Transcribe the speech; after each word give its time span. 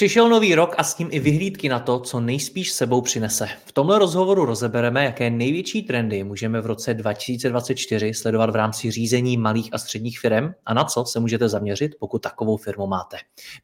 Přišel 0.00 0.28
nový 0.28 0.54
rok 0.54 0.74
a 0.78 0.84
s 0.84 0.98
ním 0.98 1.08
i 1.10 1.20
vyhlídky 1.20 1.68
na 1.68 1.78
to, 1.78 2.00
co 2.00 2.20
nejspíš 2.20 2.72
sebou 2.72 3.00
přinese. 3.00 3.48
V 3.64 3.72
tomhle 3.72 3.98
rozhovoru 3.98 4.44
rozebereme, 4.44 5.04
jaké 5.04 5.30
největší 5.30 5.82
trendy 5.82 6.24
můžeme 6.24 6.60
v 6.60 6.66
roce 6.66 6.94
2024 6.94 8.14
sledovat 8.14 8.50
v 8.50 8.56
rámci 8.56 8.90
řízení 8.90 9.36
malých 9.36 9.68
a 9.72 9.78
středních 9.78 10.20
firm 10.20 10.52
a 10.66 10.74
na 10.74 10.84
co 10.84 11.04
se 11.04 11.20
můžete 11.20 11.48
zaměřit, 11.48 11.92
pokud 12.00 12.22
takovou 12.22 12.56
firmu 12.56 12.86
máte. 12.86 13.16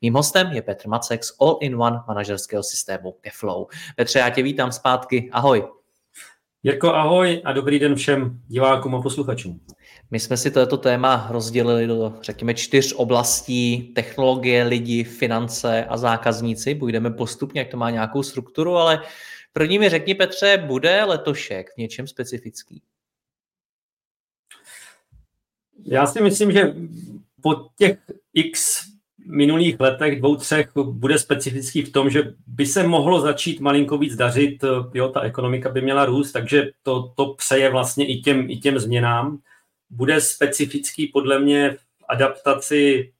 Mým 0.02 0.14
hostem 0.14 0.52
je 0.52 0.62
Petr 0.62 0.88
Macek 0.88 1.24
z 1.24 1.36
All-in-One 1.40 2.00
manažerského 2.08 2.62
systému 2.62 3.14
Geflow. 3.22 3.66
Petře, 3.96 4.18
já 4.18 4.30
tě 4.30 4.42
vítám 4.42 4.72
zpátky. 4.72 5.30
Ahoj. 5.32 5.66
Jirko, 6.62 6.94
ahoj 6.94 7.42
a 7.44 7.52
dobrý 7.52 7.78
den 7.78 7.94
všem 7.94 8.40
divákům 8.46 8.94
a 8.94 9.02
posluchačům. 9.02 9.60
My 10.10 10.20
jsme 10.20 10.36
si 10.36 10.50
toto 10.50 10.76
téma 10.76 11.28
rozdělili 11.30 11.86
do, 11.86 12.14
řekněme, 12.22 12.54
čtyř 12.54 12.92
oblastí. 12.96 13.92
Technologie, 13.94 14.64
lidi, 14.64 15.04
finance 15.04 15.84
a 15.84 15.96
zákazníci. 15.96 16.74
Půjdeme 16.74 17.10
postupně, 17.10 17.60
jak 17.60 17.68
to 17.68 17.76
má 17.76 17.90
nějakou 17.90 18.22
strukturu, 18.22 18.76
ale 18.76 19.02
první 19.52 19.78
mi 19.78 19.88
řekni, 19.88 20.14
Petře, 20.14 20.62
bude 20.66 21.04
letošek 21.04 21.74
v 21.74 21.78
něčem 21.78 22.06
specifický? 22.06 22.82
Já 25.84 26.06
si 26.06 26.22
myslím, 26.22 26.52
že 26.52 26.74
po 27.42 27.54
těch 27.78 27.98
x 28.34 28.82
minulých 29.26 29.80
letech, 29.80 30.18
dvou, 30.18 30.36
třech, 30.36 30.70
bude 30.74 31.18
specifický 31.18 31.82
v 31.82 31.92
tom, 31.92 32.10
že 32.10 32.34
by 32.46 32.66
se 32.66 32.86
mohlo 32.86 33.20
začít 33.20 33.60
malinko 33.60 33.98
víc 33.98 34.16
dařit, 34.16 34.64
jo, 34.94 35.08
ta 35.08 35.20
ekonomika 35.20 35.70
by 35.70 35.80
měla 35.80 36.04
růst, 36.04 36.32
takže 36.32 36.70
to, 36.82 37.12
to 37.16 37.34
přeje 37.34 37.70
vlastně 37.70 38.06
i 38.06 38.20
těm, 38.20 38.50
i 38.50 38.56
těm 38.56 38.78
změnám 38.78 39.38
bude 39.90 40.20
specifický 40.20 41.06
podle 41.06 41.38
mě 41.38 41.70
v 41.70 42.04
adaptaci 42.08 43.12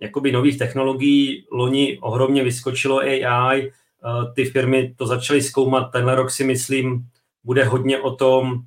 jakoby 0.00 0.32
nových 0.32 0.58
technologií. 0.58 1.46
Loni 1.52 1.98
ohromně 1.98 2.44
vyskočilo 2.44 2.98
AI, 2.98 3.60
eh, 3.62 4.32
ty 4.34 4.44
firmy 4.44 4.94
to 4.96 5.06
začaly 5.06 5.42
zkoumat. 5.42 5.92
Tenhle 5.92 6.14
rok 6.14 6.30
si 6.30 6.44
myslím, 6.44 7.08
bude 7.44 7.64
hodně 7.64 7.98
o 7.98 8.16
tom, 8.16 8.60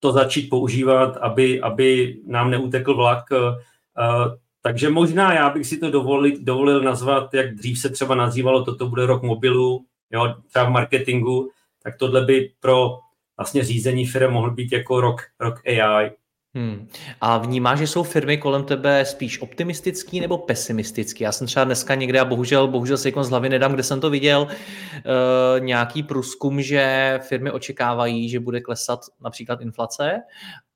to 0.00 0.12
začít 0.12 0.48
používat, 0.48 1.16
aby, 1.16 1.60
aby 1.60 2.16
nám 2.26 2.50
neutekl 2.50 2.94
vlak. 2.94 3.24
Eh, 3.32 4.36
takže 4.62 4.90
možná 4.90 5.34
já 5.34 5.50
bych 5.50 5.66
si 5.66 5.78
to 5.78 5.90
dovolil, 5.90 6.36
dovolil 6.40 6.82
nazvat, 6.82 7.34
jak 7.34 7.54
dřív 7.54 7.78
se 7.78 7.90
třeba 7.90 8.14
nazývalo, 8.14 8.64
toto 8.64 8.88
bude 8.88 9.06
rok 9.06 9.22
mobilu, 9.22 9.84
jo, 10.10 10.34
třeba 10.48 10.64
v 10.64 10.70
marketingu, 10.70 11.50
tak 11.82 11.96
tohle 11.96 12.24
by 12.24 12.52
pro 12.60 12.98
vlastně 13.36 13.64
řízení 13.64 14.06
firm 14.06 14.32
mohl 14.32 14.50
být 14.50 14.72
jako 14.72 15.00
rok, 15.00 15.20
rok 15.40 15.66
AI. 15.66 16.10
Hmm. 16.54 16.88
A 17.20 17.38
vnímáš, 17.38 17.78
že 17.78 17.86
jsou 17.86 18.02
firmy 18.02 18.38
kolem 18.38 18.64
tebe 18.64 19.04
spíš 19.04 19.42
optimistický 19.42 20.20
nebo 20.20 20.38
pesimistický? 20.38 21.24
Já 21.24 21.32
jsem 21.32 21.46
třeba 21.46 21.64
dneska 21.64 21.94
někde, 21.94 22.20
a 22.20 22.24
bohužel, 22.24 22.68
bohužel 22.68 22.98
se 22.98 23.12
z 23.22 23.28
hlavy 23.28 23.48
nedám, 23.48 23.72
kde 23.72 23.82
jsem 23.82 24.00
to 24.00 24.10
viděl, 24.10 24.42
uh, 24.42 25.64
nějaký 25.64 26.02
průzkum, 26.02 26.62
že 26.62 27.18
firmy 27.22 27.50
očekávají, 27.50 28.28
že 28.28 28.40
bude 28.40 28.60
klesat 28.60 29.00
například 29.20 29.60
inflace, 29.60 30.22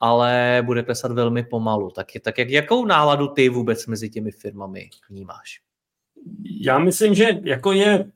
ale 0.01 0.63
bude 0.67 0.83
klesat 0.83 1.13
velmi 1.13 1.43
pomalu. 1.45 1.91
Tak, 1.91 2.07
tak 2.23 2.39
jak, 2.39 2.51
jakou 2.51 2.87
náladu 2.87 3.29
ty 3.29 3.49
vůbec 3.49 3.87
mezi 3.87 4.11
těmi 4.11 4.31
firmami 4.31 4.89
vnímáš? 5.11 5.61
Já 6.61 6.79
myslím, 6.79 7.15
že 7.15 7.41
jako 7.43 7.73
je 7.73 8.11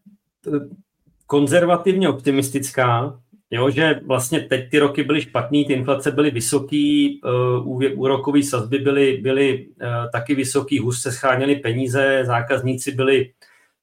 konzervativně 1.26 2.08
optimistická, 2.08 3.20
Jo, 3.50 3.70
že 3.70 4.00
vlastně 4.06 4.40
teď 4.40 4.70
ty 4.70 4.78
roky 4.78 5.02
byly 5.02 5.22
špatný, 5.22 5.64
ty 5.64 5.72
inflace 5.72 6.10
byly 6.10 6.30
vysoký, 6.30 7.20
uh, 7.66 7.82
úrokové 7.94 8.42
sazby 8.42 8.78
byly, 8.78 9.16
byly 9.16 9.66
uh, 9.66 10.10
taky 10.12 10.34
vysoký, 10.34 10.78
hůř 10.78 10.98
se 11.00 11.12
scháněly 11.12 11.56
peníze, 11.56 12.22
zákazníci 12.26 12.92
byli, 12.92 13.30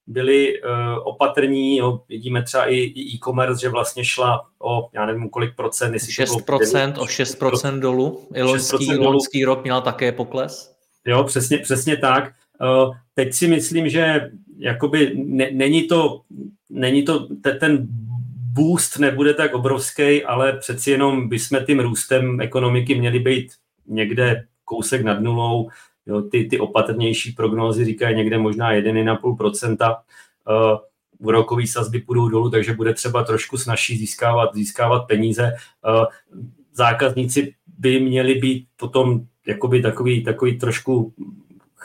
byli 0.06 0.62
uh, 0.62 0.68
opatrní, 1.04 1.76
jo, 1.76 2.00
vidíme 2.08 2.42
třeba 2.42 2.70
i, 2.70 2.92
e-commerce, 3.14 3.60
že 3.60 3.68
vlastně 3.68 4.04
šla 4.04 4.46
o, 4.62 4.88
já 4.92 5.06
nevím 5.06 5.28
kolik 5.28 5.56
procent, 5.56 5.94
jestli 5.94 6.12
6 6.12 6.30
to 6.30 6.58
bylo, 6.58 7.02
o 7.02 7.06
6 7.06 7.34
procent 7.34 7.80
dolů, 7.80 8.28
i 8.34 8.42
loňský, 8.42 8.96
loňský 8.96 9.44
rok 9.44 9.62
měl 9.64 9.80
také 9.80 10.12
pokles. 10.12 10.76
Jo, 11.06 11.24
přesně, 11.24 11.58
přesně 11.58 11.96
tak. 11.96 12.32
Teď 13.14 13.34
si 13.34 13.48
myslím, 13.48 13.88
že 13.88 14.30
jakoby 14.58 15.12
ne, 15.16 15.48
není 15.52 15.82
to, 15.82 16.20
není 16.70 17.02
to 17.02 17.26
ten 17.60 17.88
boost 18.56 18.98
nebude 18.98 19.34
tak 19.34 19.54
obrovský, 19.54 20.24
ale 20.24 20.52
přeci 20.52 20.90
jenom 20.90 21.28
bychom 21.28 21.64
tím 21.66 21.80
růstem 21.80 22.40
ekonomiky 22.40 22.94
měli 22.94 23.18
být 23.18 23.52
někde 23.86 24.46
kousek 24.64 25.02
nad 25.02 25.20
nulou. 25.20 25.68
Jo, 26.06 26.22
ty, 26.22 26.44
ty 26.44 26.58
opatrnější 26.58 27.32
prognózy 27.32 27.84
říkají 27.84 28.16
někde 28.16 28.38
možná 28.38 28.72
1,5%. 28.72 29.96
Uh, 30.48 30.78
úrokové 31.18 31.66
sazby 31.66 32.00
půjdou 32.00 32.28
dolů, 32.28 32.50
takže 32.50 32.72
bude 32.72 32.94
třeba 32.94 33.24
trošku 33.24 33.58
snažší 33.58 33.98
získávat, 33.98 34.54
získávat 34.54 35.00
peníze. 35.00 35.52
Uh, 35.88 36.04
zákazníci 36.72 37.54
by 37.78 38.00
měli 38.00 38.34
být 38.34 38.66
potom 38.76 39.20
jakoby 39.46 39.82
takový, 39.82 40.24
takový 40.24 40.58
trošku 40.58 41.14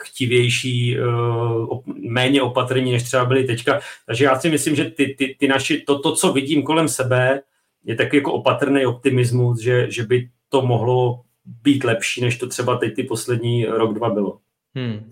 chtivější, 0.04 0.98
eh, 0.98 1.02
méně 1.96 2.42
opatrní, 2.42 2.92
než 2.92 3.04
třeba 3.04 3.26
byli 3.26 3.44
teďka. 3.44 3.80
Takže 4.06 4.26
já 4.26 4.40
si 4.40 4.50
myslím, 4.50 4.76
že 4.76 4.86
ty, 4.86 5.16
ty, 5.18 5.36
ty 5.40 5.48
naši, 5.48 5.82
to, 5.82 6.00
to, 6.00 6.16
co 6.16 6.34
vidím 6.34 6.64
kolem 6.64 6.88
sebe, 6.88 7.42
je 7.84 7.96
taky 7.96 8.18
jako 8.18 8.34
opatrný 8.34 8.86
optimismus, 8.86 9.60
že, 9.60 9.92
že 9.92 10.04
by 10.04 10.30
to 10.50 10.62
mohlo 10.62 11.22
být 11.46 11.84
lepší, 11.84 12.22
než 12.22 12.38
to 12.38 12.48
třeba 12.48 12.78
teď 12.78 12.96
ty 12.96 13.04
poslední 13.04 13.66
rok, 13.66 13.94
dva 13.94 14.10
bylo. 14.10 14.40
Hmm. 14.76 15.12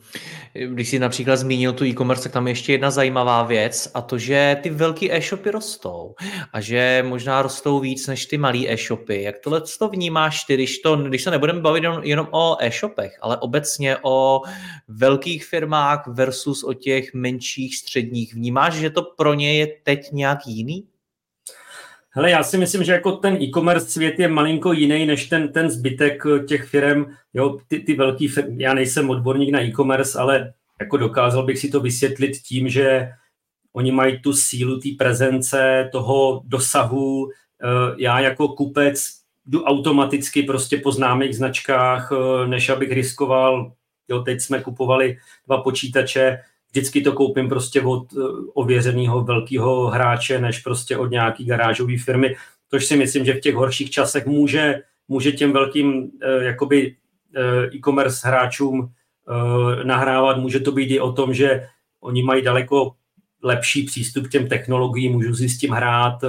Když 0.53 0.89
jsi 0.89 0.99
například 0.99 1.35
zmínil 1.35 1.73
tu 1.73 1.85
e-commerce, 1.85 2.23
tak 2.23 2.31
tam 2.31 2.47
je 2.47 2.51
ještě 2.51 2.71
jedna 2.71 2.91
zajímavá 2.91 3.43
věc 3.43 3.91
a 3.93 4.01
to, 4.01 4.17
že 4.17 4.57
ty 4.61 4.69
velký 4.69 5.13
e-shopy 5.13 5.51
rostou 5.51 6.15
a 6.53 6.61
že 6.61 7.05
možná 7.07 7.41
rostou 7.41 7.79
víc 7.79 8.07
než 8.07 8.25
ty 8.25 8.37
malý 8.37 8.69
e-shopy. 8.69 9.23
Jak 9.23 9.39
tohle 9.39 9.61
to 9.79 9.89
vnímáš 9.89 10.43
ty, 10.43 10.53
když, 10.53 10.79
to, 10.79 10.95
když 10.95 11.23
se 11.23 11.31
nebudeme 11.31 11.61
bavit 11.61 11.83
jenom 12.03 12.27
o 12.31 12.57
e-shopech, 12.59 13.17
ale 13.21 13.37
obecně 13.37 13.97
o 14.01 14.41
velkých 14.87 15.45
firmách 15.45 16.07
versus 16.07 16.63
o 16.63 16.73
těch 16.73 17.13
menších 17.13 17.75
středních. 17.75 18.33
Vnímáš, 18.33 18.73
že 18.73 18.89
to 18.89 19.01
pro 19.01 19.33
ně 19.33 19.57
je 19.57 19.67
teď 19.83 20.11
nějak 20.11 20.39
jiný? 20.47 20.87
Hele, 22.11 22.31
já 22.31 22.43
si 22.43 22.57
myslím, 22.57 22.83
že 22.83 22.91
jako 22.91 23.11
ten 23.11 23.35
e-commerce 23.41 23.89
svět 23.89 24.19
je 24.19 24.27
malinko 24.27 24.73
jiný 24.73 25.05
než 25.05 25.27
ten, 25.27 25.53
ten 25.53 25.69
zbytek 25.69 26.23
eh, 26.25 26.43
těch 26.43 26.65
firm. 26.65 27.05
Jo, 27.33 27.57
ty, 27.67 27.79
ty 27.79 27.93
velký 27.93 28.27
firmy, 28.27 28.63
já 28.63 28.73
nejsem 28.73 29.09
odborník 29.09 29.51
na 29.51 29.61
e-commerce, 29.61 30.19
ale 30.19 30.53
jako 30.81 30.97
dokázal 30.97 31.43
bych 31.45 31.59
si 31.59 31.69
to 31.69 31.79
vysvětlit 31.79 32.31
tím, 32.31 32.69
že 32.69 33.09
oni 33.73 33.91
mají 33.91 34.21
tu 34.21 34.33
sílu 34.33 34.79
té 34.79 34.89
prezence, 34.97 35.89
toho 35.91 36.41
dosahu. 36.45 37.29
Eh, 37.63 37.95
já 37.97 38.19
jako 38.19 38.47
kupec 38.47 39.19
jdu 39.45 39.63
automaticky 39.63 40.43
prostě 40.43 40.77
po 40.77 40.91
známých 40.91 41.35
značkách, 41.35 42.11
eh, 42.11 42.47
než 42.47 42.69
abych 42.69 42.91
riskoval. 42.91 43.73
Jo, 44.07 44.19
teď 44.19 44.41
jsme 44.41 44.61
kupovali 44.61 45.17
dva 45.47 45.61
počítače, 45.61 46.39
vždycky 46.71 47.01
to 47.01 47.13
koupím 47.13 47.49
prostě 47.49 47.81
od 47.81 48.13
eh, 48.13 48.21
ověřeného 48.53 49.23
velkého 49.23 49.87
hráče, 49.87 50.41
než 50.41 50.59
prostě 50.59 50.97
od 50.97 51.11
nějaký 51.11 51.45
garážové 51.45 51.97
firmy, 51.97 52.35
což 52.69 52.85
si 52.85 52.97
myslím, 52.97 53.25
že 53.25 53.33
v 53.33 53.39
těch 53.39 53.55
horších 53.55 53.91
časech 53.91 54.25
může, 54.25 54.81
může 55.07 55.31
těm 55.31 55.53
velkým 55.53 56.11
eh, 56.21 56.43
jakoby 56.43 56.95
eh, 57.35 57.75
e-commerce 57.75 58.27
hráčům 58.27 58.91
nahrávat. 59.83 60.37
Může 60.37 60.59
to 60.59 60.71
být 60.71 60.91
i 60.91 60.99
o 60.99 61.11
tom, 61.11 61.33
že 61.33 61.67
oni 62.01 62.23
mají 62.23 62.43
daleko 62.43 62.95
lepší 63.43 63.83
přístup 63.83 64.27
k 64.27 64.31
těm 64.31 64.47
technologiím, 64.47 65.11
můžu 65.11 65.35
si 65.35 65.49
s 65.49 65.57
tím 65.57 65.71
hrát. 65.71 66.21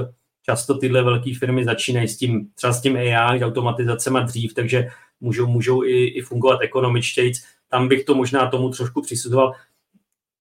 Často 0.42 0.74
tyhle 0.74 1.02
velké 1.02 1.30
firmy 1.38 1.64
začínají 1.64 2.08
s 2.08 2.16
tím, 2.16 2.48
třeba 2.54 2.72
s 2.72 2.80
tím 2.80 2.96
AI, 2.96 3.44
automatizacema 3.44 4.20
dřív, 4.20 4.54
takže 4.54 4.88
můžou, 5.20 5.46
můžou 5.46 5.84
i, 5.84 6.04
i 6.04 6.22
fungovat 6.22 6.60
ekonomičtějc. 6.62 7.42
Tam 7.68 7.88
bych 7.88 8.04
to 8.04 8.14
možná 8.14 8.46
tomu 8.46 8.70
trošku 8.70 9.02
přisuzoval 9.02 9.54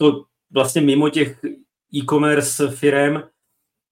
to 0.02 0.24
vlastně 0.52 0.82
mimo 0.82 1.10
těch 1.10 1.40
e-commerce 1.96 2.72
firm, 2.72 3.22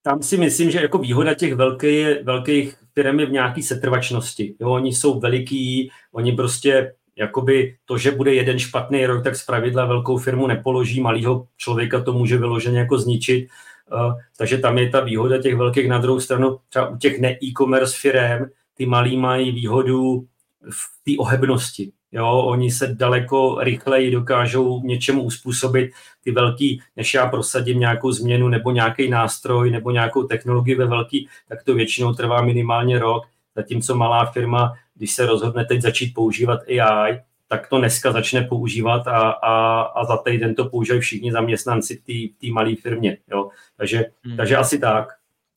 tam 0.02 0.24
si 0.24 0.38
myslím, 0.38 0.72
že 0.72 0.82
jako 0.82 0.98
výhoda 0.98 1.34
těch 1.34 1.56
velký, 1.56 2.06
velkých 2.24 2.76
firm 2.94 3.20
je 3.20 3.26
v 3.26 3.32
nějaké 3.32 3.64
setrvačnosti. 3.64 4.56
Jo, 4.60 4.70
oni 4.70 4.94
jsou 4.94 5.20
veliký, 5.20 5.92
oni 6.12 6.32
prostě 6.32 6.94
jakoby 7.16 7.78
to, 7.86 7.98
že 7.98 8.12
bude 8.12 8.34
jeden 8.34 8.60
špatný 8.60 9.06
rok, 9.06 9.24
tak 9.24 9.36
zpravidla 9.36 9.86
velkou 9.86 10.18
firmu 10.18 10.48
nepoloží, 10.48 11.02
malýho 11.02 11.48
člověka 11.58 12.04
to 12.04 12.14
může 12.14 12.38
vyloženě 12.38 12.80
jako 12.80 12.98
zničit. 12.98 13.48
Uh, 13.92 14.14
takže 14.38 14.58
tam 14.58 14.78
je 14.78 14.90
ta 14.90 15.00
výhoda 15.00 15.42
těch 15.42 15.56
velkých. 15.56 15.90
Na 15.90 15.98
druhou 15.98 16.20
stranu 16.20 16.60
třeba 16.70 16.90
u 16.90 16.98
těch 16.98 17.20
ne-e-commerce 17.20 17.98
firm, 18.00 18.46
ty 18.74 18.86
malí 18.86 19.18
mají 19.18 19.52
výhodu 19.52 20.28
v 20.70 21.04
té 21.04 21.12
ohebnosti. 21.20 21.92
Jo, 22.12 22.44
oni 22.46 22.72
se 22.72 22.88
daleko 22.88 23.58
rychleji 23.60 24.12
dokážou 24.12 24.82
něčemu 24.84 25.24
uspůsobit. 25.24 25.92
Ty 26.24 26.32
velký, 26.32 26.82
než 26.96 27.14
já 27.14 27.28
prosadím 27.28 27.80
nějakou 27.80 28.12
změnu 28.12 28.48
nebo 28.48 28.72
nějaký 28.72 29.10
nástroj 29.10 29.72
nebo 29.72 29.92
nějakou 29.92 30.24
technologii 30.24 30.76
ve 30.76 30.86
velký, 30.86 31.28
tak 31.50 31.64
to 31.64 31.74
většinou 31.74 32.14
trvá 32.14 32.42
minimálně 32.42 33.00
rok. 33.00 33.24
Zatímco 33.56 33.96
malá 33.96 34.26
firma, 34.26 34.74
když 34.96 35.12
se 35.14 35.26
rozhodne 35.26 35.66
teď 35.66 35.82
začít 35.82 36.14
používat 36.14 36.60
AI, 36.68 37.20
tak 37.48 37.68
to 37.70 37.80
dneska 37.80 38.12
začne 38.12 38.42
používat 38.42 39.08
a, 39.08 39.30
a, 39.30 39.82
a 39.82 40.06
za 40.06 40.18
týden 40.18 40.56
to 40.56 40.66
používají 40.70 41.02
všichni 41.02 41.32
zaměstnanci 41.32 42.02
v 42.08 42.40
té 42.42 42.52
malé 42.52 42.76
firmě. 42.76 43.18
Jo. 43.32 43.50
Takže, 43.78 44.06
hmm. 44.24 44.38
takže 44.38 44.58
asi 44.58 44.80
tak. 44.80 45.08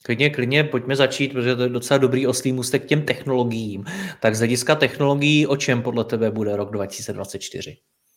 Klidně, 0.02 0.31
klidně, 0.31 0.64
pojďme 0.64 0.97
začít, 0.97 1.32
protože 1.32 1.56
to 1.56 1.62
je 1.62 1.69
docela 1.69 1.99
dobrý 1.99 2.26
oslý 2.26 2.52
můstek 2.52 2.82
k 2.82 2.87
těm 2.87 3.02
technologiím. 3.02 3.85
Tak 4.20 4.35
z 4.35 4.38
hlediska 4.38 4.75
technologií, 4.75 5.47
o 5.47 5.56
čem 5.56 5.82
podle 5.82 6.05
tebe 6.05 6.31
bude 6.31 6.56
rok 6.56 6.70
2024? 6.70 7.76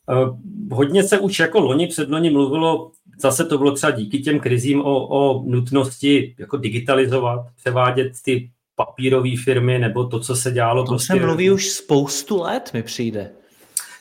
Uh, 0.10 0.18
eh, 0.18 0.76
hodně 0.76 1.04
se 1.04 1.20
už 1.20 1.40
jako 1.40 1.60
loni 1.60 1.88
před 1.88 2.10
loni 2.10 2.30
mluvilo, 2.30 2.92
zase 3.22 3.46
to 3.46 3.58
bylo 3.58 3.72
třeba 3.72 3.92
díky 3.92 4.20
těm 4.20 4.40
krizím 4.40 4.82
o, 4.82 5.08
o 5.08 5.44
nutnosti 5.44 6.36
jako 6.40 6.58
digitalizovat, 6.58 7.46
převádět 7.56 8.12
ty 8.26 8.52
papírové 8.76 9.30
firmy 9.44 9.80
nebo 9.80 10.08
to, 10.08 10.20
co 10.20 10.36
se 10.36 10.52
dělalo. 10.52 10.84
To 10.84 10.92
prostě... 10.92 11.14
se 11.14 11.20
mluví 11.20 11.52
už 11.52 11.70
spoustu 11.70 12.42
let, 12.42 12.72
mi 12.74 12.84
přijde. 12.84 13.32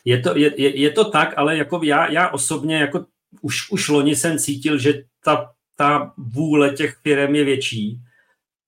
Je 0.05 0.21
to, 0.21 0.39
je, 0.39 0.63
je, 0.63 0.81
je 0.81 0.91
to 0.91 1.11
tak, 1.11 1.35
ale 1.37 1.57
jako 1.57 1.81
já, 1.85 2.11
já 2.11 2.29
osobně 2.29 2.77
jako 2.77 3.05
už, 3.41 3.71
už 3.71 3.89
loni 3.89 4.17
jsem 4.17 4.39
cítil, 4.39 4.79
že 4.79 5.03
ta 5.25 5.51
ta 5.77 6.13
vůle 6.17 6.71
těch 6.71 6.97
firm 6.97 7.35
je 7.35 7.45
větší. 7.45 8.01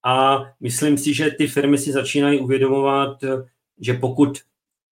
A 0.04 0.44
myslím 0.60 0.98
si, 0.98 1.14
že 1.14 1.30
ty 1.30 1.46
firmy 1.46 1.78
si 1.78 1.92
začínají 1.92 2.40
uvědomovat, 2.40 3.24
že 3.80 3.94
pokud 3.94 4.38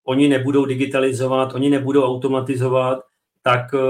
oni 0.04 0.28
nebudou 0.28 0.64
digitalizovat, 0.64 1.54
oni 1.54 1.70
nebudou 1.70 2.04
automatizovat, 2.04 2.98
tak 3.42 3.74
uh, 3.74 3.80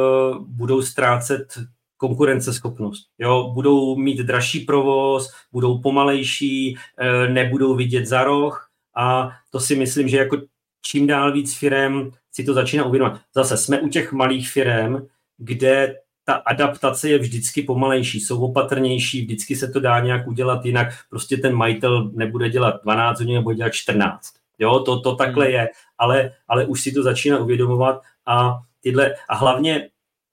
budou 0.47 0.83
ztrácet 0.83 1.59
konkurenceschopnost. 1.97 3.07
Jo? 3.19 3.51
Budou 3.55 3.97
mít 3.97 4.19
dražší 4.19 4.61
provoz, 4.61 5.31
budou 5.53 5.79
pomalejší, 5.79 6.77
uh, 6.77 7.33
nebudou 7.33 7.75
vidět 7.77 8.07
za 8.07 8.25
roh 8.25 8.69
a 8.97 9.31
to 9.51 9.61
si 9.61 9.77
myslím, 9.77 10.09
že 10.09 10.17
jako 10.17 10.37
čím 10.83 11.07
dál 11.07 11.33
víc 11.33 11.59
firm 11.59 12.11
si 12.33 12.45
to 12.45 12.55
začíná 12.55 12.85
uvědomovat. 12.85 13.21
Zase 13.35 13.57
jsme 13.57 13.81
u 13.81 13.89
těch 13.89 14.13
malých 14.13 14.51
firm, 14.51 15.07
kde 15.39 15.97
ta 16.25 16.35
adaptace 16.35 17.09
je 17.09 17.19
vždycky 17.19 17.63
pomalejší, 17.63 18.21
jsou 18.21 18.41
opatrnější, 18.41 19.23
vždycky 19.23 19.57
se 19.57 19.69
to 19.69 19.81
dá 19.81 20.01
nějak 20.01 20.29
udělat 20.29 20.65
jinak. 20.65 20.89
Prostě 21.11 21.37
ten 21.37 21.55
majitel 21.55 22.11
nebude 22.15 22.51
dělat 22.51 22.83
12 22.83 23.19
hodin, 23.19 23.35
nebo 23.35 23.53
dělat 23.53 23.71
14. 23.71 24.35
Jo, 24.59 24.81
to, 24.81 25.01
to 25.01 25.17
takhle 25.17 25.45
hmm. 25.45 25.55
je, 25.55 25.69
ale, 25.99 26.33
ale 26.49 26.67
už 26.67 26.81
si 26.81 26.93
to 26.93 27.03
začíná 27.03 27.39
uvědomovat 27.39 28.01
a 28.27 28.59
tyhle, 28.81 29.15
a 29.29 29.37
hlavně 29.37 29.89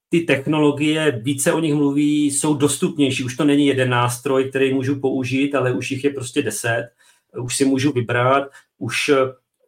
ty 0.10 0.22
technologie, 0.22 1.20
více 1.24 1.54
o 1.54 1.60
nich 1.60 1.74
mluví, 1.74 2.26
jsou 2.26 2.54
dostupnější. 2.54 3.24
Už 3.24 3.36
to 3.36 3.46
není 3.46 3.68
jeden 3.68 3.90
nástroj, 3.90 4.50
který 4.50 4.74
můžu 4.74 5.00
použít, 5.00 5.56
ale 5.56 5.72
už 5.72 5.92
jich 5.92 6.04
je 6.04 6.10
prostě 6.10 6.42
deset. 6.42 6.90
Už 7.42 7.56
si 7.56 7.66
můžu 7.66 7.92
vybrat, 7.92 8.44
už 8.78 9.12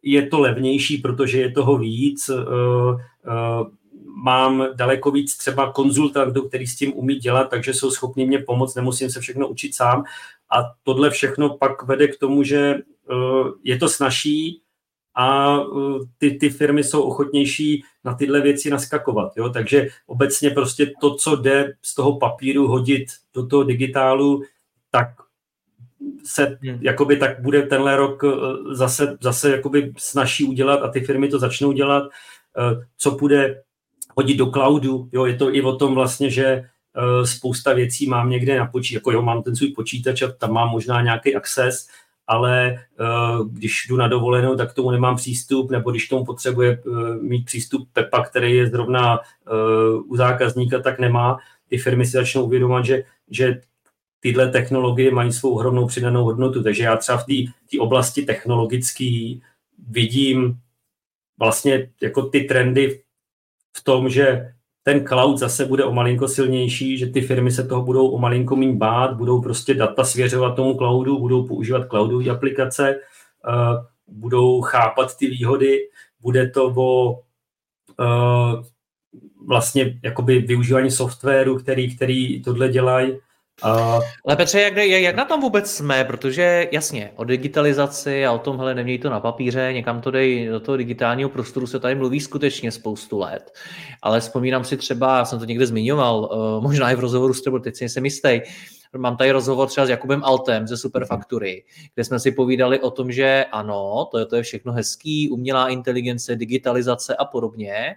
je 0.02 0.26
to 0.26 0.40
levnější, 0.40 0.98
protože 0.98 1.40
je 1.40 1.52
toho 1.52 1.78
víc. 1.78 2.28
Uh, 2.28 2.38
uh, 2.38 3.68
mám 4.22 4.66
daleko 4.74 5.10
víc 5.10 5.36
třeba 5.36 5.72
konzultantů, 5.72 6.48
který 6.48 6.66
s 6.66 6.76
tím 6.76 6.92
umí 6.94 7.14
dělat, 7.14 7.44
takže 7.44 7.74
jsou 7.74 7.90
schopni 7.90 8.26
mě 8.26 8.38
pomoct, 8.38 8.74
nemusím 8.74 9.10
se 9.10 9.20
všechno 9.20 9.48
učit 9.48 9.74
sám. 9.74 10.04
A 10.50 10.74
tohle 10.82 11.10
všechno 11.10 11.56
pak 11.56 11.82
vede 11.82 12.08
k 12.08 12.18
tomu, 12.18 12.42
že 12.42 12.74
uh, 13.10 13.48
je 13.62 13.78
to 13.78 13.88
snažší 13.88 14.62
a 15.14 15.60
uh, 15.60 16.04
ty, 16.18 16.30
ty 16.30 16.50
firmy 16.50 16.84
jsou 16.84 17.02
ochotnější 17.02 17.84
na 18.04 18.14
tyhle 18.14 18.40
věci 18.40 18.70
naskakovat. 18.70 19.32
Jo? 19.36 19.48
Takže 19.48 19.88
obecně 20.06 20.50
prostě 20.50 20.92
to, 21.00 21.14
co 21.14 21.36
jde 21.36 21.74
z 21.82 21.94
toho 21.94 22.18
papíru 22.18 22.66
hodit 22.66 23.06
do 23.34 23.46
toho 23.46 23.64
digitálu, 23.64 24.42
tak 24.90 25.08
se 26.24 26.58
hmm. 26.62 26.78
jakoby 26.80 27.16
tak 27.16 27.42
bude 27.42 27.62
tenhle 27.62 27.96
rok 27.96 28.22
uh, 28.22 28.32
zase, 28.70 29.18
zase 29.20 29.50
jakoby 29.50 29.92
snaží 29.98 30.44
udělat 30.44 30.82
a 30.82 30.88
ty 30.88 31.00
firmy 31.00 31.28
to 31.28 31.38
začnou 31.38 31.72
dělat. 31.72 32.10
Co 32.96 33.10
bude 33.10 33.62
hodit 34.16 34.36
do 34.36 34.46
cloudu. 34.46 35.08
Jo, 35.12 35.24
je 35.24 35.36
to 35.36 35.54
i 35.54 35.62
o 35.62 35.76
tom 35.76 35.94
vlastně, 35.94 36.30
že 36.30 36.64
uh, 36.96 37.24
spousta 37.24 37.72
věcí 37.72 38.06
mám 38.06 38.30
někde 38.30 38.58
na 38.58 38.66
počítači, 38.66 38.94
jako 38.94 39.12
jo, 39.12 39.22
mám 39.22 39.42
ten 39.42 39.56
svůj 39.56 39.72
počítač 39.72 40.22
a 40.22 40.32
tam 40.32 40.52
mám 40.52 40.68
možná 40.68 41.02
nějaký 41.02 41.34
access, 41.34 41.88
ale 42.26 42.78
uh, 43.00 43.48
když 43.48 43.86
jdu 43.88 43.96
na 43.96 44.08
dovolenou, 44.08 44.56
tak 44.56 44.70
k 44.70 44.74
tomu 44.74 44.90
nemám 44.90 45.16
přístup, 45.16 45.70
nebo 45.70 45.90
když 45.90 46.08
tomu 46.08 46.24
potřebuje 46.24 46.82
uh, 46.86 47.16
mít 47.22 47.44
přístup 47.44 47.88
Pepa, 47.92 48.24
který 48.24 48.56
je 48.56 48.70
zrovna 48.70 49.20
u 50.06 50.16
zákazníka, 50.16 50.80
tak 50.80 50.98
nemá. 50.98 51.38
Ty 51.68 51.78
firmy 51.78 52.06
si 52.06 52.12
začnou 52.12 52.44
uvědomovat, 52.44 52.84
že, 52.84 53.04
že 53.30 53.60
tyhle 54.20 54.48
technologie 54.48 55.10
mají 55.10 55.32
svou 55.32 55.54
ohromnou 55.54 55.86
přidanou 55.86 56.24
hodnotu. 56.24 56.62
Takže 56.62 56.82
já 56.82 56.96
třeba 56.96 57.18
v 57.18 57.24
té 57.70 57.80
oblasti 57.80 58.22
technologické 58.22 59.34
vidím 59.88 60.58
vlastně 61.38 61.90
jako 62.02 62.22
ty 62.22 62.40
trendy 62.40 63.00
v 63.76 63.84
tom, 63.84 64.08
že 64.08 64.52
ten 64.82 65.06
cloud 65.06 65.38
zase 65.38 65.66
bude 65.66 65.84
o 65.84 65.92
malinko 65.92 66.28
silnější, 66.28 66.98
že 66.98 67.06
ty 67.06 67.20
firmy 67.20 67.50
se 67.50 67.66
toho 67.66 67.82
budou 67.82 68.08
o 68.08 68.18
malinko 68.18 68.56
méně 68.56 68.76
bát, 68.76 69.16
budou 69.16 69.42
prostě 69.42 69.74
data 69.74 70.04
svěřovat 70.04 70.56
tomu 70.56 70.74
cloudu, 70.74 71.18
budou 71.18 71.46
používat 71.46 71.88
cloudové 71.88 72.30
aplikace, 72.30 73.00
uh, 73.48 73.84
budou 74.06 74.60
chápat 74.60 75.16
ty 75.16 75.26
výhody, 75.26 75.78
bude 76.20 76.50
to 76.50 76.72
o 76.76 77.12
uh, 77.12 78.62
vlastně 79.46 80.00
jakoby 80.02 80.38
využívání 80.38 80.90
softwaru, 80.90 81.58
který, 81.58 81.96
který 81.96 82.42
tohle 82.42 82.68
dělají, 82.68 83.18
Uh, 83.64 84.00
Ale 84.26 84.36
Petře, 84.36 84.60
jak, 84.60 84.76
jak 84.76 85.16
na 85.16 85.24
tom 85.24 85.40
vůbec 85.40 85.70
jsme? 85.70 86.04
Protože 86.04 86.68
jasně, 86.72 87.12
o 87.16 87.24
digitalizaci 87.24 88.26
a 88.26 88.32
o 88.32 88.38
tom, 88.38 88.58
hele, 88.58 88.74
neměj 88.74 88.98
to 88.98 89.10
na 89.10 89.20
papíře, 89.20 89.70
někam 89.72 90.00
to 90.00 90.10
dej 90.10 90.46
do 90.46 90.60
toho 90.60 90.76
digitálního 90.76 91.28
prostoru 91.28 91.66
se 91.66 91.80
tady 91.80 91.94
mluví 91.94 92.20
skutečně 92.20 92.72
spoustu 92.72 93.18
let. 93.18 93.52
Ale 94.02 94.20
vzpomínám 94.20 94.64
si 94.64 94.76
třeba, 94.76 95.18
já 95.18 95.24
jsem 95.24 95.38
to 95.38 95.44
někde 95.44 95.66
zmiňoval, 95.66 96.20
uh, 96.20 96.62
možná 96.62 96.90
i 96.90 96.96
v 96.96 97.00
rozhovoru 97.00 97.34
s 97.34 97.42
tebou, 97.42 97.58
teď 97.58 97.76
si 97.76 97.84
nejsem 97.84 98.04
jistý, 98.04 98.40
Mám 98.96 99.16
tady 99.16 99.30
rozhovor 99.30 99.68
třeba 99.68 99.86
s 99.86 99.90
Jakubem 99.90 100.24
Altem 100.24 100.66
ze 100.66 100.76
Superfaktury, 100.76 101.64
kde 101.94 102.04
jsme 102.04 102.20
si 102.20 102.32
povídali 102.32 102.80
o 102.80 102.90
tom, 102.90 103.12
že 103.12 103.44
ano, 103.52 104.08
to 104.10 104.18
je, 104.18 104.26
to 104.26 104.36
je 104.36 104.42
všechno 104.42 104.72
hezký, 104.72 105.30
umělá 105.30 105.68
inteligence, 105.68 106.36
digitalizace 106.36 107.16
a 107.16 107.24
podobně, 107.24 107.96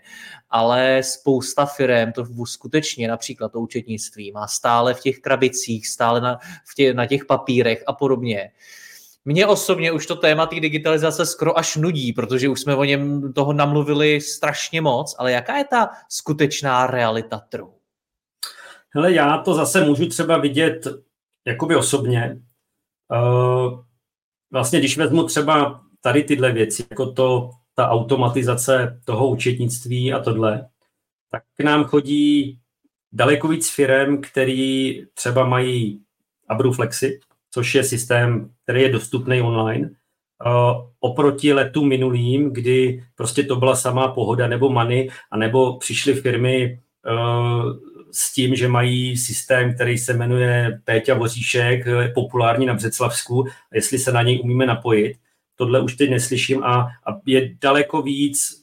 ale 0.50 1.04
spousta 1.04 1.66
firm 1.66 2.12
to 2.12 2.25
skutečně, 2.46 3.08
například 3.08 3.52
to 3.52 3.60
účetnictví, 3.60 4.32
má 4.32 4.48
stále 4.48 4.94
v 4.94 5.02
těch 5.02 5.20
krabicích, 5.20 5.88
stále 5.88 6.22
na, 6.22 6.40
v 6.72 6.75
tě, 6.75 6.94
na 6.94 7.06
těch 7.06 7.25
papírech 7.25 7.84
a 7.88 7.94
podobně. 7.94 8.52
Mně 9.25 9.48
osobně 9.48 9.92
už 9.92 10.06
to 10.06 10.16
téma 10.16 10.46
té 10.46 10.60
digitalizace 10.60 11.25
skoro 11.25 11.58
až 11.58 11.75
nudí, 11.75 12.14
protože 12.14 12.50
už 12.50 12.62
jsme 12.62 12.75
o 12.75 12.84
něm 12.84 13.34
toho 13.34 13.54
namluvili 13.54 14.22
strašně 14.22 14.82
moc, 14.82 15.16
ale 15.18 15.32
jaká 15.32 15.58
je 15.58 15.64
ta 15.64 15.90
skutečná 16.10 16.88
realita 16.88 17.40
trhu? 17.50 17.74
Hele, 18.96 19.14
já 19.14 19.38
to 19.38 19.54
zase 19.54 19.86
můžu 19.86 20.10
třeba 20.10 20.38
vidět 20.38 20.88
jakoby 21.48 21.75
osobně. 21.75 22.42
Uh, 23.12 23.80
vlastně, 24.52 24.80
když 24.80 24.98
vezmu 24.98 25.24
třeba 25.24 25.82
tady 26.02 26.24
tyhle 26.24 26.52
věci, 26.52 26.86
jako 26.92 27.12
to, 27.12 27.50
ta 27.74 27.90
automatizace 27.90 29.02
toho 29.06 29.30
účetnictví 29.30 30.14
a 30.14 30.20
tohle, 30.20 30.70
tak 31.32 31.44
k 31.58 31.64
nám 31.64 31.84
chodí 31.84 32.60
daleko 33.12 33.48
víc 33.48 33.70
firm, 33.70 34.22
který 34.22 35.02
třeba 35.14 35.46
mají 35.46 36.02
Abruflexy, 36.48 37.20
což 37.52 37.75
je 37.75 37.84
systém, 37.84 38.54
který 38.64 38.82
je 38.82 38.92
dostupný 38.92 39.42
online, 39.42 39.90
uh, 40.46 40.90
oproti 41.00 41.54
letu 41.54 41.86
minulým, 41.86 42.54
kdy 42.54 43.04
prostě 43.16 43.44
to 43.44 43.56
byla 43.56 43.75
samá 43.75 44.08
pohoda 44.08 44.48
nebo 44.48 44.70
many, 44.70 45.10
anebo 45.32 45.78
přišly 45.78 46.14
firmy 46.14 46.80
uh, 47.12 47.95
s 48.15 48.34
tím, 48.34 48.55
že 48.55 48.67
mají 48.67 49.17
systém, 49.17 49.75
který 49.75 49.98
se 49.98 50.13
jmenuje 50.13 50.81
Péťa 50.84 51.13
Voříšek, 51.13 51.86
populární 52.13 52.65
na 52.65 52.74
Břeclavsku, 52.74 53.48
jestli 53.74 54.00
se 54.00 54.12
na 54.12 54.22
něj 54.22 54.39
umíme 54.43 54.65
napojit. 54.65 55.17
Tohle 55.55 55.81
už 55.81 55.95
teď 55.95 56.10
neslyším 56.10 56.63
a, 56.63 56.74
a 56.81 57.19
je 57.25 57.55
daleko 57.62 58.01
víc 58.01 58.62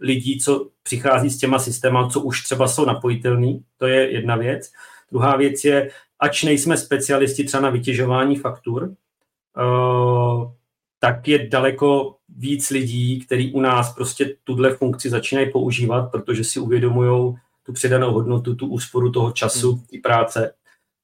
lidí, 0.00 0.40
co 0.40 0.68
přichází 0.82 1.30
s 1.30 1.38
těma 1.38 1.58
systémy, 1.58 1.98
co 2.10 2.20
už 2.20 2.42
třeba 2.42 2.68
jsou 2.68 2.84
napojitelný, 2.84 3.64
to 3.76 3.86
je 3.86 4.10
jedna 4.10 4.36
věc. 4.36 4.72
Druhá 5.10 5.36
věc 5.36 5.64
je, 5.64 5.90
ač 6.18 6.42
nejsme 6.42 6.76
specialisti 6.76 7.44
třeba 7.44 7.60
na 7.60 7.70
vytěžování 7.70 8.36
faktur, 8.36 8.82
uh, 8.82 10.50
tak 10.98 11.28
je 11.28 11.48
daleko 11.48 12.16
víc 12.36 12.70
lidí, 12.70 13.20
kteří 13.20 13.52
u 13.52 13.60
nás 13.60 13.94
prostě 13.94 14.34
tuhle 14.44 14.74
funkci 14.74 15.10
začínají 15.10 15.52
používat, 15.52 16.10
protože 16.10 16.44
si 16.44 16.60
uvědomují 16.60 17.34
tu 17.66 17.72
přidanou 17.72 18.12
hodnotu, 18.12 18.54
tu 18.54 18.66
úsporu 18.66 19.12
toho 19.12 19.32
času 19.32 19.72
hmm. 19.72 20.02
práce. 20.02 20.54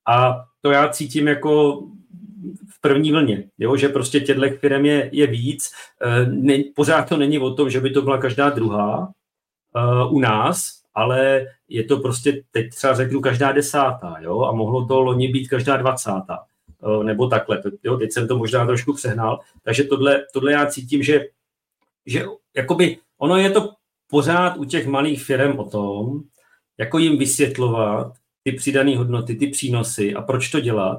A 0.09 0.45
to 0.61 0.71
já 0.71 0.89
cítím 0.89 1.29
jako 1.29 1.83
v 2.69 2.81
první 2.81 3.13
vlně, 3.13 3.51
jo? 3.59 3.77
že 3.77 3.89
prostě 3.89 4.21
těchto 4.21 4.51
firm 4.61 4.85
je, 4.85 5.11
je 5.13 5.27
víc. 5.27 5.73
E, 6.03 6.27
ne, 6.27 6.55
pořád 6.75 7.09
to 7.09 7.17
není 7.17 7.39
o 7.39 7.55
tom, 7.55 7.71
že 7.71 7.81
by 7.81 7.91
to 7.91 8.03
byla 8.03 8.19
každá 8.19 8.51
druhá 8.51 9.13
e, 9.77 10.09
u 10.11 10.21
nás, 10.21 10.71
ale 10.95 11.47
je 11.69 11.85
to 11.85 11.97
prostě, 11.97 12.43
teď 12.51 12.75
třeba 12.75 12.95
řeknu, 12.95 13.21
každá 13.21 13.53
desátá, 13.53 14.17
jo? 14.21 14.41
a 14.41 14.53
mohlo 14.53 14.87
to 14.87 15.01
loni 15.01 15.29
být 15.29 15.49
každá 15.49 15.77
dvacátá, 15.77 16.39
e, 17.01 17.05
nebo 17.05 17.29
takhle. 17.29 17.63
Jo? 17.85 17.97
Teď 17.97 18.13
jsem 18.13 18.29
to 18.29 18.39
možná 18.39 18.67
trošku 18.67 18.93
přehnal, 18.93 19.41
takže 19.63 19.85
tohle, 19.85 20.25
tohle 20.33 20.53
já 20.53 20.67
cítím, 20.67 21.03
že, 21.03 21.25
že 22.07 22.25
jakoby 22.57 22.99
ono 23.19 23.37
je 23.37 23.51
to 23.51 23.71
pořád 24.11 24.57
u 24.57 24.65
těch 24.65 24.87
malých 24.87 25.25
firm 25.25 25.59
o 25.59 25.65
tom, 25.65 26.23
jako 26.79 26.99
jim 26.99 27.19
vysvětlovat 27.19 28.13
ty 28.45 28.53
přidané 28.53 28.97
hodnoty, 28.97 29.35
ty 29.35 29.47
přínosy 29.47 30.15
a 30.15 30.23
proč 30.23 30.49
to 30.49 30.61
dělat. 30.61 30.99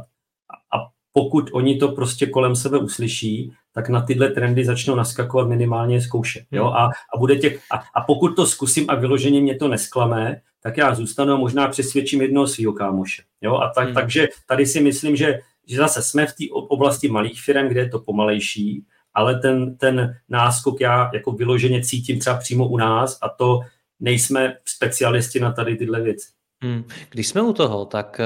A 0.76 0.90
pokud 1.14 1.50
oni 1.54 1.78
to 1.78 1.88
prostě 1.88 2.26
kolem 2.26 2.56
sebe 2.56 2.78
uslyší, 2.78 3.52
tak 3.74 3.90
na 3.90 4.02
tyhle 4.02 4.30
trendy 4.30 4.66
začnou 4.66 4.96
naskakovat 4.96 5.48
minimálně 5.48 6.02
zkoušet. 6.02 6.44
Jo? 6.52 6.66
Hmm. 6.66 6.76
A, 6.76 6.90
a, 7.16 7.18
bude 7.18 7.36
těch, 7.36 7.62
a, 7.72 7.84
a 7.96 8.02
pokud 8.02 8.36
to 8.36 8.46
zkusím 8.46 8.86
a 8.90 8.96
vyloženě 8.96 9.42
mě 9.42 9.56
to 9.56 9.68
nesklame, 9.68 10.42
tak 10.64 10.78
já 10.78 10.96
zůstanu 10.96 11.34
a 11.34 11.38
možná 11.38 11.68
přesvědčím 11.68 12.22
jednoho 12.22 12.48
svého 12.48 12.74
kámoše. 12.74 13.24
Jo? 13.42 13.56
A 13.56 13.70
tak, 13.70 13.86
hmm. 13.86 13.94
takže 13.94 14.28
tady 14.48 14.66
si 14.66 14.82
myslím, 14.82 15.16
že, 15.16 15.40
že 15.68 15.78
zase 15.78 16.02
jsme 16.02 16.26
v 16.26 16.34
té 16.34 16.44
oblasti 16.52 17.08
malých 17.08 17.42
firm, 17.42 17.68
kde 17.68 17.82
je 17.82 17.90
to 17.90 18.00
pomalejší, 18.00 18.86
ale 19.14 19.40
ten, 19.40 19.78
ten 19.78 20.16
náskok 20.30 20.82
já 20.82 21.10
jako 21.14 21.32
vyloženě 21.32 21.82
cítím 21.82 22.20
třeba 22.20 22.38
přímo 22.38 22.68
u 22.68 22.78
nás 22.78 23.18
a 23.22 23.30
to 23.30 23.60
nejsme 24.00 24.58
specialisti 24.66 25.40
na 25.40 25.52
tady 25.52 25.76
tyhle 25.76 26.02
věci. 26.02 26.28
Hmm. 26.64 26.84
Když 27.10 27.28
jsme 27.28 27.42
u 27.42 27.54
toho, 27.54 27.86
tak 27.86 28.22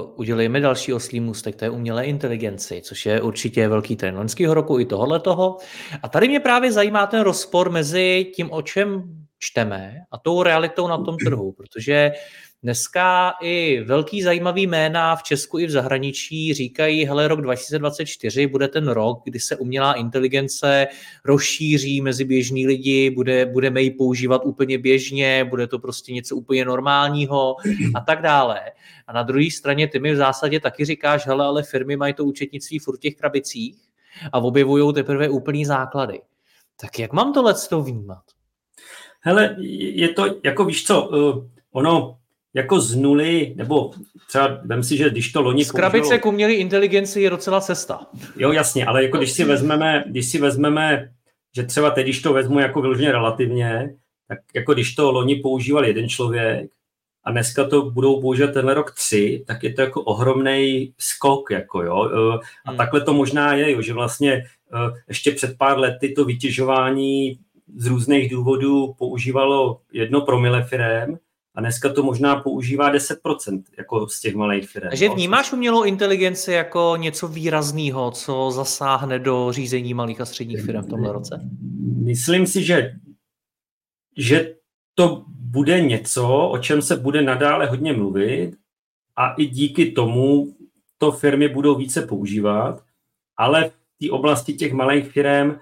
uh, 0.00 0.10
udělejme 0.16 0.60
další 0.60 0.92
oslý 0.92 1.20
můstek 1.20 1.56
té 1.56 1.70
umělé 1.70 2.04
inteligenci, 2.04 2.80
což 2.84 3.06
je 3.06 3.20
určitě 3.20 3.68
velký 3.68 3.96
trend 3.96 4.16
loňského 4.16 4.54
roku 4.54 4.78
i 4.78 4.84
tohohle 4.84 5.20
toho. 5.20 5.58
A 6.02 6.08
tady 6.08 6.28
mě 6.28 6.40
právě 6.40 6.72
zajímá 6.72 7.06
ten 7.06 7.20
rozpor 7.20 7.70
mezi 7.70 8.32
tím, 8.34 8.52
o 8.52 8.62
čem 8.62 9.02
čteme 9.40 9.96
a 10.10 10.18
tou 10.18 10.42
realitou 10.42 10.88
na 10.88 10.98
tom 10.98 11.16
trhu, 11.16 11.52
protože 11.52 12.12
Dneska 12.62 13.34
i 13.42 13.80
velký 13.84 14.22
zajímavý 14.22 14.66
jména 14.66 15.16
v 15.16 15.22
Česku 15.22 15.58
i 15.58 15.66
v 15.66 15.70
zahraničí 15.70 16.54
říkají, 16.54 17.04
hele, 17.04 17.28
rok 17.28 17.40
2024 17.40 18.46
bude 18.46 18.68
ten 18.68 18.88
rok, 18.88 19.20
kdy 19.24 19.40
se 19.40 19.56
umělá 19.56 19.94
inteligence 19.94 20.86
rozšíří 21.24 22.00
mezi 22.00 22.24
běžní 22.24 22.66
lidi, 22.66 23.10
bude, 23.10 23.46
budeme 23.46 23.82
ji 23.82 23.90
používat 23.90 24.42
úplně 24.44 24.78
běžně, 24.78 25.44
bude 25.44 25.66
to 25.66 25.78
prostě 25.78 26.12
něco 26.12 26.36
úplně 26.36 26.64
normálního 26.64 27.56
a 27.94 28.00
tak 28.00 28.22
dále. 28.22 28.60
A 29.06 29.12
na 29.12 29.22
druhé 29.22 29.50
straně 29.50 29.88
ty 29.88 29.98
mi 29.98 30.12
v 30.12 30.16
zásadě 30.16 30.60
taky 30.60 30.84
říkáš, 30.84 31.26
hele, 31.26 31.44
ale 31.44 31.62
firmy 31.62 31.96
mají 31.96 32.14
to 32.14 32.24
účetnictví 32.24 32.78
furt 32.78 32.96
v 32.96 33.00
těch 33.00 33.14
krabicích 33.14 33.76
a 34.32 34.38
objevují 34.38 34.94
teprve 34.94 35.28
úplný 35.28 35.64
základy. 35.64 36.20
Tak 36.80 36.98
jak 36.98 37.12
mám 37.12 37.32
tohle 37.32 37.54
to 37.68 37.82
vnímat? 37.82 38.22
Hele, 39.20 39.56
je 39.94 40.08
to, 40.08 40.26
jako 40.44 40.64
víš 40.64 40.84
co, 40.84 41.08
uh, 41.08 41.44
ono, 41.72 42.16
jako 42.54 42.80
z 42.80 42.96
nuly, 42.96 43.52
nebo 43.56 43.90
třeba 44.28 44.60
vem 44.64 44.82
si, 44.82 44.96
že 44.96 45.10
když 45.10 45.32
to 45.32 45.42
loni... 45.42 45.64
Z 45.64 45.70
krabice 45.70 46.00
použilo... 46.00 46.20
k 46.20 46.26
umělé 46.26 46.52
inteligenci 46.52 47.20
je 47.20 47.30
docela 47.30 47.60
cesta. 47.60 48.06
Jo, 48.36 48.52
jasně, 48.52 48.86
ale 48.86 49.02
jako 49.02 49.18
když 49.18 49.32
si 49.32 49.44
vezmeme, 49.44 50.04
když 50.06 50.26
si 50.26 50.38
vezmeme, 50.38 51.10
že 51.56 51.62
třeba 51.62 51.90
teď, 51.90 52.04
když 52.06 52.22
to 52.22 52.32
vezmu 52.32 52.60
jako 52.60 52.80
vyloženě 52.80 53.12
relativně, 53.12 53.94
tak 54.28 54.38
jako 54.54 54.74
když 54.74 54.94
to 54.94 55.12
loni 55.12 55.36
používal 55.36 55.84
jeden 55.84 56.08
člověk 56.08 56.70
a 57.24 57.30
dneska 57.30 57.68
to 57.68 57.90
budou 57.90 58.20
používat 58.20 58.52
tenhle 58.52 58.74
rok 58.74 58.94
tři, 58.94 59.44
tak 59.46 59.62
je 59.62 59.72
to 59.72 59.82
jako 59.82 60.02
ohromný 60.02 60.92
skok, 60.98 61.50
jako 61.50 61.82
jo. 61.82 62.10
A 62.64 62.70
hmm. 62.70 62.76
takhle 62.76 63.00
to 63.00 63.14
možná 63.14 63.54
je, 63.54 63.70
jo, 63.70 63.82
že 63.82 63.92
vlastně 63.92 64.32
eh, 64.32 65.00
ještě 65.08 65.30
před 65.30 65.58
pár 65.58 65.78
lety 65.78 66.12
to 66.12 66.24
vytěžování 66.24 67.38
z 67.76 67.86
různých 67.86 68.30
důvodů 68.30 68.94
používalo 68.98 69.80
jedno 69.92 70.20
promile 70.20 70.64
firem, 70.64 71.18
a 71.54 71.60
dneska 71.60 71.92
to 71.92 72.02
možná 72.02 72.36
používá 72.36 72.92
10% 72.94 73.62
jako 73.78 74.08
z 74.08 74.20
těch 74.20 74.34
malých 74.34 74.68
firm. 74.68 74.88
Takže 74.88 75.08
vnímáš 75.08 75.52
umělou 75.52 75.82
inteligenci 75.82 76.52
jako 76.52 76.94
něco 76.96 77.28
výrazného, 77.28 78.10
co 78.10 78.50
zasáhne 78.50 79.18
do 79.18 79.52
řízení 79.52 79.94
malých 79.94 80.20
a 80.20 80.24
středních 80.24 80.62
firm 80.62 80.82
v 80.82 80.88
tomhle 80.88 81.12
roce? 81.12 81.40
Myslím 82.04 82.46
si, 82.46 82.62
že, 82.62 82.92
že 84.16 84.54
to 84.94 85.24
bude 85.28 85.80
něco, 85.80 86.48
o 86.48 86.58
čem 86.58 86.82
se 86.82 86.96
bude 86.96 87.22
nadále 87.22 87.66
hodně 87.66 87.92
mluvit 87.92 88.56
a 89.16 89.34
i 89.34 89.46
díky 89.46 89.92
tomu 89.92 90.54
to 90.98 91.12
firmy 91.12 91.48
budou 91.48 91.74
více 91.74 92.02
používat, 92.02 92.82
ale 93.36 93.68
v 93.68 94.06
té 94.06 94.10
oblasti 94.10 94.54
těch 94.54 94.72
malých 94.72 95.10
firm 95.10 95.58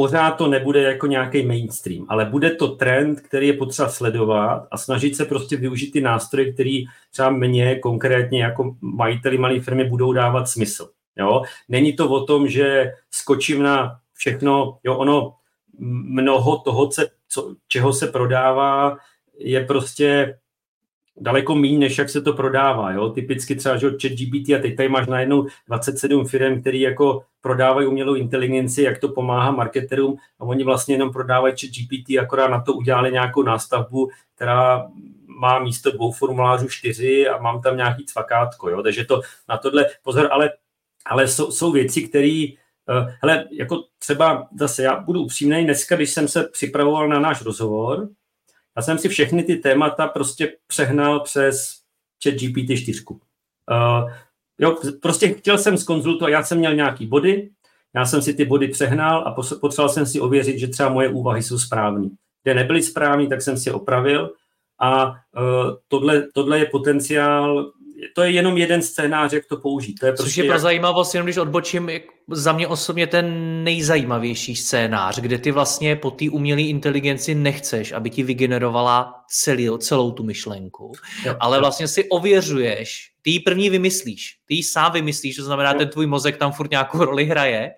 pořád 0.00 0.30
to 0.30 0.46
nebude 0.46 0.82
jako 0.82 1.06
nějaký 1.06 1.46
mainstream, 1.46 2.06
ale 2.08 2.24
bude 2.24 2.50
to 2.50 2.68
trend, 2.68 3.20
který 3.20 3.46
je 3.46 3.52
potřeba 3.52 3.88
sledovat 3.88 4.68
a 4.70 4.78
snažit 4.78 5.16
se 5.16 5.24
prostě 5.24 5.56
využít 5.56 5.90
ty 5.90 6.00
nástroje, 6.00 6.52
který 6.52 6.84
třeba 7.12 7.30
mě 7.30 7.78
konkrétně 7.78 8.42
jako 8.42 8.76
majiteli 8.80 9.38
malé 9.38 9.60
firmy 9.60 9.84
budou 9.84 10.12
dávat 10.12 10.48
smysl. 10.48 10.88
Jo? 11.16 11.42
Není 11.68 11.92
to 11.92 12.08
o 12.08 12.24
tom, 12.24 12.48
že 12.48 12.92
skočím 13.10 13.62
na 13.62 14.00
všechno, 14.14 14.78
jo, 14.84 14.96
ono 14.96 15.34
mnoho 15.78 16.58
toho, 16.58 16.88
co, 17.28 17.54
čeho 17.68 17.92
se 17.92 18.06
prodává, 18.06 18.96
je 19.38 19.64
prostě 19.64 20.38
daleko 21.20 21.54
méně, 21.54 21.78
než 21.78 21.98
jak 21.98 22.08
se 22.08 22.22
to 22.22 22.32
prodává. 22.32 22.92
Jo? 22.92 23.08
Typicky 23.08 23.56
třeba, 23.56 23.76
že 23.76 23.90
chat 23.90 24.12
GPT 24.12 24.50
a 24.50 24.62
teď 24.62 24.76
tady 24.76 24.88
máš 24.88 25.06
najednou 25.06 25.46
27 25.68 26.26
firm, 26.26 26.60
který 26.60 26.80
jako 26.80 27.22
prodávají 27.40 27.86
umělou 27.86 28.14
inteligenci, 28.14 28.82
jak 28.82 28.98
to 28.98 29.08
pomáhá 29.08 29.50
marketerům 29.50 30.16
a 30.40 30.44
oni 30.44 30.64
vlastně 30.64 30.94
jenom 30.94 31.12
prodávají 31.12 31.54
chat 31.60 31.70
GPT, 31.70 32.18
akorát 32.18 32.48
na 32.48 32.60
to 32.60 32.72
udělali 32.72 33.12
nějakou 33.12 33.42
nástavbu, 33.42 34.10
která 34.34 34.88
má 35.26 35.58
místo 35.58 35.90
dvou 35.90 36.12
formulářů 36.12 36.68
čtyři 36.68 37.28
a 37.28 37.38
mám 37.38 37.62
tam 37.62 37.76
nějaký 37.76 38.06
cvakátko, 38.06 38.70
jo? 38.70 38.82
takže 38.82 39.04
to 39.04 39.20
na 39.48 39.58
tohle 39.58 39.86
pozor, 40.02 40.28
ale, 40.30 40.50
ale 41.06 41.28
jsou, 41.28 41.50
jsou 41.50 41.72
věci, 41.72 42.02
které 42.08 42.46
uh, 42.88 43.10
hele, 43.22 43.44
jako 43.52 43.84
třeba 43.98 44.48
zase 44.58 44.82
já 44.82 45.00
budu 45.00 45.22
upřímný, 45.22 45.64
dneska, 45.64 45.96
když 45.96 46.10
jsem 46.10 46.28
se 46.28 46.44
připravoval 46.44 47.08
na 47.08 47.20
náš 47.20 47.42
rozhovor, 47.42 48.08
já 48.80 48.84
jsem 48.84 48.98
si 48.98 49.08
všechny 49.08 49.42
ty 49.42 49.56
témata 49.56 50.06
prostě 50.08 50.56
přehnal 50.66 51.20
přes 51.20 51.72
chat 52.24 52.34
GPT 52.34 52.78
4. 52.78 53.04
Uh, 53.10 53.16
jo, 54.58 54.76
prostě 55.02 55.28
chtěl 55.28 55.58
jsem 55.58 55.78
skonzultovat, 55.78 56.30
já 56.30 56.42
jsem 56.42 56.58
měl 56.58 56.74
nějaký 56.74 57.06
body, 57.06 57.50
já 57.94 58.06
jsem 58.06 58.22
si 58.22 58.34
ty 58.34 58.44
body 58.44 58.68
přehnal 58.68 59.28
a 59.28 59.34
potřeboval 59.60 59.88
jsem 59.88 60.06
si 60.06 60.20
ověřit, 60.20 60.58
že 60.58 60.68
třeba 60.68 60.88
moje 60.88 61.08
úvahy 61.08 61.42
jsou 61.42 61.58
správné. 61.58 62.08
Kde 62.42 62.54
nebyly 62.54 62.82
správné, 62.82 63.26
tak 63.26 63.42
jsem 63.42 63.56
si 63.56 63.68
je 63.68 63.72
opravil 63.72 64.30
a 64.78 65.10
uh, 65.10 65.14
tohle, 65.88 66.26
tohle 66.34 66.58
je 66.58 66.66
potenciál 66.66 67.72
to 68.14 68.22
je 68.22 68.30
jenom 68.30 68.56
jeden 68.56 68.82
scénář, 68.82 69.32
jak 69.32 69.46
to 69.46 69.56
použít. 69.56 69.94
To 69.94 70.06
je 70.06 70.12
prostě 70.12 70.24
Což 70.24 70.36
je 70.36 70.44
pro 70.44 70.52
jak... 70.52 70.60
zajímavost, 70.60 71.14
jenom 71.14 71.26
když 71.26 71.36
odbočím, 71.36 71.90
za 72.30 72.52
mě 72.52 72.68
osobně 72.68 73.06
ten 73.06 73.26
nejzajímavější 73.64 74.56
scénář, 74.56 75.20
kde 75.20 75.38
ty 75.38 75.50
vlastně 75.50 75.96
po 75.96 76.10
té 76.10 76.30
umělé 76.30 76.62
inteligenci 76.62 77.34
nechceš, 77.34 77.92
aby 77.92 78.10
ti 78.10 78.22
vygenerovala 78.22 79.14
celý, 79.28 79.68
celou 79.78 80.10
tu 80.10 80.22
myšlenku, 80.22 80.92
jo, 81.26 81.36
ale 81.40 81.56
jo. 81.56 81.60
vlastně 81.60 81.88
si 81.88 82.08
ověřuješ, 82.08 83.10
ty 83.22 83.30
ji 83.30 83.40
první 83.40 83.70
vymyslíš, 83.70 84.38
ty 84.46 84.54
ji 84.54 84.62
sám 84.62 84.92
vymyslíš, 84.92 85.36
to 85.36 85.44
znamená, 85.44 85.72
jo. 85.72 85.78
ten 85.78 85.88
tvůj 85.88 86.06
mozek 86.06 86.36
tam 86.36 86.52
furt 86.52 86.70
nějakou 86.70 86.98
roli 87.04 87.24
hraje, 87.24 87.70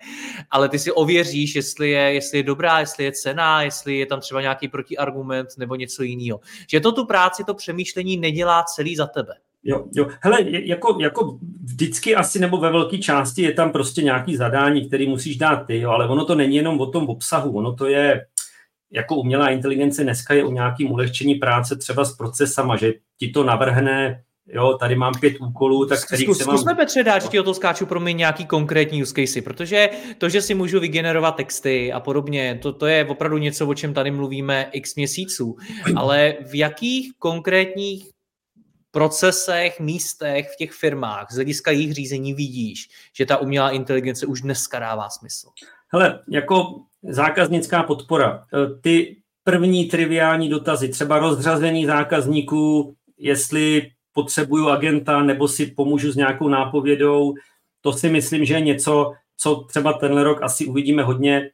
ale 0.51 0.69
ty 0.69 0.79
si 0.79 0.91
ověříš, 0.91 1.55
jestli 1.55 1.89
je, 1.89 2.13
jestli 2.13 2.37
je 2.37 2.43
dobrá, 2.43 2.79
jestli 2.79 3.03
je 3.03 3.11
cená, 3.11 3.61
jestli 3.61 3.97
je 3.97 4.05
tam 4.05 4.19
třeba 4.19 4.41
nějaký 4.41 4.67
protiargument 4.67 5.49
nebo 5.57 5.75
něco 5.75 6.03
jiného. 6.03 6.39
Že 6.71 6.79
to 6.79 6.91
tu 6.91 7.05
práci, 7.05 7.43
to 7.43 7.53
přemýšlení 7.53 8.17
nedělá 8.17 8.63
celý 8.63 8.95
za 8.95 9.07
tebe. 9.07 9.33
Jo, 9.63 9.85
jo. 9.95 10.07
Hele, 10.21 10.37
jako, 10.47 10.97
jako 11.01 11.39
vždycky 11.63 12.15
asi 12.15 12.39
nebo 12.39 12.57
ve 12.57 12.71
velké 12.71 12.97
části 12.97 13.41
je 13.41 13.53
tam 13.53 13.71
prostě 13.71 14.01
nějaký 14.01 14.35
zadání, 14.35 14.87
který 14.87 15.09
musíš 15.09 15.37
dát 15.37 15.55
ty, 15.55 15.79
jo, 15.79 15.89
ale 15.89 16.07
ono 16.07 16.25
to 16.25 16.35
není 16.35 16.55
jenom 16.55 16.81
o 16.81 16.85
tom 16.85 17.05
obsahu, 17.09 17.57
ono 17.57 17.73
to 17.73 17.87
je 17.87 18.25
jako 18.91 19.15
umělá 19.15 19.49
inteligence 19.49 20.03
dneska 20.03 20.33
je 20.33 20.43
o 20.43 20.51
nějakým 20.51 20.91
ulehčení 20.91 21.35
práce 21.35 21.75
třeba 21.75 22.05
s 22.05 22.15
procesama, 22.15 22.75
že 22.75 22.93
ti 23.19 23.27
to 23.27 23.43
navrhne 23.43 24.23
jo, 24.47 24.77
tady 24.79 24.95
mám 24.95 25.13
pět 25.19 25.33
úkolů, 25.39 25.85
tak 25.85 26.05
kterých 26.05 26.25
Zkus, 26.25 26.37
se 26.37 26.45
mám... 26.45 26.57
Zkusme, 26.57 26.75
Petře, 26.75 27.03
dát, 27.03 27.29
ti 27.29 27.39
o 27.39 27.43
to 27.43 27.53
skáču 27.53 27.85
pro 27.85 27.99
mě 27.99 28.13
nějaký 28.13 28.45
konkrétní 28.45 29.03
use 29.03 29.13
case, 29.13 29.41
protože 29.41 29.89
to, 30.17 30.29
že 30.29 30.41
si 30.41 30.53
můžu 30.53 30.79
vygenerovat 30.79 31.35
texty 31.35 31.93
a 31.93 31.99
podobně, 31.99 32.59
to, 32.61 32.73
to 32.73 32.85
je 32.85 33.05
opravdu 33.05 33.37
něco, 33.37 33.67
o 33.67 33.73
čem 33.73 33.93
tady 33.93 34.11
mluvíme 34.11 34.69
x 34.71 34.95
měsíců, 34.95 35.55
ale 35.95 36.35
v 36.51 36.55
jakých 36.55 37.11
konkrétních 37.19 38.12
procesech, 38.93 39.79
místech 39.79 40.49
v 40.53 40.55
těch 40.55 40.71
firmách 40.71 41.31
z 41.31 41.35
hlediska 41.35 41.71
jejich 41.71 41.93
řízení 41.93 42.33
vidíš, 42.33 42.89
že 43.17 43.25
ta 43.25 43.37
umělá 43.37 43.71
inteligence 43.71 44.25
už 44.25 44.41
dneska 44.41 44.79
dává 44.79 45.09
smysl? 45.09 45.47
Hele, 45.87 46.19
jako 46.29 46.81
zákaznická 47.03 47.83
podpora, 47.83 48.45
e, 48.53 48.79
ty 48.81 49.17
první 49.43 49.85
triviální 49.85 50.49
dotazy, 50.49 50.89
třeba 50.89 51.19
rozřazení 51.19 51.85
zákazníků, 51.85 52.95
jestli 53.17 53.91
potřebuju 54.13 54.69
agenta 54.69 55.23
nebo 55.23 55.47
si 55.47 55.65
pomůžu 55.65 56.11
s 56.11 56.15
nějakou 56.15 56.47
nápovědou, 56.47 57.33
to 57.81 57.93
si 57.93 58.09
myslím, 58.09 58.45
že 58.45 58.53
je 58.53 58.61
něco, 58.61 59.13
co 59.37 59.55
třeba 59.55 59.93
tenhle 59.93 60.23
rok 60.23 60.43
asi 60.43 60.65
uvidíme 60.65 61.03
hodně. 61.03 61.37
E, 61.37 61.51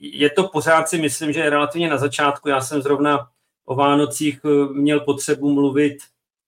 je 0.00 0.30
to 0.30 0.48
pořád 0.48 0.88
si 0.88 0.98
myslím, 0.98 1.32
že 1.32 1.40
je 1.40 1.50
relativně 1.50 1.90
na 1.90 1.98
začátku. 1.98 2.48
Já 2.48 2.60
jsem 2.60 2.82
zrovna 2.82 3.28
o 3.70 3.74
Vánocích 3.74 4.40
e, 4.44 4.72
měl 4.72 5.00
potřebu 5.00 5.52
mluvit 5.52 5.96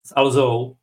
s 0.06 0.12
Alzou 0.16 0.76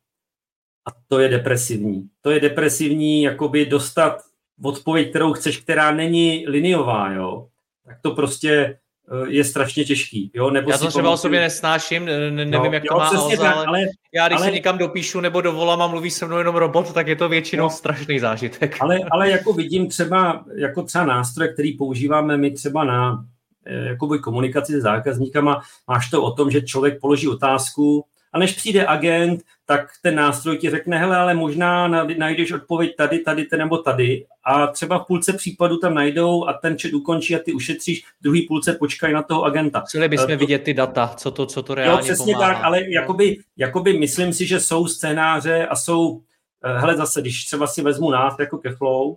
a 0.88 0.90
to 1.08 1.18
je 1.18 1.28
depresivní. 1.28 2.08
To 2.20 2.30
je 2.30 2.40
depresivní, 2.40 3.22
jakoby 3.22 3.66
dostat 3.66 4.22
odpověď, 4.62 5.10
kterou 5.10 5.32
chceš, 5.32 5.56
která 5.56 5.90
není 5.90 6.44
liniová, 6.48 7.12
jo, 7.12 7.48
tak 7.86 7.98
to 8.02 8.10
prostě 8.10 8.50
eh, 8.50 9.28
je 9.28 9.44
strašně 9.44 9.84
těžký. 9.84 10.30
Jo? 10.34 10.50
Nebo 10.50 10.70
já 10.70 10.78
to 10.78 10.88
třeba 10.88 11.10
o 11.10 11.16
sobě 11.16 11.40
nesnáším, 11.40 12.04
nevím, 12.04 12.50
no, 12.50 12.64
jak 12.64 12.82
to 12.82 12.94
jo, 12.94 12.98
má 12.98 13.08
Alza, 13.08 13.36
tak, 13.36 13.56
ale, 13.56 13.66
ale 13.66 13.80
já 14.14 14.28
když 14.28 14.36
ale, 14.36 14.46
se 14.46 14.52
někam 14.52 14.78
dopíšu 14.78 15.20
nebo 15.20 15.40
dovolám 15.40 15.82
a 15.82 15.86
mluví 15.86 16.10
se 16.10 16.26
mnou 16.26 16.38
jenom 16.38 16.56
robot, 16.56 16.92
tak 16.92 17.06
je 17.06 17.16
to 17.16 17.28
většinou 17.28 17.64
no, 17.64 17.70
strašný 17.70 18.18
zážitek. 18.18 18.76
Ale, 18.80 18.98
ale 19.12 19.30
jako 19.30 19.52
vidím 19.52 19.88
třeba, 19.88 20.44
jako 20.54 20.82
třeba 20.82 21.04
nástroje, 21.04 21.52
který 21.52 21.76
používáme 21.76 22.36
my 22.36 22.50
třeba 22.50 22.84
na 22.84 23.24
eh, 23.24 23.39
jakoby 23.66 24.18
komunikaci 24.18 24.80
s 24.80 24.82
zákazníkama, 24.82 25.60
máš 25.88 26.10
to 26.10 26.22
o 26.22 26.30
tom, 26.30 26.50
že 26.50 26.62
člověk 26.62 27.00
položí 27.00 27.28
otázku, 27.28 28.04
a 28.32 28.38
než 28.38 28.52
přijde 28.52 28.86
agent, 28.86 29.42
tak 29.66 29.90
ten 30.02 30.14
nástroj 30.14 30.58
ti 30.58 30.70
řekne, 30.70 30.98
hele, 30.98 31.16
ale 31.16 31.34
možná 31.34 31.88
najdeš 31.88 32.52
odpověď 32.52 32.96
tady, 32.96 33.18
tady, 33.18 33.44
tady 33.44 33.62
nebo 33.62 33.78
tady. 33.78 34.26
A 34.44 34.66
třeba 34.66 34.98
v 34.98 35.06
půlce 35.06 35.32
případu 35.32 35.76
tam 35.76 35.94
najdou 35.94 36.48
a 36.48 36.52
ten 36.52 36.76
chat 36.78 36.92
ukončí 36.92 37.36
a 37.36 37.38
ty 37.38 37.52
ušetříš, 37.52 38.04
druhý 38.20 38.42
půlce 38.42 38.72
počkají 38.72 39.14
na 39.14 39.22
toho 39.22 39.44
agenta. 39.44 39.84
Chtěli 39.88 40.08
bychom 40.08 40.26
to, 40.26 40.36
vidět 40.36 40.58
ty 40.58 40.74
data, 40.74 41.14
co 41.16 41.30
to, 41.30 41.46
co 41.46 41.62
to 41.62 41.74
reálně 41.74 41.98
Jo, 41.98 42.04
přesně 42.04 42.34
pomáhá. 42.34 42.54
tak, 42.54 42.64
ale 42.64 42.90
jakoby, 42.90 43.36
jakoby 43.56 43.98
myslím 43.98 44.32
si, 44.32 44.46
že 44.46 44.60
jsou 44.60 44.86
scénáře 44.86 45.66
a 45.66 45.76
jsou, 45.76 46.20
eh, 46.64 46.78
hele 46.78 46.96
zase, 46.96 47.20
když 47.20 47.44
třeba 47.44 47.66
si 47.66 47.82
vezmu 47.82 48.10
nás 48.10 48.34
jako 48.38 48.58
ke 48.58 48.70
flow, 48.76 49.16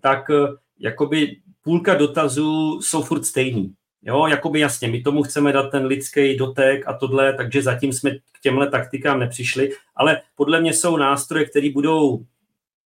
tak 0.00 0.30
eh, 0.30 0.48
jakoby 0.78 1.36
půlka 1.62 1.94
dotazů 1.94 2.80
jsou 2.82 3.02
furt 3.02 3.24
stejný. 3.24 3.74
Jo, 4.06 4.26
jakoby 4.26 4.60
jasně, 4.60 4.88
my 4.88 5.02
tomu 5.02 5.22
chceme 5.22 5.52
dát 5.52 5.70
ten 5.70 5.86
lidský 5.86 6.36
dotek 6.36 6.82
a 6.86 6.92
tohle, 6.92 7.34
takže 7.34 7.62
zatím 7.62 7.92
jsme 7.92 8.10
k 8.10 8.40
těmhle 8.42 8.70
taktikám 8.70 9.20
nepřišli, 9.20 9.70
ale 9.96 10.20
podle 10.34 10.60
mě 10.60 10.72
jsou 10.72 10.96
nástroje, 10.96 11.44
které 11.44 11.70
budou 11.70 12.24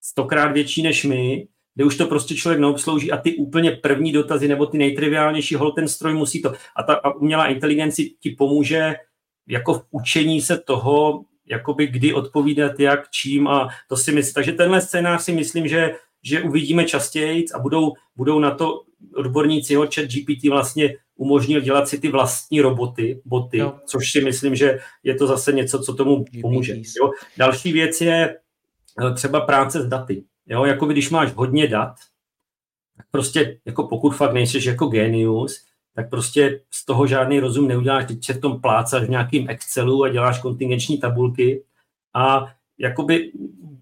stokrát 0.01 0.51
větší 0.51 0.83
než 0.83 1.05
my, 1.05 1.47
kde 1.75 1.85
už 1.85 1.97
to 1.97 2.05
prostě 2.05 2.35
člověk 2.35 2.59
neobslouží 2.59 3.11
a 3.11 3.17
ty 3.17 3.35
úplně 3.35 3.71
první 3.71 4.11
dotazy 4.11 4.47
nebo 4.47 4.65
ty 4.65 4.77
nejtriviálnější, 4.77 5.55
hol 5.55 5.71
ten 5.71 5.87
stroj 5.87 6.13
musí 6.13 6.41
to. 6.41 6.53
A 6.75 6.83
ta 6.83 7.15
umělá 7.15 7.47
inteligence 7.47 8.03
ti 8.19 8.29
pomůže 8.29 8.95
jako 9.47 9.73
v 9.73 9.85
učení 9.91 10.41
se 10.41 10.57
toho, 10.57 11.23
jakoby 11.45 11.87
kdy 11.87 12.13
odpovídat, 12.13 12.79
jak, 12.79 13.09
čím 13.09 13.47
a 13.47 13.69
to 13.87 13.97
si 13.97 14.11
myslím. 14.11 14.33
Takže 14.33 14.51
tenhle 14.51 14.81
scénář 14.81 15.23
si 15.23 15.31
myslím, 15.31 15.67
že, 15.67 15.95
že 16.23 16.41
uvidíme 16.41 16.85
častěji 16.85 17.45
a 17.53 17.59
budou, 17.59 17.93
budou 18.15 18.39
na 18.39 18.51
to 18.51 18.81
odborníci, 19.15 19.73
jo, 19.73 19.87
chat 19.95 20.05
GPT 20.05 20.49
vlastně 20.49 20.95
umožnil 21.19 21.61
dělat 21.61 21.87
si 21.87 21.99
ty 21.99 22.09
vlastní 22.09 22.61
roboty, 22.61 23.21
boty, 23.25 23.57
jo. 23.57 23.73
což 23.85 24.11
si 24.11 24.21
myslím, 24.21 24.55
že 24.55 24.79
je 25.03 25.15
to 25.15 25.27
zase 25.27 25.51
něco, 25.51 25.79
co 25.79 25.93
tomu 25.93 26.25
pomůže. 26.41 26.75
Jo. 26.75 27.11
Další 27.37 27.73
věc 27.73 28.01
je 28.01 28.37
eh, 29.01 29.13
třeba 29.13 29.41
práce 29.41 29.81
s 29.81 29.87
daty. 29.87 30.23
Jo, 30.47 30.65
jako 30.65 30.85
když 30.85 31.09
máš 31.09 31.33
hodně 31.33 31.67
dat, 31.67 31.95
tak 32.97 33.05
prostě 33.11 33.59
jako 33.65 33.87
pokud 33.87 34.11
fakt 34.11 34.33
nejsi 34.33 34.69
jako 34.69 34.85
genius, 34.85 35.65
tak 35.95 36.09
prostě 36.09 36.61
z 36.71 36.85
toho 36.85 37.07
žádný 37.07 37.39
rozum 37.39 37.67
neuděláš, 37.67 38.05
teď 38.07 38.25
se 38.25 38.33
v 38.33 38.41
tom 38.41 38.61
plácaš 38.61 39.03
v 39.03 39.09
nějakým 39.09 39.49
Excelu 39.49 40.03
a 40.03 40.09
děláš 40.09 40.39
kontingenční 40.39 40.97
tabulky 40.97 41.63
a 42.13 42.53
jakoby 42.77 43.31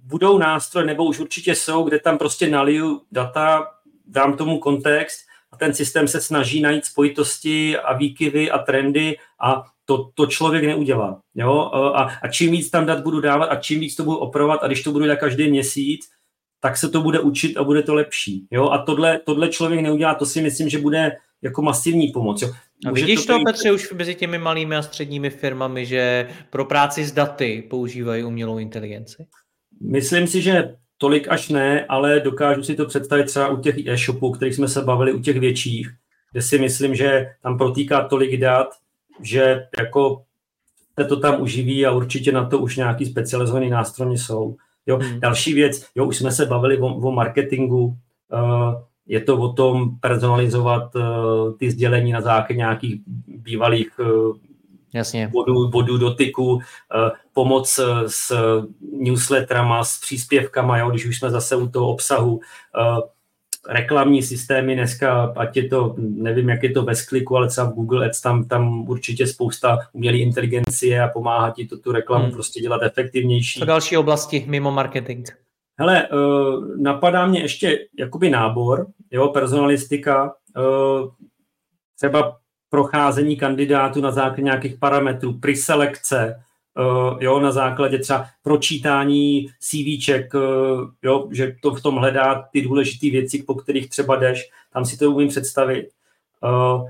budou 0.04 0.38
nástroje, 0.38 0.86
nebo 0.86 1.06
už 1.06 1.20
určitě 1.20 1.56
jsou, 1.56 1.84
kde 1.84 2.00
tam 2.00 2.18
prostě 2.18 2.50
naliju 2.50 3.02
data, 3.12 3.68
dám 4.06 4.38
tomu 4.38 4.60
kontext 4.60 5.27
a 5.52 5.58
ten 5.58 5.74
systém 5.74 6.08
se 6.08 6.22
snaží 6.22 6.62
najít 6.62 6.86
spojitosti 6.86 7.78
a 7.78 7.94
výkyvy 7.94 8.52
a 8.52 8.58
trendy 8.58 9.18
a 9.44 9.64
to, 9.86 10.12
to 10.14 10.26
člověk 10.26 10.64
neudělá. 10.64 11.22
Jo? 11.36 11.60
A, 11.74 12.04
a 12.22 12.28
čím 12.28 12.52
víc 12.52 12.70
tam 12.70 12.86
dat 12.86 13.04
budu 13.04 13.22
dávat 13.22 13.46
a 13.46 13.56
čím 13.56 13.80
víc 13.80 13.96
to 13.96 14.04
budu 14.04 14.18
opravovat 14.18 14.64
a 14.64 14.68
když 14.68 14.84
to 14.84 14.92
budu 14.92 15.06
dělat 15.06 15.20
každý 15.20 15.50
měsíc, 15.50 16.10
tak 16.60 16.78
se 16.78 16.90
to 16.90 17.02
bude 17.02 17.20
učit 17.20 17.58
a 17.58 17.64
bude 17.64 17.84
to 17.84 17.94
lepší. 17.94 18.48
Jo? 18.52 18.70
A 18.70 18.78
tohle, 18.78 19.20
tohle 19.26 19.50
člověk 19.50 19.82
neudělá, 19.82 20.16
to 20.16 20.26
si 20.26 20.42
myslím, 20.42 20.70
že 20.70 20.78
bude 20.78 21.12
jako 21.42 21.62
masivní 21.62 22.08
pomoc. 22.08 22.42
Jo? 22.42 22.54
A 22.86 22.92
vidíš 22.92 23.26
to, 23.26 23.38
to 23.38 23.44
Petře, 23.46 23.72
už 23.72 23.94
mezi 23.94 24.16
těmi 24.16 24.38
malými 24.38 24.76
a 24.76 24.82
středními 24.82 25.30
firmami, 25.30 25.86
že 25.86 26.30
pro 26.50 26.66
práci 26.66 27.06
s 27.06 27.12
daty 27.12 27.68
používají 27.70 28.24
umělou 28.24 28.58
inteligenci? 28.58 29.28
Myslím 29.82 30.28
si, 30.28 30.42
že 30.42 30.76
tolik 30.98 31.28
až 31.28 31.50
ne, 31.50 31.86
ale 31.86 32.20
dokážu 32.20 32.64
si 32.64 32.76
to 32.76 32.86
představit 32.86 33.26
třeba 33.26 33.48
u 33.48 33.58
těch 33.58 33.88
e-shopů, 33.88 34.32
kterých 34.32 34.56
jsme 34.56 34.68
se 34.68 34.82
bavili, 34.82 35.14
u 35.14 35.20
těch 35.20 35.40
větších, 35.40 35.90
kde 36.32 36.42
si 36.42 36.60
myslím, 36.60 36.96
že 36.96 37.26
tam 37.44 37.58
protýká 37.58 38.08
tolik 38.08 38.40
dat, 38.40 38.68
že 39.22 39.68
jako 39.80 40.24
se 41.00 41.06
to 41.06 41.20
tam 41.20 41.42
uživí 41.42 41.86
a 41.86 41.92
určitě 41.92 42.32
na 42.32 42.46
to 42.46 42.60
už 42.60 42.78
nějaký 42.78 43.06
specializovaný 43.06 43.70
nástroje 43.70 44.18
jsou. 44.18 44.56
Jo, 44.88 44.98
hmm. 44.98 45.20
Další 45.20 45.54
věc, 45.54 45.86
jo, 45.96 46.06
už 46.06 46.18
jsme 46.18 46.32
se 46.32 46.46
bavili 46.46 46.78
o, 46.78 46.88
o 46.88 47.12
marketingu, 47.12 47.86
uh, 47.86 48.82
je 49.06 49.22
to 49.22 49.38
o 49.38 49.54
tom 49.54 50.00
personalizovat 50.00 50.96
uh, 50.96 51.58
ty 51.58 51.72
sdělení 51.72 52.12
na 52.12 52.22
základě 52.22 52.58
nějakých 52.58 53.02
bývalých 53.28 54.00
uh, 54.00 54.38
Jasně. 54.94 55.28
Bodu, 55.28 55.70
bodu 55.70 55.98
dotyku, 55.98 56.60
eh, 56.60 57.12
pomoc 57.38 57.80
eh, 57.80 58.10
s 58.10 58.34
newsletterama, 58.92 59.84
s 59.84 60.00
příspěvkama, 60.00 60.78
jo, 60.78 60.90
když 60.90 61.06
už 61.06 61.20
jsme 61.20 61.30
zase 61.30 61.56
u 61.56 61.68
toho 61.68 61.90
obsahu, 61.90 62.40
eh, 62.42 63.02
reklamní 63.70 64.24
systémy 64.24 64.76
dneska, 64.76 65.34
ať 65.38 65.58
je 65.58 65.68
to, 65.70 65.96
nevím, 65.98 66.50
jak 66.50 66.64
je 66.64 66.72
to 66.72 66.82
bez 66.82 67.06
kliku, 67.06 67.38
ale 67.38 67.48
třeba 67.48 67.68
v 67.68 67.74
Google 67.74 68.06
Ads, 68.06 68.22
tam, 68.22 68.48
tam 68.48 68.90
určitě 68.90 69.28
spousta 69.28 69.78
umělé 69.94 70.18
inteligencie 70.18 71.02
a 71.02 71.08
pomáhá 71.08 71.52
ti 71.52 71.68
to 71.68 71.78
tu 71.78 71.92
reklamu 71.92 72.24
hmm. 72.24 72.34
prostě 72.34 72.62
dělat 72.62 72.82
efektivnější. 72.84 73.60
Co 73.60 73.66
další 73.66 73.98
oblasti 73.98 74.46
mimo 74.48 74.72
marketing? 74.72 75.28
Hele, 75.80 76.08
napadá 76.78 77.26
mě 77.26 77.42
ještě 77.42 77.80
jakoby 78.00 78.30
nábor, 78.30 78.88
jo, 79.12 79.28
personalistika, 79.28 80.34
třeba 81.96 82.38
procházení 82.70 83.38
kandidátů 83.38 84.02
na 84.02 84.12
základě 84.12 84.42
nějakých 84.42 84.76
parametrů, 84.80 85.40
priselekce, 85.40 86.44
jo, 87.20 87.40
na 87.40 87.52
základě 87.52 88.00
třeba 88.00 88.26
pročítání 88.42 89.48
CVček, 89.60 90.34
uh, 90.34 90.42
jo, 91.02 91.28
že 91.32 91.56
to 91.62 91.76
v 91.76 91.82
tom 91.82 91.96
hledá 91.96 92.48
ty 92.52 92.62
důležité 92.62 93.10
věci, 93.10 93.44
po 93.44 93.56
kterých 93.56 93.90
třeba 93.90 94.16
jdeš, 94.16 94.50
tam 94.74 94.86
si 94.86 94.98
to 94.98 95.12
umím 95.12 95.28
představit. 95.28 95.90
Uh, 96.44 96.90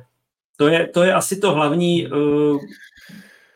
to, 0.58 0.68
je, 0.68 0.88
to 0.88 1.04
je 1.04 1.14
asi 1.14 1.40
to 1.40 1.52
hlavní, 1.52 2.08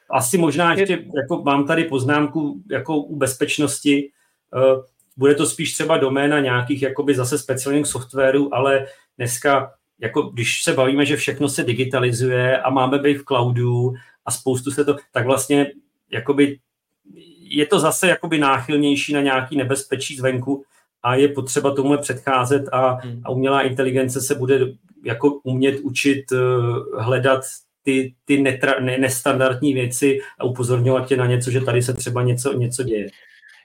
asi 0.09 0.37
možná 0.37 0.73
ještě, 0.73 1.05
jako 1.15 1.43
mám 1.43 1.67
tady 1.67 1.83
poznámku 1.83 2.61
jako 2.71 2.97
u 2.97 3.15
bezpečnosti, 3.15 4.11
bude 5.17 5.35
to 5.35 5.45
spíš 5.45 5.73
třeba 5.73 5.97
doména 5.97 6.39
nějakých 6.39 6.81
jakoby 6.81 7.15
zase 7.15 7.37
speciálních 7.37 7.87
softwarů, 7.87 8.55
ale 8.55 8.85
dneska 9.17 9.73
jako 9.99 10.21
když 10.21 10.63
se 10.63 10.73
bavíme, 10.73 11.05
že 11.05 11.17
všechno 11.17 11.49
se 11.49 11.63
digitalizuje 11.63 12.61
a 12.61 12.69
máme 12.69 12.99
být 12.99 13.17
v 13.17 13.25
cloudu 13.25 13.93
a 14.25 14.31
spoustu 14.31 14.71
se 14.71 14.85
to, 14.85 14.95
tak 15.11 15.25
vlastně 15.25 15.71
jakoby 16.11 16.57
je 17.39 17.65
to 17.65 17.79
zase 17.79 18.07
jakoby 18.07 18.37
náchylnější 18.37 19.13
na 19.13 19.21
nějaký 19.21 19.57
nebezpečí 19.57 20.15
zvenku 20.15 20.63
a 21.03 21.15
je 21.15 21.27
potřeba 21.27 21.75
tomu 21.75 21.97
předcházet 21.97 22.63
a, 22.71 22.91
hmm. 22.91 23.21
a 23.23 23.29
umělá 23.29 23.61
inteligence 23.61 24.21
se 24.21 24.35
bude 24.35 24.59
jako 25.05 25.29
umět 25.43 25.79
učit 25.79 26.31
uh, 26.31 26.39
hledat 27.03 27.41
ty, 27.83 28.13
ty 28.25 28.41
netra, 28.41 28.79
ne, 28.79 28.97
nestandardní 28.97 29.73
věci 29.73 30.19
a 30.39 30.43
upozorňovat 30.43 31.07
tě 31.07 31.17
na 31.17 31.25
něco, 31.25 31.51
že 31.51 31.61
tady 31.61 31.81
se 31.81 31.93
třeba 31.93 32.23
něco, 32.23 32.53
něco 32.53 32.83
děje. 32.83 33.07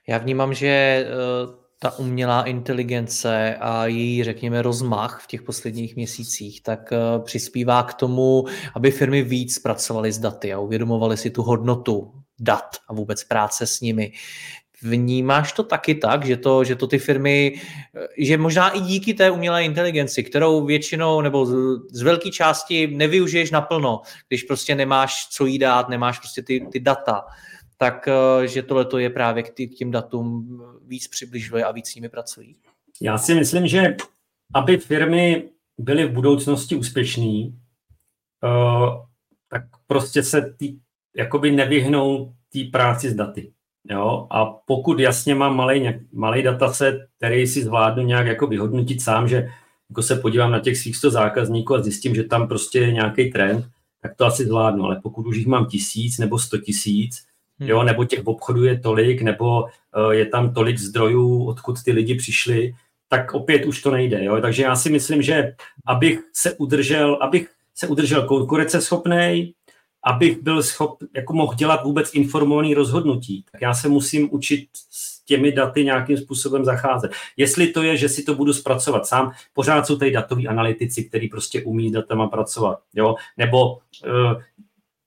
Já 0.09 0.19
vnímám, 0.19 0.55
že 0.55 1.07
uh 1.47 1.67
ta 1.79 1.99
umělá 1.99 2.43
inteligence 2.43 3.57
a 3.61 3.87
její, 3.87 4.25
řekněme, 4.25 4.63
rozmach 4.63 5.21
v 5.23 5.27
těch 5.27 5.43
posledních 5.43 5.97
měsících, 5.97 6.63
tak 6.63 6.93
přispívá 7.25 7.83
k 7.83 7.95
tomu, 7.95 8.45
aby 8.75 8.91
firmy 8.91 9.23
víc 9.23 9.59
pracovaly 9.59 10.13
s 10.13 10.19
daty 10.19 10.53
a 10.53 10.59
uvědomovaly 10.59 11.17
si 11.17 11.31
tu 11.31 11.43
hodnotu 11.43 12.13
dat 12.40 12.77
a 12.88 12.92
vůbec 12.92 13.25
práce 13.25 13.66
s 13.66 13.81
nimi. 13.81 14.12
Vnímáš 14.83 15.53
to 15.53 15.62
taky 15.62 15.94
tak, 15.94 16.25
že 16.27 16.37
to, 16.37 16.64
že 16.64 16.77
to 16.77 16.87
ty 16.87 16.99
firmy, 16.99 17.61
že 18.18 18.38
možná 18.38 18.70
i 18.70 18.81
díky 18.81 19.14
té 19.14 19.31
umělé 19.31 19.64
inteligenci, 19.64 20.22
kterou 20.25 20.66
většinou 20.66 21.20
nebo 21.20 21.46
z, 21.46 21.55
z 21.92 22.03
velké 22.03 22.31
části 22.31 22.87
nevyužiješ 22.87 23.51
naplno, 23.51 24.01
když 24.29 24.42
prostě 24.42 24.75
nemáš 24.75 25.29
co 25.31 25.46
jí 25.46 25.59
dát, 25.59 25.88
nemáš 25.88 26.18
prostě 26.18 26.42
ty, 26.42 26.66
ty 26.72 26.81
data, 26.81 27.25
tak 27.77 28.09
eh, 28.09 28.49
že 28.49 28.62
tohle 28.62 29.03
je 29.03 29.11
právě 29.11 29.42
k, 29.42 29.55
tím 29.79 29.90
datům 29.90 30.59
víc 30.87 31.09
přibližuje 31.09 31.64
a 31.64 31.72
víc 31.72 31.88
s 31.88 31.94
nimi 31.94 32.09
pracují? 32.09 32.57
Já 33.01 33.18
si 33.18 33.35
myslím, 33.35 33.66
že 33.66 33.96
aby 34.55 34.79
firmy 34.79 35.51
byly 35.79 36.05
v 36.05 36.12
budoucnosti 36.12 36.77
úspěšný, 36.77 37.61
uh, 38.44 39.07
tak 39.49 39.62
prostě 39.87 40.22
se 40.22 40.55
tý, 40.57 40.79
jakoby 41.16 41.50
nevyhnou 41.50 42.33
té 42.52 42.59
práci 42.72 43.11
s 43.11 43.14
daty. 43.14 43.52
Jo? 43.90 44.26
A 44.31 44.44
pokud 44.44 45.00
jasně 45.00 45.35
mám 45.35 45.57
malý, 45.57 45.94
malý 46.12 46.42
dataset, 46.42 46.98
který 47.16 47.46
si 47.46 47.62
zvládnu 47.62 48.02
nějak 48.02 48.26
jako 48.26 48.46
vyhodnotit 48.46 49.02
sám, 49.02 49.29
že 49.29 49.48
jako 49.90 50.02
se 50.02 50.16
podívám 50.16 50.52
na 50.52 50.61
těch 50.61 50.76
svých 50.79 50.96
100 50.96 51.11
zákazníků 51.11 51.74
a 51.74 51.83
zjistím, 51.83 52.14
že 52.14 52.24
tam 52.24 52.48
prostě 52.48 52.79
je 52.79 52.92
nějaký 52.92 53.31
trend, 53.31 53.66
tak 54.02 54.16
to 54.16 54.24
asi 54.24 54.44
zvládnu. 54.44 54.85
Ale 54.85 55.00
pokud 55.02 55.26
už 55.26 55.37
jich 55.37 55.46
mám 55.46 55.66
tisíc 55.66 56.18
nebo 56.18 56.38
sto 56.38 56.59
tisíc, 56.59 57.24
hmm. 57.59 57.68
jo, 57.68 57.83
nebo 57.83 58.05
těch 58.05 58.26
obchodů 58.26 58.64
je 58.64 58.79
tolik, 58.79 59.22
nebo 59.22 59.62
uh, 59.62 60.11
je 60.11 60.26
tam 60.26 60.55
tolik 60.55 60.79
zdrojů, 60.79 61.44
odkud 61.44 61.83
ty 61.83 61.92
lidi 61.92 62.14
přišli, 62.14 62.74
tak 63.09 63.35
opět 63.35 63.64
už 63.64 63.83
to 63.83 63.90
nejde. 63.90 64.24
Jo? 64.24 64.40
Takže 64.40 64.62
já 64.62 64.76
si 64.76 64.90
myslím, 64.90 65.22
že 65.22 65.55
abych 65.87 66.20
se 66.33 66.52
udržel, 66.52 67.18
abych 67.20 67.48
se 67.74 67.87
udržel 67.87 68.26
konkurenceschopný, 68.26 69.55
abych 70.07 70.42
byl 70.42 70.62
schop, 70.62 71.03
jako 71.14 71.33
mohl 71.33 71.55
dělat 71.55 71.85
vůbec 71.85 72.14
informovaný 72.14 72.75
rozhodnutí, 72.75 73.45
tak 73.53 73.62
já 73.62 73.75
se 73.75 73.88
musím 73.88 74.29
učit 74.33 74.69
s 74.90 75.25
těmi 75.25 75.53
daty 75.53 75.85
nějakým 75.85 76.16
způsobem 76.16 76.64
zacházet. 76.64 77.12
Jestli 77.37 77.66
to 77.66 77.83
je, 77.83 77.97
že 77.97 78.09
si 78.09 78.23
to 78.23 78.35
budu 78.35 78.53
zpracovat 78.53 79.07
sám, 79.07 79.33
pořád 79.53 79.87
jsou 79.87 79.97
tady 79.97 80.11
datoví 80.11 80.49
analytici, 80.49 81.05
který 81.05 81.29
prostě 81.29 81.62
umí 81.62 81.88
s 81.88 81.92
datama 81.92 82.29
pracovat, 82.29 82.79
jo? 82.95 83.14
nebo 83.37 83.73
uh, 83.75 83.81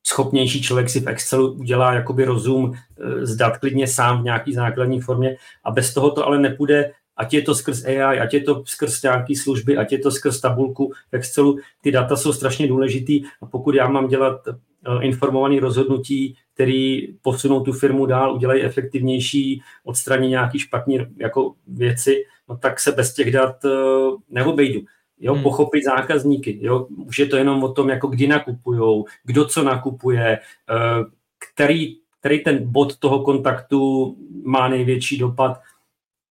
schopnější 0.08 0.62
člověk 0.62 0.90
si 0.90 1.00
v 1.00 1.08
Excelu 1.10 1.52
udělá 1.52 1.94
jakoby 1.94 2.26
rozum 2.26 2.64
uh, 2.64 2.76
z 3.22 3.36
dat 3.36 3.58
klidně 3.58 3.88
sám 3.88 4.22
v 4.22 4.24
nějaký 4.24 4.54
základní 4.54 5.02
formě 5.02 5.38
a 5.64 5.72
bez 5.72 5.94
toho 5.94 6.12
to 6.12 6.26
ale 6.26 6.40
nepůjde 6.40 6.92
ať 7.18 7.34
je 7.34 7.42
to 7.42 7.56
skrz 7.56 7.86
AI, 7.86 8.20
ať 8.20 8.34
je 8.34 8.42
to 8.42 8.64
skrz 8.66 9.04
nějaké 9.04 9.36
služby, 9.36 9.78
ať 9.78 9.92
je 9.92 10.00
to 10.00 10.12
skrz 10.12 10.40
tabulku 10.40 10.92
v 11.12 11.16
Excelu, 11.16 11.60
ty 11.82 11.92
data 11.92 12.16
jsou 12.16 12.34
strašně 12.34 12.68
důležitý 12.68 13.24
a 13.42 13.46
pokud 13.46 13.76
já 13.76 13.88
mám 13.88 14.08
dělat 14.08 14.40
Eh, 14.48 14.69
informovaný 15.02 15.60
rozhodnutí, 15.60 16.36
který 16.54 17.08
posunou 17.22 17.60
tu 17.60 17.74
firmu 17.74 18.06
dál, 18.06 18.36
udělají 18.36 18.62
efektivnější, 18.62 19.62
odstraní 19.84 20.28
nějaký 20.28 20.60
špatné 20.60 21.10
jako 21.18 21.54
věci, 21.68 22.24
no 22.50 22.58
tak 22.58 22.80
se 22.80 22.92
bez 22.92 23.14
těch 23.14 23.32
dat 23.32 23.66
uh, 23.66 24.20
neobejdu. 24.30 24.82
Jo, 25.20 25.34
hmm. 25.34 25.44
pochopit 25.44 25.84
zákazníky. 25.84 26.60
Jo, 26.62 26.88
už 27.06 27.20
je 27.20 27.26
to 27.26 27.38
jenom 27.38 27.64
o 27.64 27.74
tom, 27.74 27.90
jako 27.90 28.08
kdy 28.08 28.28
nakupujou, 28.28 29.06
kdo 29.24 29.46
co 29.46 29.64
nakupuje, 29.64 30.40
uh, 30.72 31.08
který, 31.54 31.98
který 32.20 32.44
ten 32.44 32.72
bod 32.72 32.98
toho 32.98 33.24
kontaktu 33.24 34.16
má 34.44 34.68
největší 34.68 35.18
dopad. 35.18 35.60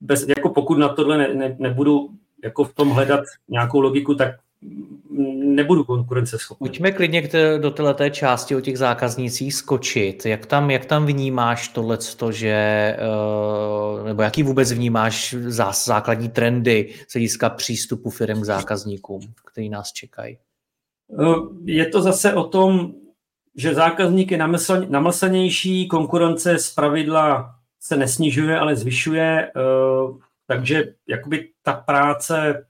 Bez, 0.00 0.28
jako 0.28 0.50
pokud 0.50 0.78
na 0.78 0.88
tohle 0.88 1.18
ne, 1.18 1.34
ne, 1.34 1.56
nebudu 1.58 2.08
jako 2.44 2.64
v 2.64 2.74
tom 2.74 2.90
hledat 2.90 3.24
nějakou 3.48 3.80
logiku, 3.80 4.14
tak 4.14 4.34
nebudu 5.58 5.84
konkurenceschopný. 5.84 6.68
Pojďme 6.68 6.92
klidně 6.92 7.22
k 7.22 7.58
do 7.58 7.70
této 7.70 8.10
části 8.10 8.56
o 8.56 8.60
těch 8.60 8.78
zákaznících 8.78 9.54
skočit. 9.54 10.26
Jak 10.26 10.46
tam, 10.46 10.70
jak 10.70 10.84
tam 10.84 11.06
vnímáš 11.06 11.68
tohle, 11.68 11.98
že, 12.30 12.48
eh, 12.98 14.04
nebo 14.04 14.22
jaký 14.22 14.42
vůbec 14.42 14.72
vnímáš 14.72 15.34
základní 15.84 16.28
trendy 16.28 16.94
z 17.08 17.12
hlediska 17.14 17.50
přístupu 17.50 18.10
firm 18.10 18.40
k 18.40 18.44
zákazníkům, 18.44 19.20
který 19.52 19.68
nás 19.68 19.92
čekají? 19.92 20.38
Eh, 21.20 21.24
je 21.64 21.86
to 21.86 22.02
zase 22.02 22.34
o 22.34 22.44
tom, 22.44 22.92
že 23.56 23.74
zákazník 23.74 24.30
je 24.30 24.38
namlsanější, 24.88 25.88
konkurence 25.88 26.58
z 26.58 26.74
pravidla 26.74 27.54
se 27.80 27.96
nesnižuje, 27.96 28.58
ale 28.58 28.76
zvyšuje, 28.76 29.52
eh, 29.56 30.18
takže 30.46 30.94
jakoby 31.08 31.48
ta 31.62 31.72
práce 31.72 32.64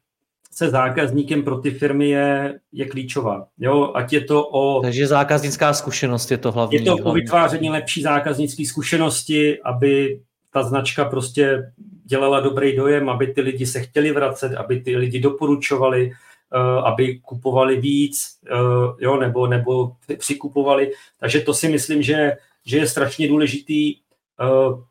se 0.59 0.71
zákazníkem 0.71 1.43
pro 1.43 1.59
ty 1.59 1.71
firmy 1.71 2.09
je, 2.09 2.61
je 2.73 2.89
klíčová. 2.89 3.47
Jo, 3.59 3.93
ať 3.95 4.13
je 4.13 4.21
to 4.21 4.49
o... 4.49 4.83
Takže 4.83 5.07
zákaznická 5.07 5.73
zkušenost 5.73 6.31
je 6.31 6.39
to 6.39 6.53
hlavní. 6.53 6.79
Je 6.79 6.85
to 6.85 6.91
hlavní. 6.91 7.11
o 7.11 7.15
vytváření 7.15 7.71
lepší 7.71 8.03
zákaznické 8.03 8.65
zkušenosti, 8.67 9.63
aby 9.63 10.21
ta 10.53 10.63
značka 10.63 11.05
prostě 11.05 11.73
dělala 12.05 12.41
dobrý 12.41 12.77
dojem, 12.77 13.09
aby 13.09 13.27
ty 13.27 13.41
lidi 13.41 13.67
se 13.67 13.81
chtěli 13.81 14.13
vracet, 14.13 14.55
aby 14.55 14.81
ty 14.81 14.97
lidi 14.97 15.21
doporučovali, 15.21 16.11
uh, 16.11 16.87
aby 16.87 17.19
kupovali 17.19 17.81
víc, 17.81 18.19
uh, 18.51 18.97
jo, 18.99 19.17
nebo, 19.17 19.47
nebo 19.47 19.93
přikupovali. 20.19 20.93
Takže 21.21 21.41
to 21.41 21.55
si 21.55 21.69
myslím, 21.69 22.03
že, 22.03 22.33
že 22.67 22.79
je 22.79 22.87
strašně 22.87 23.29
důležitý 23.29 23.95
uh, 23.95 24.83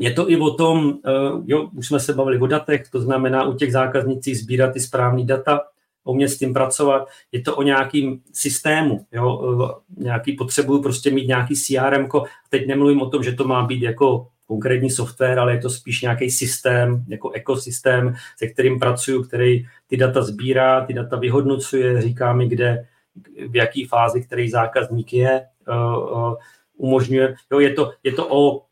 je 0.00 0.12
to 0.12 0.30
i 0.30 0.36
o 0.36 0.50
tom, 0.50 0.98
eh, 1.06 1.10
jo, 1.44 1.68
už 1.76 1.88
jsme 1.88 2.00
se 2.00 2.12
bavili 2.12 2.38
o 2.38 2.46
datech, 2.46 2.88
to 2.90 3.00
znamená 3.00 3.44
u 3.44 3.54
těch 3.54 3.72
zákaznicích 3.72 4.38
sbírat 4.38 4.72
ty 4.72 4.80
správné 4.80 5.24
data, 5.24 5.60
umět 6.04 6.28
s 6.28 6.38
tím 6.38 6.54
pracovat. 6.54 7.08
Je 7.32 7.40
to 7.40 7.56
o 7.56 7.62
nějakým 7.62 8.20
systému, 8.32 9.06
jo, 9.12 9.56
eh, 9.62 10.02
nějaký 10.02 10.32
potřebuju 10.32 10.82
prostě 10.82 11.10
mít 11.10 11.28
nějaký 11.28 11.54
CRM. 11.56 12.08
Teď 12.48 12.66
nemluvím 12.66 13.02
o 13.02 13.10
tom, 13.10 13.22
že 13.22 13.32
to 13.32 13.44
má 13.44 13.66
být 13.66 13.82
jako 13.82 14.28
konkrétní 14.46 14.90
software, 14.90 15.38
ale 15.38 15.52
je 15.52 15.58
to 15.58 15.70
spíš 15.70 16.02
nějaký 16.02 16.30
systém, 16.30 17.04
jako 17.08 17.30
ekosystém, 17.30 18.14
se 18.38 18.46
kterým 18.46 18.78
pracuju, 18.78 19.22
který 19.22 19.66
ty 19.86 19.96
data 19.96 20.22
sbírá, 20.22 20.86
ty 20.86 20.94
data 20.94 21.16
vyhodnocuje, 21.16 22.02
říká 22.02 22.32
mi, 22.32 22.48
kde, 22.48 22.86
v 23.48 23.56
jaký 23.56 23.84
fázi 23.84 24.22
který 24.22 24.50
zákazník 24.50 25.12
je, 25.12 25.46
uh, 25.68 26.34
umožňuje. 26.76 27.34
Jo, 27.52 27.58
je, 27.58 27.72
to, 27.72 27.92
je 28.02 28.12
to 28.12 28.28
o 28.30 28.62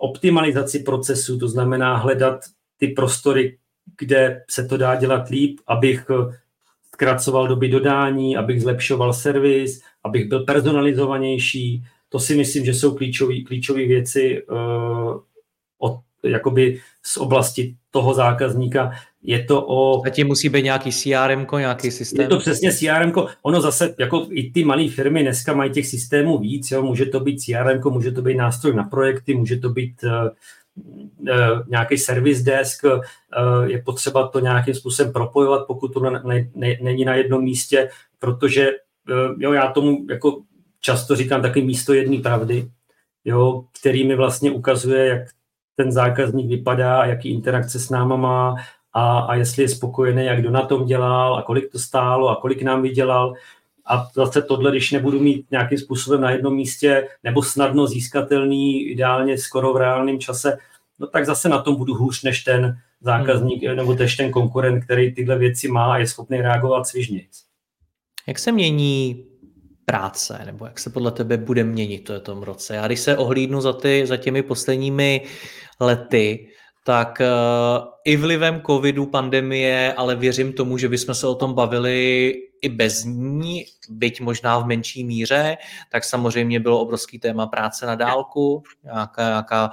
optimalizaci 0.00 0.78
procesu, 0.78 1.38
to 1.38 1.48
znamená 1.48 1.96
hledat 1.96 2.40
ty 2.76 2.88
prostory, 2.88 3.58
kde 3.98 4.44
se 4.50 4.64
to 4.64 4.76
dá 4.76 4.94
dělat 4.94 5.28
líp, 5.28 5.60
abych 5.66 6.06
eh, 6.10 6.36
zkracoval 6.94 7.48
doby 7.48 7.68
dodání, 7.68 8.36
abych 8.36 8.62
zlepšoval 8.62 9.12
servis, 9.12 9.82
abych 10.04 10.28
byl 10.28 10.44
personalizovanější. 10.44 11.84
To 12.08 12.20
si 12.20 12.36
myslím, 12.36 12.64
že 12.64 12.74
jsou 12.74 12.96
klíčové 13.46 13.86
věci 13.86 14.42
od, 15.78 16.00
jakoby 16.22 16.80
z 17.02 17.16
oblasti 17.16 17.74
toho 17.90 18.14
zákazníka. 18.14 18.90
Je 19.22 19.44
to 19.44 19.66
o... 19.66 20.06
A 20.06 20.10
tím 20.10 20.26
musí 20.26 20.48
být 20.48 20.62
nějaký 20.62 20.92
CRM, 20.92 21.46
nějaký 21.58 21.90
systém? 21.90 22.22
Je 22.22 22.28
to 22.28 22.38
přesně 22.38 22.72
CRM. 22.72 23.12
Ono 23.42 23.60
zase, 23.60 23.94
jako 23.98 24.26
i 24.30 24.50
ty 24.50 24.64
malé 24.64 24.88
firmy 24.88 25.22
dneska 25.22 25.54
mají 25.54 25.70
těch 25.70 25.86
systémů 25.86 26.38
víc. 26.38 26.70
Jo? 26.70 26.82
Může 26.82 27.06
to 27.06 27.20
být 27.20 27.38
CRM, 27.38 27.80
může 27.90 28.12
to 28.12 28.22
být 28.22 28.36
nástroj 28.36 28.74
na 28.74 28.84
projekty, 28.84 29.34
může 29.34 29.56
to 29.56 29.68
být 29.68 30.04
uh, 30.04 30.10
uh, 31.18 31.62
nějaký 31.68 31.98
service 31.98 32.42
desk. 32.42 32.84
Uh, 32.84 33.64
je 33.64 33.82
potřeba 33.82 34.28
to 34.28 34.40
nějakým 34.40 34.74
způsobem 34.74 35.12
propojovat, 35.12 35.66
pokud 35.66 35.88
to 35.88 36.00
ne, 36.00 36.50
ne, 36.54 36.76
není 36.82 37.04
na 37.04 37.14
jednom 37.14 37.44
místě, 37.44 37.88
protože 38.18 38.70
jo, 39.38 39.52
já 39.52 39.72
tomu 39.72 40.06
jako 40.10 40.42
často 40.80 41.16
říkám 41.16 41.42
taky 41.42 41.62
místo 41.62 41.94
jedné 41.94 42.18
pravdy, 42.18 42.70
jo, 43.24 43.64
který 43.80 44.06
mi 44.08 44.16
vlastně 44.16 44.50
ukazuje, 44.50 45.06
jak 45.06 45.22
ten 45.82 45.92
zákazník 45.92 46.48
vypadá, 46.48 47.04
jaký 47.04 47.30
interakce 47.30 47.80
s 47.80 47.90
náma 47.90 48.16
má 48.16 48.54
a, 48.92 49.18
a 49.18 49.34
jestli 49.34 49.62
je 49.62 49.68
spokojený, 49.68 50.24
jak 50.24 50.40
kdo 50.40 50.50
na 50.50 50.62
tom 50.62 50.86
dělal 50.86 51.36
a 51.36 51.42
kolik 51.42 51.72
to 51.72 51.78
stálo 51.78 52.28
a 52.28 52.36
kolik 52.36 52.62
nám 52.62 52.82
vydělal. 52.82 53.34
A 53.86 54.08
zase 54.14 54.42
tohle, 54.42 54.70
když 54.70 54.92
nebudu 54.92 55.20
mít 55.20 55.50
nějakým 55.50 55.78
způsobem 55.78 56.20
na 56.20 56.30
jednom 56.30 56.54
místě 56.54 57.08
nebo 57.24 57.42
snadno 57.42 57.86
získatelný, 57.86 58.82
ideálně 58.82 59.38
skoro 59.38 59.72
v 59.72 59.76
reálném 59.76 60.18
čase, 60.18 60.58
no 60.98 61.06
tak 61.06 61.26
zase 61.26 61.48
na 61.48 61.62
tom 61.62 61.76
budu 61.76 61.94
hůř 61.94 62.22
než 62.22 62.42
ten 62.44 62.76
zákazník 63.00 63.62
hmm. 63.62 63.76
nebo 63.76 63.94
tež 63.94 64.16
ten 64.16 64.30
konkurent, 64.30 64.84
který 64.84 65.14
tyhle 65.14 65.38
věci 65.38 65.68
má 65.68 65.92
a 65.92 65.98
je 65.98 66.06
schopný 66.06 66.40
reagovat 66.40 66.86
svižně. 66.86 67.22
Jak 68.26 68.38
se 68.38 68.52
mění 68.52 69.29
práce, 69.90 70.42
nebo 70.46 70.66
jak 70.66 70.78
se 70.78 70.90
podle 70.90 71.10
tebe 71.10 71.36
bude 71.36 71.64
měnit 71.64 71.98
to 71.98 72.20
tom 72.20 72.42
roce? 72.42 72.74
Já 72.74 72.86
když 72.86 73.00
se 73.00 73.16
ohlídnu 73.16 73.60
za, 73.60 73.72
ty, 73.72 74.06
za 74.06 74.16
těmi 74.16 74.42
posledními 74.42 75.22
lety, 75.80 76.48
tak 76.84 77.18
uh, 77.20 77.88
i 78.04 78.16
vlivem 78.16 78.62
covidu, 78.66 79.06
pandemie, 79.06 79.92
ale 79.92 80.16
věřím 80.16 80.52
tomu, 80.52 80.78
že 80.78 80.88
bychom 80.88 81.14
se 81.14 81.26
o 81.26 81.34
tom 81.34 81.54
bavili 81.54 82.32
i 82.62 82.68
bez 82.68 83.04
ní, 83.04 83.64
byť 83.90 84.20
možná 84.20 84.58
v 84.58 84.66
menší 84.66 85.04
míře, 85.04 85.56
tak 85.90 86.04
samozřejmě 86.04 86.60
bylo 86.60 86.80
obrovský 86.80 87.18
téma 87.18 87.46
práce 87.46 87.86
na 87.86 87.94
dálku, 87.94 88.62
nějaká, 88.84 89.28
nějaká 89.28 89.70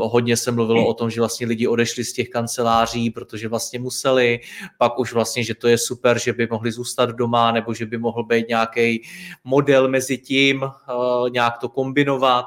hodně 0.00 0.36
se 0.36 0.50
mluvilo 0.50 0.86
o 0.86 0.94
tom, 0.94 1.10
že 1.10 1.20
vlastně 1.20 1.46
lidi 1.46 1.66
odešli 1.66 2.04
z 2.04 2.12
těch 2.12 2.28
kanceláří, 2.28 3.10
protože 3.10 3.48
vlastně 3.48 3.78
museli, 3.78 4.40
pak 4.78 4.98
už 4.98 5.12
vlastně, 5.12 5.44
že 5.44 5.54
to 5.54 5.68
je 5.68 5.78
super, 5.78 6.18
že 6.18 6.32
by 6.32 6.48
mohli 6.50 6.72
zůstat 6.72 7.10
doma, 7.10 7.52
nebo 7.52 7.74
že 7.74 7.86
by 7.86 7.98
mohl 7.98 8.24
být 8.24 8.48
nějaký 8.48 9.02
model 9.44 9.88
mezi 9.88 10.18
tím, 10.18 10.62
uh, 10.62 11.30
nějak 11.30 11.58
to 11.58 11.68
kombinovat. 11.68 12.46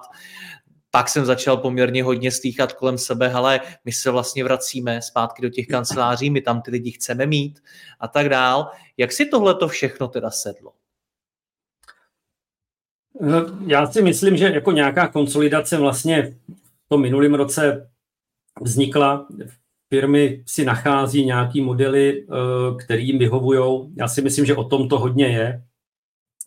Pak 0.92 1.10
jsem 1.10 1.26
začal 1.26 1.58
poměrně 1.58 2.04
hodně 2.04 2.32
stýchat 2.32 2.74
kolem 2.74 2.98
sebe, 2.98 3.34
ale 3.34 3.60
my 3.86 3.92
se 3.92 4.12
vlastně 4.12 4.44
vracíme 4.44 5.02
zpátky 5.02 5.42
do 5.42 5.50
těch 5.50 5.68
kanceláří, 5.68 6.30
my 6.30 6.42
tam 6.42 6.62
ty 6.62 6.72
lidi 6.72 6.92
chceme 6.92 7.26
mít 7.26 7.60
a 8.00 8.08
tak 8.08 8.30
dál. 8.30 8.72
Jak 8.98 9.12
si 9.12 9.26
tohle 9.26 9.56
to 9.56 9.68
všechno 9.68 10.08
teda 10.08 10.32
sedlo? 10.32 10.72
Já 13.68 13.88
si 13.88 14.02
myslím, 14.02 14.38
že 14.38 14.46
jako 14.46 14.72
nějaká 14.72 15.08
konsolidace 15.08 15.78
vlastně 15.78 16.38
tom 16.90 17.02
minulém 17.02 17.34
roce 17.34 17.90
vznikla. 18.62 19.28
Firmy 19.94 20.44
si 20.48 20.66
nachází 20.66 21.26
nějaký 21.26 21.62
modely, 21.62 22.26
eh, 22.26 22.84
které 22.84 23.02
jim 23.02 23.20
vyhovují. 23.20 23.94
Já 23.98 24.08
si 24.08 24.22
myslím, 24.22 24.46
že 24.46 24.56
o 24.56 24.64
tom 24.64 24.90
to 24.90 25.00
hodně 25.00 25.28
je, 25.28 25.64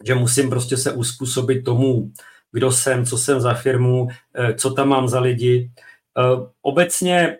že 0.04 0.14
musím 0.14 0.50
prostě 0.50 0.76
se 0.76 0.92
uspůsobit 0.92 1.64
tomu, 1.64 2.12
kdo 2.52 2.72
jsem, 2.72 3.06
co 3.06 3.18
jsem 3.18 3.40
za 3.40 3.54
firmu, 3.54 4.08
eh, 4.34 4.54
co 4.54 4.70
tam 4.70 4.88
mám 4.88 5.08
za 5.08 5.20
lidi. 5.20 5.70
Eh, 6.18 6.46
obecně 6.62 7.38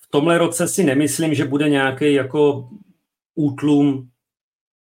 v 0.00 0.10
tomhle 0.10 0.38
roce 0.38 0.68
si 0.68 0.84
nemyslím, 0.84 1.34
že 1.34 1.44
bude 1.44 1.68
nějaký 1.68 2.14
jako 2.14 2.68
útlum 3.34 4.10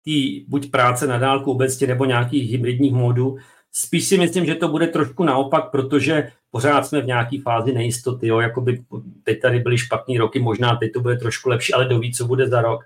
tý 0.03 0.45
buď 0.47 0.71
práce 0.71 1.07
na 1.07 1.17
dálku 1.17 1.51
obecně 1.51 1.87
nebo 1.87 2.05
nějakých 2.05 2.51
hybridních 2.51 2.93
módů. 2.93 3.37
Spíš 3.71 4.07
si 4.07 4.17
myslím, 4.17 4.45
že 4.45 4.55
to 4.55 4.67
bude 4.67 4.87
trošku 4.87 5.23
naopak, 5.23 5.71
protože 5.71 6.31
pořád 6.51 6.83
jsme 6.83 7.01
v 7.01 7.05
nějaké 7.05 7.41
fázi 7.41 7.73
nejistoty. 7.73 8.27
Jo? 8.27 8.39
Jakoby 8.39 8.83
teď 9.23 9.41
tady 9.41 9.59
byly 9.59 9.77
špatné 9.77 10.17
roky, 10.17 10.39
možná 10.39 10.75
teď 10.75 10.91
to 10.93 10.99
bude 10.99 11.17
trošku 11.17 11.49
lepší, 11.49 11.73
ale 11.73 11.85
doví, 11.85 12.13
co 12.13 12.25
bude 12.25 12.47
za 12.47 12.61
rok. 12.61 12.85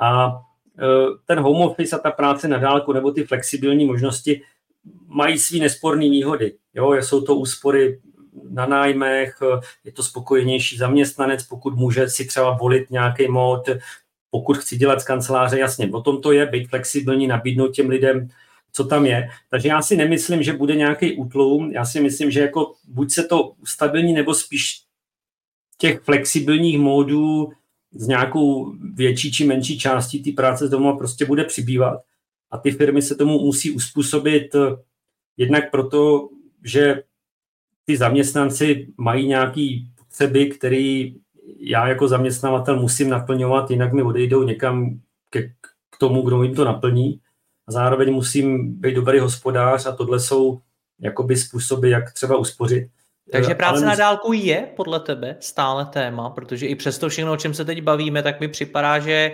A 0.00 0.40
e, 0.78 0.86
ten 1.24 1.40
home 1.40 1.62
office 1.62 1.96
a 1.96 1.98
ta 1.98 2.10
práce 2.10 2.48
na 2.48 2.58
dálku 2.58 2.92
nebo 2.92 3.10
ty 3.10 3.24
flexibilní 3.24 3.84
možnosti 3.84 4.42
mají 5.06 5.38
svý 5.38 5.60
nesporné 5.60 6.10
výhody. 6.10 6.54
Jo? 6.74 6.92
Jsou 6.94 7.20
to 7.20 7.34
úspory 7.34 8.00
na 8.50 8.66
nájmech, 8.66 9.38
je 9.84 9.92
to 9.92 10.02
spokojenější 10.02 10.76
zaměstnanec, 10.76 11.42
pokud 11.42 11.76
může 11.76 12.08
si 12.08 12.24
třeba 12.24 12.56
volit 12.56 12.90
nějaký 12.90 13.28
mod, 13.28 13.68
pokud 14.30 14.58
chci 14.58 14.76
dělat 14.76 15.00
z 15.00 15.04
kanceláře, 15.04 15.58
jasně, 15.58 15.90
o 15.92 16.00
tom 16.00 16.20
to 16.22 16.32
je, 16.32 16.46
být 16.46 16.68
flexibilní, 16.68 17.26
nabídnout 17.26 17.68
těm 17.68 17.88
lidem 17.88 18.28
co 18.76 18.84
tam 18.84 19.06
je. 19.06 19.28
Takže 19.50 19.68
já 19.68 19.82
si 19.82 19.96
nemyslím, 19.96 20.42
že 20.42 20.52
bude 20.52 20.76
nějaký 20.76 21.16
útlum. 21.16 21.72
Já 21.72 21.84
si 21.84 22.00
myslím, 22.00 22.30
že 22.30 22.40
jako 22.40 22.74
buď 22.88 23.10
se 23.10 23.24
to 23.24 23.42
ustabilní, 23.42 24.12
nebo 24.12 24.34
spíš 24.34 24.82
těch 25.78 26.00
flexibilních 26.00 26.78
módů 26.78 27.52
s 27.92 28.06
nějakou 28.06 28.74
větší 28.94 29.32
či 29.32 29.44
menší 29.44 29.78
částí 29.78 30.22
té 30.22 30.32
práce 30.32 30.66
z 30.66 30.70
domova 30.70 30.96
prostě 30.96 31.24
bude 31.24 31.44
přibývat. 31.44 32.00
A 32.50 32.58
ty 32.58 32.70
firmy 32.70 33.02
se 33.02 33.14
tomu 33.14 33.38
musí 33.38 33.70
uspůsobit 33.70 34.54
eh, 34.54 34.76
jednak 35.36 35.70
proto, 35.70 36.28
že 36.64 37.02
ty 37.84 37.96
zaměstnanci 37.96 38.88
mají 38.96 39.26
nějaký 39.26 39.88
potřeby, 39.98 40.46
který 40.46 41.16
já 41.58 41.88
jako 41.88 42.08
zaměstnavatel 42.08 42.80
musím 42.80 43.10
naplňovat, 43.10 43.70
jinak 43.70 43.92
mi 43.92 44.02
odejdou 44.02 44.42
někam 44.42 45.00
ke, 45.30 45.42
k 45.90 45.98
tomu, 45.98 46.22
kdo 46.22 46.42
jim 46.42 46.54
to 46.54 46.64
naplní 46.64 47.20
a 47.68 47.72
zároveň 47.72 48.12
musím 48.12 48.74
být 48.80 48.94
dobrý 48.94 49.18
hospodář 49.18 49.86
a 49.86 49.92
tohle 49.92 50.20
jsou 50.20 50.60
jakoby 51.00 51.36
způsoby, 51.36 51.90
jak 51.90 52.12
třeba 52.12 52.36
uspořit. 52.36 52.88
Takže 53.32 53.52
eh, 53.52 53.54
práce 53.54 53.76
Ale 53.76 53.86
na 53.86 53.94
dálku 53.94 54.32
je 54.32 54.68
podle 54.76 55.00
tebe 55.00 55.36
stále 55.40 55.86
téma, 55.86 56.30
protože 56.30 56.66
i 56.66 56.74
přesto 56.74 57.08
všechno, 57.08 57.32
o 57.32 57.36
čem 57.36 57.54
se 57.54 57.64
teď 57.64 57.82
bavíme, 57.82 58.22
tak 58.22 58.40
mi 58.40 58.48
připadá, 58.48 58.98
že 58.98 59.32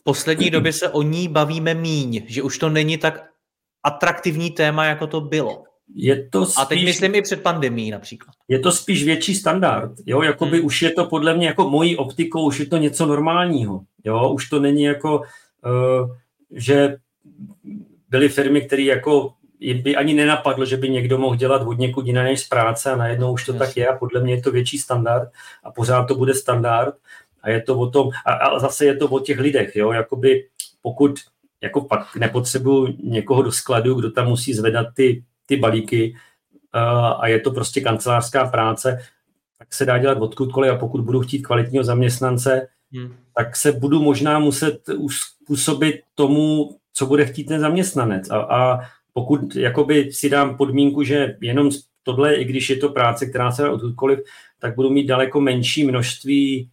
v 0.00 0.04
poslední 0.04 0.50
době 0.50 0.72
se 0.72 0.88
o 0.88 1.02
ní 1.02 1.28
bavíme 1.28 1.74
míň, 1.74 2.22
že 2.26 2.42
už 2.42 2.58
to 2.58 2.70
není 2.70 2.98
tak 2.98 3.30
atraktivní 3.82 4.50
téma, 4.50 4.84
jako 4.84 5.06
to 5.06 5.20
bylo. 5.20 5.64
Je 5.94 6.28
to 6.28 6.46
spíš, 6.46 6.62
a 6.62 6.64
teď 6.64 6.84
myslím 6.84 7.14
i 7.14 7.22
před 7.22 7.42
pandemí 7.42 7.90
například. 7.90 8.34
Je 8.48 8.58
to 8.58 8.72
spíš 8.72 9.04
větší 9.04 9.34
standard. 9.34 9.92
Jo, 10.06 10.22
jakoby 10.22 10.56
hmm. 10.56 10.66
už 10.66 10.82
je 10.82 10.90
to 10.90 11.04
podle 11.04 11.34
mě 11.34 11.46
jako 11.46 11.70
mojí 11.70 11.96
optikou, 11.96 12.46
už 12.46 12.60
je 12.60 12.66
to 12.66 12.76
něco 12.76 13.06
normálního. 13.06 13.80
Jo, 14.04 14.32
už 14.32 14.48
to 14.48 14.60
není 14.60 14.82
jako, 14.82 15.18
uh, 15.18 16.16
že 16.50 16.96
byly 18.08 18.28
firmy, 18.28 18.60
které 18.60 18.82
jako 18.82 19.34
by 19.82 19.96
ani 19.96 20.14
nenapadlo, 20.14 20.64
že 20.64 20.76
by 20.76 20.88
někdo 20.88 21.18
mohl 21.18 21.36
dělat 21.36 21.62
od 21.62 21.78
někud 21.78 22.06
jiné 22.06 22.24
než 22.24 22.40
z 22.40 22.48
práce 22.48 22.90
a 22.90 22.96
najednou 22.96 23.32
už 23.32 23.46
to 23.46 23.52
tak 23.52 23.76
je 23.76 23.88
a 23.88 23.98
podle 23.98 24.20
mě 24.20 24.34
je 24.34 24.42
to 24.42 24.50
větší 24.50 24.78
standard 24.78 25.28
a 25.64 25.70
pořád 25.70 26.04
to 26.04 26.14
bude 26.14 26.34
standard 26.34 26.94
a 27.42 27.50
je 27.50 27.62
to 27.62 27.78
o 27.78 27.90
tom, 27.90 28.10
a, 28.26 28.32
a 28.32 28.58
zase 28.58 28.84
je 28.84 28.96
to 28.96 29.08
o 29.08 29.20
těch 29.20 29.38
lidech, 29.38 29.76
jo, 29.76 29.92
jakoby 29.92 30.46
pokud 30.82 31.20
jako 31.62 31.80
pak 31.80 32.16
nepotřebuju 32.16 32.96
někoho 33.02 33.42
do 33.42 33.52
skladu, 33.52 33.94
kdo 33.94 34.10
tam 34.10 34.28
musí 34.28 34.54
zvedat 34.54 34.86
ty, 34.94 35.24
ty 35.46 35.56
balíky 35.56 36.14
uh, 36.74 37.22
a 37.22 37.28
je 37.28 37.40
to 37.40 37.50
prostě 37.50 37.80
kancelářská 37.80 38.48
práce, 38.48 38.98
tak 39.58 39.74
se 39.74 39.86
dá 39.86 39.98
dělat 39.98 40.18
odkudkoliv 40.18 40.72
a 40.72 40.78
pokud 40.78 41.00
budu 41.00 41.20
chtít 41.20 41.42
kvalitního 41.42 41.84
zaměstnance, 41.84 42.68
hmm. 42.92 43.14
tak 43.36 43.56
se 43.56 43.72
budu 43.72 44.02
možná 44.02 44.38
muset 44.38 44.88
uspůsobit 44.96 46.00
tomu, 46.14 46.76
co 47.00 47.06
bude 47.06 47.26
chtít 47.26 47.44
ten 47.44 47.60
zaměstnanec. 47.60 48.30
A, 48.30 48.36
a 48.36 48.80
pokud 49.12 49.56
jakoby 49.56 50.12
si 50.12 50.30
dám 50.30 50.56
podmínku, 50.56 51.02
že 51.02 51.36
jenom 51.40 51.70
tohle, 52.02 52.34
i 52.34 52.44
když 52.44 52.70
je 52.70 52.76
to 52.76 52.88
práce, 52.88 53.26
která 53.26 53.50
se 53.50 53.62
dá 53.62 53.72
odkudkoliv, 53.72 54.18
tak 54.58 54.74
budu 54.74 54.90
mít 54.90 55.06
daleko 55.06 55.40
menší 55.40 55.84
množství 55.84 56.68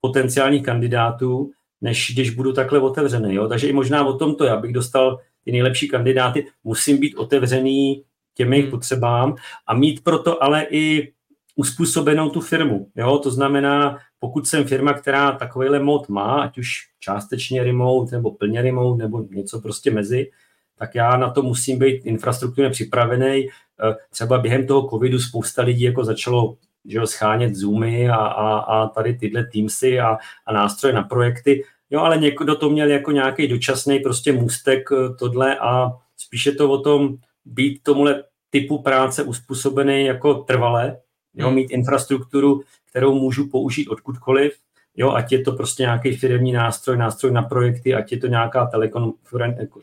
potenciálních 0.00 0.62
kandidátů, 0.62 1.50
než 1.80 2.12
když 2.14 2.30
budu 2.30 2.52
takhle 2.52 2.80
otevřený. 2.80 3.34
Jo? 3.34 3.48
Takže 3.48 3.68
i 3.68 3.72
možná 3.72 4.06
o 4.06 4.12
tom 4.16 4.34
to, 4.34 4.50
abych 4.50 4.72
dostal 4.72 5.20
ty 5.44 5.52
nejlepší 5.52 5.88
kandidáty, 5.88 6.46
musím 6.64 6.98
být 6.98 7.14
otevřený 7.14 8.02
těm 8.34 8.52
jejich 8.52 8.66
hmm. 8.66 8.70
potřebám 8.70 9.36
a 9.66 9.74
mít 9.74 10.04
proto 10.04 10.42
ale 10.42 10.66
i 10.70 11.12
uspůsobenou 11.60 12.30
tu 12.30 12.40
firmu. 12.40 12.86
Jo? 12.96 13.18
To 13.18 13.30
znamená, 13.30 13.98
pokud 14.18 14.48
jsem 14.48 14.64
firma, 14.64 14.92
která 14.92 15.32
takovýhle 15.32 15.80
mod 15.80 16.08
má, 16.08 16.42
ať 16.42 16.58
už 16.58 16.68
částečně 16.98 17.64
remote, 17.64 18.16
nebo 18.16 18.30
plně 18.30 18.62
remote, 18.62 19.02
nebo 19.02 19.24
něco 19.30 19.60
prostě 19.60 19.90
mezi, 19.90 20.30
tak 20.78 20.94
já 20.94 21.16
na 21.16 21.30
to 21.30 21.42
musím 21.42 21.78
být 21.78 22.06
infrastrukturně 22.06 22.70
připravený. 22.70 23.48
Eh, 23.48 23.94
třeba 24.10 24.38
během 24.38 24.66
toho 24.66 24.88
covidu 24.88 25.18
spousta 25.18 25.62
lidí 25.62 25.82
jako 25.82 26.04
začalo 26.04 26.56
že 26.84 26.98
jo, 26.98 27.06
schánět 27.06 27.54
Zoomy 27.54 28.10
a, 28.10 28.16
a, 28.16 28.58
a 28.58 28.88
tady 28.88 29.14
tyhle 29.14 29.44
Teamsy 29.44 30.00
a, 30.00 30.18
a 30.46 30.52
nástroje 30.52 30.94
na 30.94 31.02
projekty. 31.02 31.64
Jo, 31.90 32.00
ale 32.00 32.18
někdo 32.18 32.56
to 32.56 32.70
měl 32.70 32.90
jako 32.90 33.10
nějaký 33.10 33.48
dočasný 33.48 33.98
prostě 33.98 34.32
můstek 34.32 34.88
eh, 34.92 35.14
tohle 35.18 35.58
a 35.58 35.92
spíše 36.16 36.52
to 36.52 36.70
o 36.70 36.78
tom 36.78 37.16
být 37.44 37.82
tomuhle 37.82 38.24
typu 38.50 38.82
práce 38.82 39.22
uspůsobený 39.22 40.04
jako 40.04 40.34
trvalé, 40.34 40.98
jo, 41.34 41.46
hmm. 41.46 41.54
mít 41.54 41.70
infrastrukturu, 41.70 42.62
kterou 42.90 43.14
můžu 43.14 43.48
použít 43.48 43.88
odkudkoliv, 43.88 44.52
jo, 44.96 45.10
ať 45.10 45.32
je 45.32 45.40
to 45.42 45.52
prostě 45.52 45.82
nějaký 45.82 46.16
firmní 46.16 46.52
nástroj, 46.52 46.96
nástroj 46.96 47.32
na 47.32 47.42
projekty, 47.42 47.94
ať 47.94 48.12
je 48.12 48.18
to 48.18 48.26
nějaká 48.26 48.66
telekon, 48.66 49.12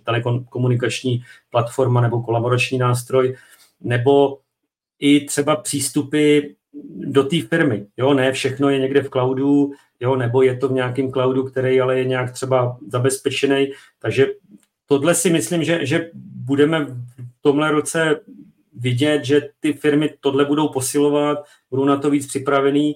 telekomunikační 0.03 1.23
platforma 1.49 2.01
nebo 2.01 2.21
kolaborační 2.21 2.77
nástroj, 2.77 3.35
nebo 3.81 4.39
i 4.99 5.25
třeba 5.25 5.55
přístupy 5.55 6.39
do 6.95 7.23
té 7.23 7.41
firmy. 7.41 7.85
Jo, 7.97 8.13
ne 8.13 8.31
všechno 8.31 8.69
je 8.69 8.79
někde 8.79 9.01
v 9.01 9.09
cloudu, 9.09 9.71
jo, 9.99 10.15
nebo 10.15 10.41
je 10.41 10.57
to 10.57 10.67
v 10.67 10.71
nějakém 10.71 11.11
cloudu, 11.11 11.43
který 11.43 11.81
ale 11.81 11.97
je 11.97 12.05
nějak 12.05 12.31
třeba 12.31 12.77
zabezpečený. 12.87 13.71
Takže 13.99 14.27
tohle 14.85 15.15
si 15.15 15.29
myslím, 15.29 15.63
že, 15.63 15.85
že 15.85 16.09
budeme 16.13 16.85
v 16.85 17.41
tomhle 17.41 17.71
roce 17.71 18.19
vidět, 18.77 19.25
že 19.25 19.41
ty 19.59 19.73
firmy 19.73 20.13
tohle 20.19 20.45
budou 20.45 20.67
posilovat, 20.67 21.37
budou 21.69 21.85
na 21.85 21.97
to 21.97 22.09
víc 22.09 22.27
připravený 22.27 22.95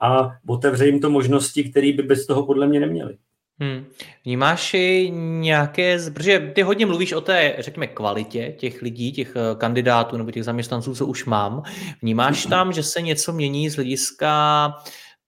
a 0.00 0.30
otevře 0.48 0.86
jim 0.86 1.00
to 1.00 1.10
možnosti, 1.10 1.64
které 1.64 1.92
by 1.92 2.02
bez 2.02 2.26
toho 2.26 2.46
podle 2.46 2.66
mě 2.66 2.80
neměly. 2.80 3.16
Hmm. 3.60 3.84
Vnímáš 4.24 4.74
i 4.74 5.10
nějaké, 5.14 5.98
protože 6.14 6.52
ty 6.54 6.62
hodně 6.62 6.86
mluvíš 6.86 7.12
o 7.12 7.20
té, 7.20 7.56
řekněme, 7.58 7.86
kvalitě 7.86 8.54
těch 8.58 8.82
lidí, 8.82 9.12
těch 9.12 9.36
eh, 9.36 9.56
kandidátů 9.56 10.16
nebo 10.16 10.30
těch 10.30 10.44
zaměstnanců, 10.44 10.94
co 10.94 11.06
už 11.06 11.24
mám. 11.24 11.62
Vnímáš 12.02 12.46
tam, 12.50 12.72
že 12.72 12.82
se 12.82 13.02
něco 13.02 13.32
mění 13.32 13.70
z 13.70 13.74
hlediska 13.74 14.74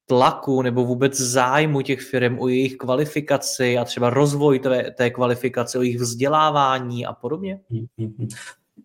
tlaku 0.07 0.63
nebo 0.63 0.85
vůbec 0.85 1.21
zájmu 1.21 1.81
těch 1.81 2.01
firm 2.01 2.39
o 2.39 2.49
jejich 2.49 2.77
kvalifikaci 2.77 3.79
a 3.79 3.85
třeba 3.85 4.11
rozvoj 4.11 4.59
té, 4.59 4.91
té 4.91 5.11
kvalifikace, 5.11 5.79
o 5.79 5.83
jejich 5.83 5.99
vzdělávání 5.99 7.07
a 7.07 7.13
podobně? 7.13 7.61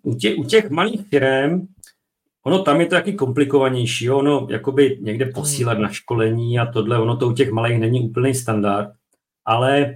Hmm, 0.03 0.11
hmm, 0.11 0.13
hmm. 0.13 0.15
U 0.15 0.15
těch, 0.15 0.37
u 0.37 0.43
těch 0.43 0.69
malých 0.69 1.07
firm, 1.07 1.67
ono 2.43 2.63
tam 2.63 2.81
je 2.81 2.85
to 2.85 2.95
taky 2.95 3.13
komplikovanější, 3.13 4.09
ono 4.09 4.47
jakoby 4.49 4.97
někde 5.01 5.25
posílat 5.25 5.77
na 5.77 5.89
školení 5.89 6.59
a 6.59 6.65
tohle, 6.65 6.99
ono 6.99 7.17
to 7.17 7.27
u 7.27 7.33
těch 7.33 7.51
malých 7.51 7.79
není 7.79 8.09
úplný 8.09 8.35
standard, 8.35 8.89
ale 9.45 9.95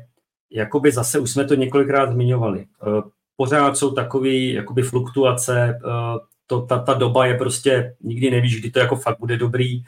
jakoby 0.52 0.92
zase 0.92 1.20
už 1.20 1.32
jsme 1.32 1.46
to 1.46 1.56
několikrát 1.56 2.12
zmiňovali. 2.12 2.60
Eh, 2.62 3.02
pořád 3.36 3.78
jsou 3.78 3.92
takové 3.92 4.30
jakoby 4.30 4.82
fluktuace, 4.82 5.80
eh, 5.86 6.20
to, 6.48 6.62
ta, 6.62 6.80
ta 6.80 6.94
doba 6.94 7.26
je 7.26 7.38
prostě, 7.38 7.96
nikdy 8.02 8.32
nevíš, 8.32 8.60
kdy 8.60 8.72
to 8.72 8.80
jako 8.80 8.96
fakt 8.96 9.20
bude 9.20 9.38
dobrý, 9.38 9.80
eh, 9.80 9.84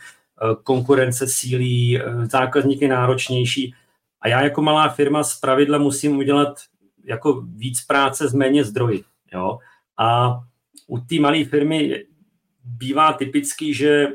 konkurence 0.63 1.27
sílí, 1.27 2.01
zákazník 2.31 2.81
je 2.81 2.87
náročnější 2.87 3.73
a 4.21 4.27
já 4.27 4.41
jako 4.41 4.61
malá 4.61 4.89
firma 4.89 5.23
z 5.23 5.39
pravidla 5.39 5.77
musím 5.77 6.17
udělat 6.17 6.57
jako 7.03 7.41
víc 7.41 7.85
práce 7.85 8.27
z 8.27 8.33
méně 8.33 8.63
zdroji. 8.63 9.03
Jo? 9.33 9.59
A 9.97 10.39
u 10.87 10.99
té 10.99 11.19
malé 11.19 11.43
firmy 11.45 12.05
bývá 12.63 13.13
typický, 13.13 13.73
že 13.73 14.07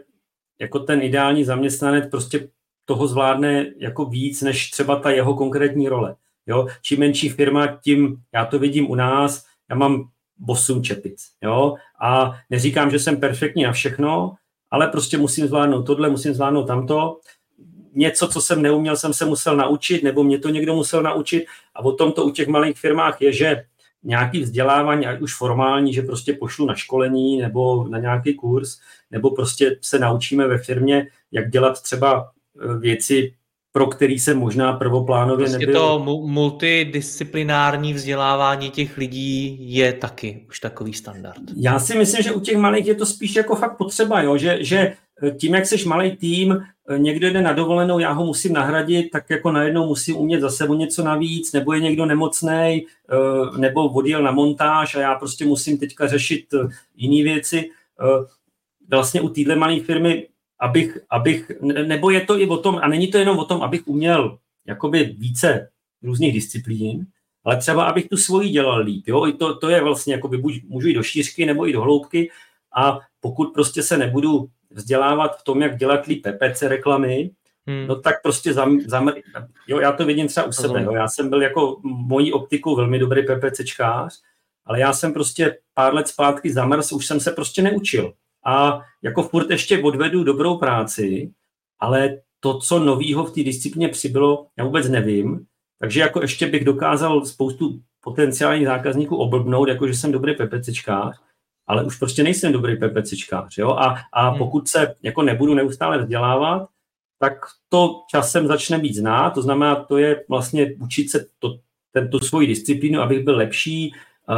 jako 0.60 0.78
ten 0.78 1.02
ideální 1.02 1.44
zaměstnanec 1.44 2.10
prostě 2.10 2.48
toho 2.84 3.06
zvládne 3.06 3.66
jako 3.78 4.04
víc, 4.04 4.42
než 4.42 4.70
třeba 4.70 4.96
ta 4.96 5.10
jeho 5.10 5.34
konkrétní 5.34 5.88
role. 5.88 6.16
Jo? 6.46 6.66
Čím 6.82 7.00
menší 7.00 7.28
firma, 7.28 7.66
tím, 7.66 8.16
já 8.34 8.46
to 8.46 8.58
vidím 8.58 8.90
u 8.90 8.94
nás, 8.94 9.46
já 9.70 9.76
mám 9.76 10.08
8 10.48 10.82
čepic. 10.82 11.26
Jo? 11.42 11.74
A 12.00 12.36
neříkám, 12.50 12.90
že 12.90 12.98
jsem 12.98 13.20
perfektní 13.20 13.62
na 13.62 13.72
všechno, 13.72 14.34
ale 14.70 14.88
prostě 14.88 15.18
musím 15.18 15.46
zvládnout 15.46 15.82
tohle, 15.82 16.10
musím 16.10 16.34
zvládnout 16.34 16.66
tamto. 16.66 17.20
Něco, 17.94 18.28
co 18.28 18.40
jsem 18.40 18.62
neuměl, 18.62 18.96
jsem 18.96 19.14
se 19.14 19.24
musel 19.24 19.56
naučit, 19.56 20.02
nebo 20.02 20.24
mě 20.24 20.38
to 20.38 20.48
někdo 20.48 20.74
musel 20.74 21.02
naučit. 21.02 21.46
A 21.74 21.80
o 21.84 21.92
tom 21.92 22.12
to 22.12 22.24
u 22.24 22.30
těch 22.30 22.48
malých 22.48 22.78
firmách 22.78 23.22
je, 23.22 23.32
že 23.32 23.64
nějaký 24.02 24.40
vzdělávání, 24.40 25.06
ať 25.06 25.20
už 25.20 25.36
formální, 25.36 25.92
že 25.92 26.02
prostě 26.02 26.32
pošlu 26.32 26.66
na 26.66 26.74
školení 26.74 27.38
nebo 27.38 27.88
na 27.88 27.98
nějaký 27.98 28.34
kurz, 28.34 28.78
nebo 29.10 29.30
prostě 29.30 29.78
se 29.80 29.98
naučíme 29.98 30.46
ve 30.48 30.58
firmě, 30.58 31.08
jak 31.32 31.50
dělat 31.50 31.82
třeba 31.82 32.30
e, 32.60 32.78
věci, 32.78 33.34
pro 33.72 33.86
který 33.86 34.18
se 34.18 34.34
možná 34.34 34.72
prvoplánově 34.72 35.46
prostě 35.46 35.66
nebyl. 35.66 35.80
to 35.80 35.98
multidisciplinární 36.26 37.94
vzdělávání 37.94 38.70
těch 38.70 38.96
lidí 38.96 39.56
je 39.74 39.92
taky 39.92 40.46
už 40.48 40.60
takový 40.60 40.92
standard. 40.92 41.40
Já 41.56 41.78
si 41.78 41.98
myslím, 41.98 42.22
že 42.22 42.32
u 42.32 42.40
těch 42.40 42.56
malých 42.56 42.86
je 42.86 42.94
to 42.94 43.06
spíš 43.06 43.36
jako 43.36 43.56
fakt 43.56 43.76
potřeba, 43.76 44.22
jo? 44.22 44.36
Že, 44.36 44.58
že 44.60 44.92
tím, 45.38 45.54
jak 45.54 45.66
seš 45.66 45.84
malý 45.84 46.16
tým, 46.16 46.66
někdo 46.96 47.30
jde 47.30 47.42
na 47.42 47.52
dovolenou, 47.52 47.98
já 47.98 48.12
ho 48.12 48.26
musím 48.26 48.52
nahradit, 48.52 49.10
tak 49.10 49.30
jako 49.30 49.52
najednou 49.52 49.86
musím 49.86 50.16
umět 50.16 50.40
zase 50.40 50.68
o 50.68 50.74
něco 50.74 51.04
navíc, 51.04 51.52
nebo 51.52 51.72
je 51.72 51.80
někdo 51.80 52.06
nemocný, 52.06 52.86
eh, 53.10 53.58
nebo 53.58 53.88
odjel 53.88 54.22
na 54.22 54.30
montáž 54.30 54.94
a 54.94 55.00
já 55.00 55.14
prostě 55.14 55.44
musím 55.44 55.78
teďka 55.78 56.06
řešit 56.06 56.54
eh, 56.54 56.68
jiné 56.96 57.32
věci. 57.32 57.70
Eh, 58.00 58.26
vlastně 58.90 59.20
u 59.20 59.28
téhle 59.28 59.56
malé 59.56 59.80
firmy, 59.80 60.26
abych, 60.60 60.98
abych, 61.10 61.50
nebo 61.62 62.10
je 62.10 62.20
to 62.20 62.40
i 62.40 62.46
o 62.46 62.56
tom, 62.56 62.78
a 62.82 62.88
není 62.88 63.08
to 63.08 63.18
jenom 63.18 63.38
o 63.38 63.44
tom, 63.44 63.62
abych 63.62 63.88
uměl 63.88 64.38
jakoby 64.66 65.04
více 65.18 65.68
různých 66.02 66.34
disciplín, 66.34 67.06
ale 67.44 67.56
třeba 67.56 67.84
abych 67.84 68.08
tu 68.08 68.16
svoji 68.16 68.48
dělal 68.48 68.80
líp. 68.80 69.04
Jo? 69.06 69.26
I 69.26 69.32
to, 69.32 69.54
to 69.54 69.68
je 69.68 69.82
vlastně, 69.82 70.14
jakoby 70.14 70.38
buď 70.38 70.54
můžu 70.68 70.88
jít 70.88 70.94
do 70.94 71.02
šířky 71.02 71.46
nebo 71.46 71.68
i 71.68 71.72
do 71.72 71.80
hloubky 71.80 72.30
a 72.76 72.98
pokud 73.20 73.54
prostě 73.54 73.82
se 73.82 73.96
nebudu 73.96 74.48
vzdělávat 74.70 75.38
v 75.40 75.44
tom, 75.44 75.62
jak 75.62 75.76
dělat 75.76 76.06
líp 76.06 76.26
PPC 76.26 76.62
reklamy, 76.62 77.30
hmm. 77.66 77.86
no 77.86 77.96
tak 77.96 78.22
prostě 78.22 78.52
zam, 78.52 78.80
zam, 78.80 79.12
jo, 79.68 79.80
já 79.80 79.92
to 79.92 80.04
vidím 80.04 80.28
třeba 80.28 80.46
u 80.46 80.52
sebe, 80.52 80.82
jo, 80.82 80.92
já 80.92 81.08
jsem 81.08 81.30
byl 81.30 81.42
jako 81.42 81.80
mojí 81.82 82.32
optikou 82.32 82.76
velmi 82.76 82.98
dobrý 82.98 83.22
PPCčkář, 83.22 84.20
ale 84.64 84.80
já 84.80 84.92
jsem 84.92 85.12
prostě 85.12 85.58
pár 85.74 85.94
let 85.94 86.08
zpátky 86.08 86.52
zamrz, 86.52 86.92
už 86.92 87.06
jsem 87.06 87.20
se 87.20 87.30
prostě 87.30 87.62
neučil. 87.62 88.12
A 88.46 88.80
jako 89.02 89.22
furt 89.22 89.50
ještě 89.50 89.82
odvedu 89.82 90.24
dobrou 90.24 90.58
práci, 90.58 91.30
ale 91.78 92.18
to, 92.40 92.58
co 92.58 92.78
novýho 92.78 93.24
v 93.24 93.34
té 93.34 93.42
disciplíně 93.42 93.88
přibylo, 93.88 94.46
já 94.58 94.64
vůbec 94.64 94.88
nevím. 94.88 95.46
Takže 95.78 96.00
jako 96.00 96.22
ještě 96.22 96.46
bych 96.46 96.64
dokázal 96.64 97.24
spoustu 97.24 97.80
potenciálních 98.00 98.66
zákazníků 98.66 99.16
oblbnout, 99.16 99.68
jako 99.68 99.86
že 99.86 99.94
jsem 99.94 100.12
dobrý 100.12 100.34
PPCčkář, 100.34 101.20
ale 101.70 101.84
už 101.84 101.96
prostě 101.96 102.22
nejsem 102.22 102.52
dobrý 102.52 102.76
PPCčkář. 102.76 103.58
Jo? 103.58 103.70
A, 103.70 103.96
a 104.12 104.28
hmm. 104.28 104.38
pokud 104.38 104.68
se 104.68 104.94
jako 105.02 105.22
nebudu 105.22 105.54
neustále 105.54 105.98
vzdělávat, 105.98 106.68
tak 107.18 107.32
to 107.68 108.02
časem 108.10 108.46
začne 108.46 108.78
být 108.78 108.94
znát, 108.94 109.30
to 109.30 109.42
znamená, 109.42 109.74
to 109.76 109.98
je 109.98 110.24
vlastně 110.28 110.74
učit 110.80 111.10
se 111.10 111.26
to, 111.38 111.58
tento 111.92 112.20
svoji 112.20 112.46
disciplínu, 112.46 113.00
abych 113.00 113.24
byl 113.24 113.36
lepší 113.36 113.92
uh, 113.92 114.36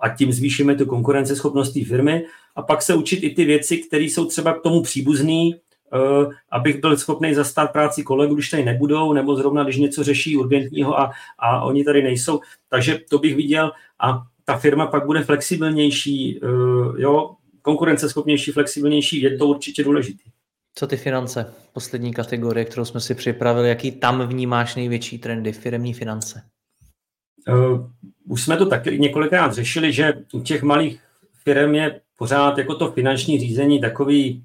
a 0.00 0.08
tím 0.08 0.32
zvýšíme 0.32 0.74
tu 0.74 0.86
konkurenceschopnost 0.86 1.74
té 1.74 1.84
firmy 1.84 2.24
a 2.56 2.62
pak 2.62 2.82
se 2.82 2.94
učit 2.94 3.16
i 3.16 3.30
ty 3.30 3.44
věci, 3.44 3.78
které 3.78 4.04
jsou 4.04 4.24
třeba 4.24 4.52
k 4.52 4.62
tomu 4.62 4.82
příbuzný, 4.82 5.54
uh, 5.54 6.32
abych 6.50 6.80
byl 6.80 6.96
schopný 6.96 7.34
zastát 7.34 7.72
práci 7.72 8.02
kolegů, 8.02 8.34
když 8.34 8.50
tady 8.50 8.64
nebudou, 8.64 9.12
nebo 9.12 9.36
zrovna, 9.36 9.64
když 9.64 9.76
něco 9.76 10.04
řeší 10.04 10.36
urgentního 10.36 11.00
a, 11.00 11.10
a 11.38 11.62
oni 11.62 11.84
tady 11.84 12.02
nejsou. 12.02 12.40
Takže 12.68 12.98
to 13.10 13.18
bych 13.18 13.36
viděl 13.36 13.72
a 14.00 14.22
ta 14.44 14.58
firma 14.58 14.86
pak 14.86 15.06
bude 15.06 15.24
flexibilnější, 15.24 16.40
eh, 16.42 17.02
jo, 17.02 17.34
konkurenceschopnější, 17.62 18.52
flexibilnější, 18.52 19.22
je 19.22 19.36
to 19.36 19.46
určitě 19.46 19.84
důležité. 19.84 20.22
Co 20.74 20.86
ty 20.86 20.96
finance? 20.96 21.54
Poslední 21.72 22.14
kategorie, 22.14 22.64
kterou 22.64 22.84
jsme 22.84 23.00
si 23.00 23.14
připravili. 23.14 23.68
Jaký 23.68 23.92
tam 23.92 24.26
vnímáš 24.26 24.76
největší 24.76 25.18
trendy? 25.18 25.52
Firemní 25.52 25.94
finance. 25.94 26.42
Uh, 27.48 27.90
už 28.28 28.42
jsme 28.42 28.56
to 28.56 28.66
taky 28.66 28.98
několikrát 28.98 29.52
řešili, 29.52 29.92
že 29.92 30.12
u 30.32 30.40
těch 30.40 30.62
malých 30.62 31.00
firm 31.44 31.74
je 31.74 32.00
pořád 32.18 32.58
jako 32.58 32.74
to 32.74 32.92
finanční 32.92 33.38
řízení 33.38 33.80
takový 33.80 34.44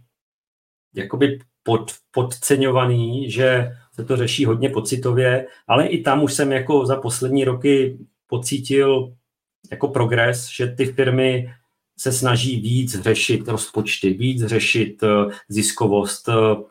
jakoby 0.96 1.40
pod, 1.64 1.92
podceňovaný, 2.12 3.32
že 3.32 3.72
se 3.94 4.04
to 4.04 4.18
řeší 4.18 4.46
hodně 4.46 4.70
pocitově, 4.70 5.48
ale 5.68 5.88
i 5.88 6.02
tam 6.02 6.24
už 6.24 6.34
jsem 6.34 6.52
jako 6.52 6.86
za 6.86 6.96
poslední 6.96 7.44
roky 7.44 7.98
pocítil 8.28 9.14
jako 9.72 9.88
progres, 9.88 10.50
že 10.50 10.68
ty 10.68 10.86
firmy 10.86 11.54
se 12.00 12.12
snaží 12.12 12.62
víc 12.62 13.02
řešit 13.02 13.48
rozpočty, 13.48 14.14
víc 14.14 14.46
řešit 14.46 15.04
uh, 15.04 15.32
ziskovost, 15.50 16.28
uh, 16.28 16.64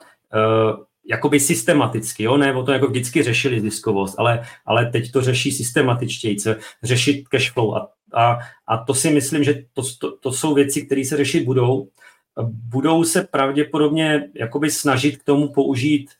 jakoby 1.09 1.41
systematicky, 1.41 2.23
jo, 2.23 2.37
ne, 2.37 2.55
o 2.55 2.63
to 2.63 2.73
jako 2.73 2.87
vždycky 2.87 3.23
řešili 3.23 3.61
ziskovost, 3.61 4.15
ale, 4.19 4.47
ale 4.67 4.91
teď 4.91 5.13
to 5.13 5.23
řeší 5.23 5.53
systematičtěji, 5.53 6.37
řešit 6.83 7.29
cash 7.29 7.53
flow 7.53 7.75
a, 7.75 7.89
a, 8.15 8.39
a 8.67 8.85
to 8.85 8.95
si 8.95 9.11
myslím, 9.11 9.45
že 9.45 9.65
to, 9.73 9.83
to, 10.01 10.17
to 10.17 10.33
jsou 10.33 10.55
věci, 10.55 10.87
které 10.87 11.05
se 11.05 11.17
řešit 11.17 11.45
budou. 11.45 11.89
Budou 12.49 13.05
se 13.05 13.23
pravděpodobně 13.23 14.29
jakoby 14.35 14.71
snažit 14.71 15.17
k 15.17 15.25
tomu 15.25 15.49
použít 15.49 16.11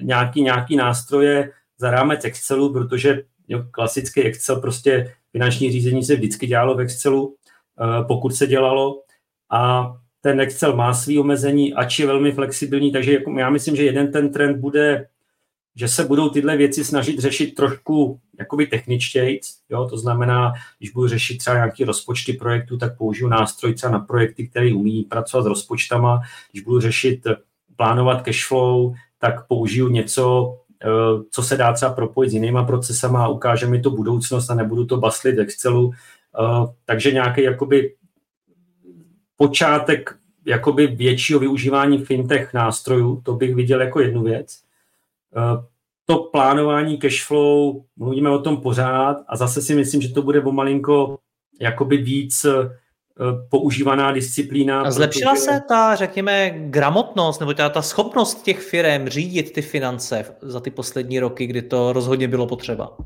nějaký, 0.00 0.42
nějaký 0.42 0.76
nástroje 0.76 1.50
za 1.78 1.90
rámec 1.90 2.24
Excelu, 2.24 2.72
protože 2.72 3.22
jo, 3.48 3.64
klasický 3.70 4.22
Excel 4.22 4.60
prostě 4.60 5.14
Finanční 5.34 5.72
řízení 5.72 6.04
se 6.04 6.16
vždycky 6.16 6.46
dělalo 6.46 6.74
v 6.74 6.80
Excelu, 6.80 7.36
eh, 7.80 8.04
pokud 8.04 8.34
se 8.34 8.46
dělalo. 8.46 9.02
A 9.50 9.92
ten 10.20 10.40
Excel 10.40 10.76
má 10.76 10.94
své 10.94 11.20
omezení, 11.20 11.74
ač 11.74 11.98
je 11.98 12.06
velmi 12.06 12.32
flexibilní, 12.32 12.92
takže 12.92 13.12
jako 13.12 13.38
já 13.38 13.50
myslím, 13.50 13.76
že 13.76 13.84
jeden 13.84 14.12
ten 14.12 14.32
trend 14.32 14.60
bude, 14.60 15.08
že 15.76 15.88
se 15.88 16.04
budou 16.04 16.28
tyhle 16.28 16.56
věci 16.56 16.84
snažit 16.84 17.18
řešit 17.18 17.54
trošku 17.54 18.20
jakoby 18.38 18.66
techničtěji, 18.66 19.40
jo, 19.70 19.86
to 19.90 19.98
znamená, 19.98 20.52
když 20.78 20.90
budu 20.90 21.08
řešit 21.08 21.38
třeba 21.38 21.56
nějaké 21.56 21.84
rozpočty 21.84 22.32
projektů, 22.32 22.78
tak 22.78 22.98
použiju 22.98 23.28
nástroj 23.28 23.74
třeba 23.74 23.92
na 23.92 23.98
projekty, 23.98 24.48
který 24.48 24.72
umí 24.72 25.02
pracovat 25.02 25.42
s 25.42 25.46
rozpočtama, 25.46 26.20
když 26.52 26.62
budu 26.62 26.80
řešit 26.80 27.26
plánovat 27.76 28.22
cash 28.22 28.46
flow, 28.46 28.94
tak 29.18 29.46
použiju 29.46 29.88
něco, 29.88 30.56
co 31.30 31.42
se 31.42 31.56
dá 31.56 31.72
třeba 31.72 31.92
propojit 31.92 32.30
s 32.30 32.34
jinýma 32.34 32.64
procesama 32.64 33.24
a 33.24 33.28
ukáže 33.28 33.66
mi 33.66 33.80
to 33.80 33.90
budoucnost 33.90 34.50
a 34.50 34.54
nebudu 34.54 34.86
to 34.86 34.96
baslit 34.96 35.38
Excelu. 35.38 35.92
Eh, 35.92 36.72
takže 36.84 37.12
nějaký 37.12 37.42
jakoby 37.42 37.94
počátek 39.36 40.16
jakoby 40.46 40.86
většího 40.86 41.40
využívání 41.40 41.98
fintech 41.98 42.54
nástrojů, 42.54 43.20
to 43.24 43.34
bych 43.34 43.54
viděl 43.54 43.82
jako 43.82 44.00
jednu 44.00 44.22
věc. 44.22 44.58
Eh, 45.36 45.64
to 46.06 46.18
plánování 46.18 46.98
cashflow, 46.98 47.74
mluvíme 47.96 48.30
o 48.30 48.38
tom 48.38 48.56
pořád 48.56 49.16
a 49.28 49.36
zase 49.36 49.62
si 49.62 49.74
myslím, 49.74 50.02
že 50.02 50.08
to 50.08 50.22
bude 50.22 50.40
pomalinko 50.40 51.18
jakoby 51.60 51.96
víc 51.96 52.44
Eh, 52.44 52.83
používaná 53.50 54.12
disciplína. 54.12 54.82
A 54.82 54.90
zlepšila 54.90 55.32
protože... 55.32 55.42
se 55.44 55.60
ta, 55.68 55.96
řekněme, 55.96 56.50
gramotnost 56.50 57.40
nebo 57.40 57.54
ta, 57.54 57.68
ta 57.68 57.82
schopnost 57.82 58.42
těch 58.42 58.60
firm 58.60 59.08
řídit 59.08 59.52
ty 59.52 59.62
finance 59.62 60.24
za 60.42 60.60
ty 60.60 60.70
poslední 60.70 61.20
roky, 61.20 61.46
kdy 61.46 61.62
to 61.62 61.92
rozhodně 61.92 62.28
bylo 62.28 62.46
potřeba? 62.46 62.96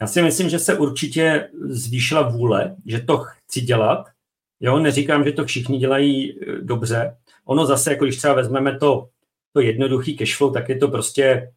Já 0.00 0.06
si 0.06 0.22
myslím, 0.22 0.48
že 0.48 0.58
se 0.58 0.78
určitě 0.78 1.48
zvýšila 1.68 2.28
vůle, 2.28 2.76
že 2.86 3.00
to 3.00 3.18
chci 3.18 3.60
dělat. 3.60 4.06
Jo, 4.60 4.78
neříkám, 4.78 5.24
že 5.24 5.32
to 5.32 5.44
všichni 5.44 5.78
dělají 5.78 6.40
eh, 6.40 6.52
dobře. 6.62 7.16
Ono 7.44 7.66
zase, 7.66 7.90
jako 7.90 8.04
když 8.04 8.16
třeba 8.16 8.34
vezmeme 8.34 8.78
to, 8.78 9.08
to 9.52 9.60
jednoduchý 9.60 10.16
cashflow, 10.16 10.52
tak 10.52 10.68
je 10.68 10.76
to 10.76 10.88
prostě 10.88 11.52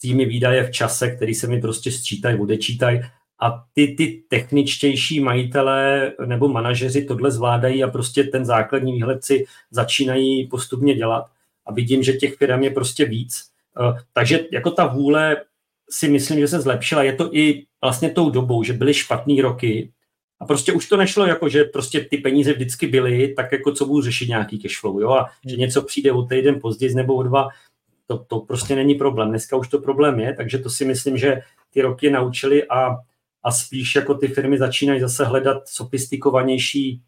týmy 0.00 0.24
výdaje 0.24 0.64
v 0.64 0.70
čase, 0.70 1.10
který 1.10 1.34
se 1.34 1.46
mi 1.46 1.60
prostě 1.60 1.92
sčítají, 1.92 2.40
odečítají 2.40 3.00
a 3.40 3.64
ty, 3.72 3.94
ty 3.98 4.22
techničtější 4.28 5.20
majitelé 5.20 6.12
nebo 6.26 6.48
manažeři 6.48 7.04
tohle 7.04 7.30
zvládají 7.30 7.84
a 7.84 7.90
prostě 7.90 8.24
ten 8.24 8.44
základní 8.44 8.92
výhled 8.92 9.24
si 9.24 9.44
začínají 9.70 10.46
postupně 10.46 10.94
dělat 10.94 11.24
a 11.66 11.72
vidím, 11.72 12.02
že 12.02 12.12
těch 12.12 12.36
firm 12.36 12.62
je 12.62 12.70
prostě 12.70 13.04
víc. 13.04 13.50
Eh, 13.80 14.00
takže 14.12 14.40
jako 14.52 14.70
ta 14.70 14.86
vůle 14.86 15.36
si 15.90 16.08
myslím, 16.08 16.40
že 16.40 16.48
se 16.48 16.60
zlepšila. 16.60 17.02
Je 17.02 17.12
to 17.12 17.34
i 17.34 17.66
vlastně 17.80 18.10
tou 18.10 18.30
dobou, 18.30 18.62
že 18.62 18.72
byly 18.72 18.94
špatné 18.94 19.42
roky 19.42 19.92
A 20.40 20.46
prostě 20.46 20.72
už 20.72 20.88
to 20.88 20.96
nešlo 20.96 21.26
jako, 21.26 21.48
že 21.48 21.64
prostě 21.64 22.00
ty 22.00 22.18
peníze 22.18 22.52
vždycky 22.52 22.86
byly, 22.86 23.34
tak 23.36 23.52
jako 23.52 23.72
co 23.72 23.86
budu 23.86 24.02
řešit 24.02 24.28
nějaký 24.28 24.58
cashflow, 24.58 25.00
jo, 25.00 25.10
a 25.10 25.30
že 25.46 25.56
něco 25.56 25.82
přijde 25.82 26.12
o 26.12 26.22
týden 26.22 26.60
později 26.60 26.94
nebo 26.94 27.14
o 27.14 27.22
dva, 27.22 27.48
to, 28.06 28.18
to 28.18 28.40
prostě 28.40 28.76
není 28.76 28.94
problém. 28.94 29.28
Dneska 29.28 29.56
už 29.56 29.68
to 29.68 29.78
problém 29.78 30.20
je, 30.20 30.34
takže 30.34 30.58
to 30.58 30.70
si 30.70 30.84
myslím, 30.84 31.16
že 31.16 31.40
ty 31.70 31.82
roky 31.82 32.10
naučili 32.10 32.64
a, 32.64 32.96
a 33.42 33.50
spíš 33.50 33.94
jako 33.94 34.14
ty 34.14 34.28
firmy 34.28 34.58
začínají 34.58 35.00
zase 35.00 35.24
hledat 35.24 35.68
sofistikovanější 35.68 37.02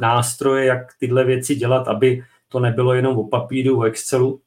nástroje, 0.00 0.64
jak 0.64 0.94
tyhle 0.98 1.24
věci 1.24 1.54
dělat, 1.54 1.88
aby 1.88 2.24
to 2.48 2.60
nebylo 2.60 2.94
jenom 2.94 3.18
o 3.18 3.28
papíru, 3.28 3.78
o 3.78 3.82
Excelu. 3.82 4.40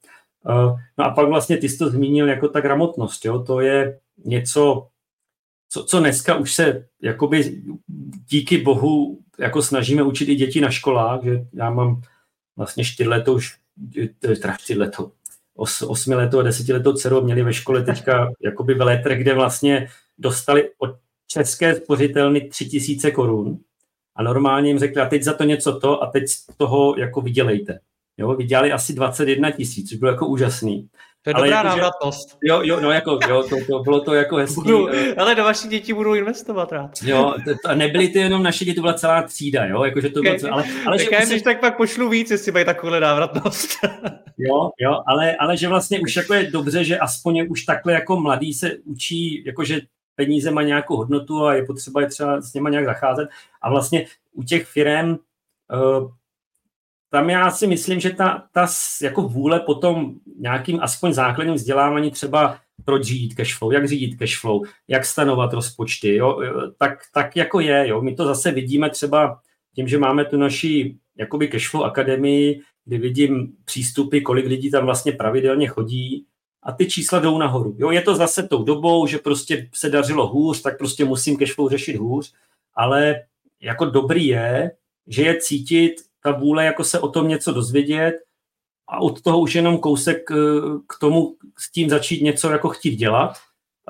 Eh, 0.50 0.84
no 0.98 1.06
a 1.06 1.10
pak 1.10 1.28
vlastně 1.28 1.58
ty 1.58 1.70
jsi 1.70 1.78
to 1.78 1.90
zmínil 1.90 2.30
jako 2.30 2.48
ta 2.48 2.62
gramotnost, 2.62 3.26
jo? 3.26 3.44
to 3.44 3.60
je 3.60 4.00
něco, 4.26 4.88
co, 5.70 5.84
co 5.84 6.00
dneska 6.00 6.36
už 6.36 6.54
se 6.54 6.88
jakoby 7.02 7.62
díky 8.28 8.58
bohu 8.58 9.20
jako 9.40 9.62
snažíme 9.62 10.04
učit 10.04 10.30
i 10.30 10.36
děti 10.36 10.62
na 10.62 10.72
školách, 10.72 11.24
že 11.24 11.46
já 11.54 11.70
mám 11.70 12.02
vlastně 12.58 12.84
čtyřletou, 12.84 13.40
teda 14.20 14.58
čtyřletou, 14.58 15.12
os, 15.56 15.82
osmiletou 15.82 16.40
a 16.40 16.44
desetiletou 16.44 16.94
dceru 16.94 17.22
měli 17.22 17.44
ve 17.44 17.54
škole 17.54 17.84
teďka 17.84 18.32
jakoby 18.44 18.74
veletrh, 18.74 19.18
kde 19.18 19.34
vlastně 19.34 19.88
dostali 20.18 20.70
od 20.78 20.96
české 21.32 21.76
spořitelny 21.76 22.42
tři 22.42 22.66
tisíce 22.66 23.12
korun 23.12 23.58
a 24.16 24.24
normálně 24.24 24.70
jim 24.70 24.80
řekli, 24.80 25.02
a 25.02 25.06
teď 25.06 25.24
za 25.24 25.34
to 25.34 25.44
něco 25.44 25.80
to 25.80 26.04
a 26.04 26.08
teď 26.08 26.28
z 26.28 26.46
toho 26.58 26.96
jako 26.98 27.22
vydělejte. 27.22 27.80
Jo, 28.18 28.36
vydělali 28.36 28.72
asi 28.72 28.94
21 28.94 29.52
tisíc, 29.52 29.90
což 29.90 29.98
bylo 29.98 30.12
jako 30.12 30.28
úžasný. 30.28 30.88
To 31.24 31.30
je 31.30 31.34
ale 31.34 31.48
dobrá 31.48 31.58
jako, 31.58 31.68
návratnost. 31.68 32.38
Jo, 32.44 32.62
jo, 32.64 32.80
no 32.80 32.92
jako, 32.92 33.20
jo, 33.30 33.44
to, 33.50 33.56
to, 33.68 33.80
bylo 33.80 34.02
to 34.02 34.14
jako 34.14 34.36
hezký. 34.36 34.56
Budu, 34.56 34.90
eh. 34.90 35.16
ale 35.16 35.36
do 35.36 35.44
vaší 35.44 35.68
děti 35.68 35.94
budou 35.94 36.14
investovat 36.14 36.72
rád. 36.72 36.92
Jo, 37.04 37.34
to, 37.66 37.76
nebyly 37.76 38.10
to 38.10 38.20
jenom 38.20 38.44
naše 38.44 38.66
děti, 38.66 38.76
to 38.76 38.82
byla 38.82 38.94
celá 38.94 39.24
třída, 39.24 39.66
jo, 39.66 39.84
jakože 39.84 40.10
to 40.10 40.22
bylo, 40.22 40.36
ale, 40.52 40.64
ale 40.86 40.98
tak 40.98 41.10
že 41.10 41.16
já 41.16 41.26
si... 41.26 41.42
tak 41.42 41.60
pak 41.60 41.78
pošlu 41.78 42.10
víc, 42.10 42.32
jestli 42.32 42.52
mají 42.52 42.66
takovou 42.66 43.00
návratnost. 43.00 43.70
jo, 44.38 44.70
jo, 44.80 45.00
ale, 45.08 45.36
ale 45.36 45.58
že 45.58 45.68
vlastně 45.68 46.00
už 46.00 46.16
jako 46.16 46.34
je 46.34 46.52
dobře, 46.52 46.84
že 46.84 47.00
aspoň 47.00 47.48
už 47.50 47.64
takhle 47.64 47.94
jako 47.94 48.20
mladý 48.20 48.54
se 48.54 48.72
učí, 48.86 49.44
jakože 49.46 49.82
peníze 50.16 50.52
má 50.52 50.64
nějakou 50.64 50.98
hodnotu 50.98 51.46
a 51.46 51.56
je 51.56 51.66
potřeba 51.66 52.02
je 52.02 52.08
třeba 52.08 52.42
s 52.42 52.54
něma 52.54 52.70
nějak 52.70 52.86
zacházet. 52.86 53.30
A 53.62 53.70
vlastně 53.70 54.06
u 54.34 54.44
těch 54.44 54.66
firm 54.66 55.10
uh, 55.12 56.12
tam 57.10 57.30
já 57.30 57.52
si 57.52 57.68
myslím, 57.68 58.00
že 58.00 58.10
ta, 58.10 58.44
ta 58.52 58.68
jako 59.02 59.22
vůle 59.22 59.60
potom 59.60 60.14
nějakým 60.40 60.80
aspoň 60.82 61.14
základním 61.14 61.56
vzdělávání 61.56 62.12
třeba 62.12 62.60
proč 62.86 63.04
řídit 63.04 63.36
cashflow, 63.36 63.74
jak 63.74 63.88
řídit 63.88 64.18
cashflow, 64.18 64.62
jak 64.88 65.06
stanovat 65.06 65.54
rozpočty, 65.54 66.16
jo, 66.16 66.40
tak, 66.78 67.00
tak 67.14 67.36
jako 67.36 67.60
je. 67.60 67.88
Jo. 67.88 68.02
My 68.02 68.16
to 68.16 68.26
zase 68.26 68.52
vidíme 68.52 68.90
třeba 68.90 69.40
tím, 69.76 69.88
že 69.88 69.98
máme 69.98 70.26
tu 70.26 70.38
naši 70.38 70.96
jakoby 71.18 71.48
cashflow 71.48 71.84
akademii, 71.84 72.62
kdy 72.86 72.98
vidím 72.98 73.54
přístupy, 73.66 74.20
kolik 74.20 74.46
lidí 74.46 74.72
tam 74.72 74.86
vlastně 74.86 75.12
pravidelně 75.12 75.68
chodí 75.68 76.26
a 76.64 76.72
ty 76.72 76.90
čísla 76.90 77.20
jdou 77.20 77.38
nahoru. 77.38 77.76
Jo, 77.78 77.92
je 77.92 78.02
to 78.02 78.16
zase 78.16 78.48
tou 78.48 78.64
dobou, 78.64 79.08
že 79.08 79.18
prostě 79.18 79.70
se 79.74 79.90
dařilo 79.90 80.28
hůř, 80.28 80.62
tak 80.62 80.78
prostě 80.78 81.06
musím 81.06 81.38
cashflow 81.38 81.70
řešit 81.70 81.96
hůř, 81.96 82.34
ale 82.76 83.22
jako 83.62 83.86
dobrý 83.86 84.28
je, 84.28 84.72
že 85.08 85.24
je 85.24 85.42
cítit 85.42 85.96
ta 86.24 86.32
vůle 86.32 86.66
jako 86.66 86.84
se 86.84 87.00
o 87.00 87.08
tom 87.08 87.28
něco 87.28 87.52
dozvědět 87.52 88.14
a 88.88 89.02
od 89.02 89.22
toho 89.22 89.40
už 89.40 89.56
jenom 89.56 89.78
kousek 89.78 90.32
eh, 90.32 90.36
k 90.88 91.00
tomu 91.00 91.36
s 91.58 91.72
tím 91.72 91.90
začít 91.90 92.22
něco 92.22 92.50
jako 92.50 92.70
chtít 92.70 92.96
dělat. 92.96 93.34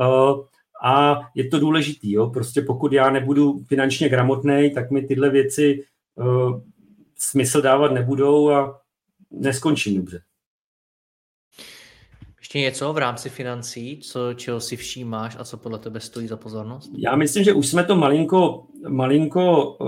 Eh, 0.02 0.52
a 0.84 1.22
je 1.36 1.48
to 1.48 1.60
důležitý, 1.60 2.12
jo? 2.12 2.30
prostě 2.30 2.62
pokud 2.62 2.94
já 2.94 3.10
nebudu 3.10 3.64
finančně 3.68 4.10
gramotný, 4.10 4.72
tak 4.74 4.92
mi 4.92 5.02
tyhle 5.02 5.30
věci 5.30 5.84
uh, 6.16 6.62
smysl 7.18 7.62
dávat 7.62 7.92
nebudou 7.92 8.52
a 8.52 8.82
neskončím 9.32 9.96
dobře. 9.96 10.22
Ještě 12.42 12.60
něco 12.60 12.94
v 12.94 12.98
rámci 12.98 13.30
financí, 13.30 14.00
co, 14.04 14.34
čeho 14.34 14.60
si 14.60 14.78
všímáš 14.78 15.36
a 15.40 15.44
co 15.44 15.58
podle 15.58 15.80
tebe 15.80 16.00
stojí 16.00 16.28
za 16.28 16.38
pozornost? 16.38 16.92
Já 16.98 17.16
myslím, 17.16 17.44
že 17.44 17.54
už 17.54 17.68
jsme 17.68 17.84
to 17.84 17.96
malinko, 17.96 18.68
malinko 18.88 19.72
uh, 19.72 19.88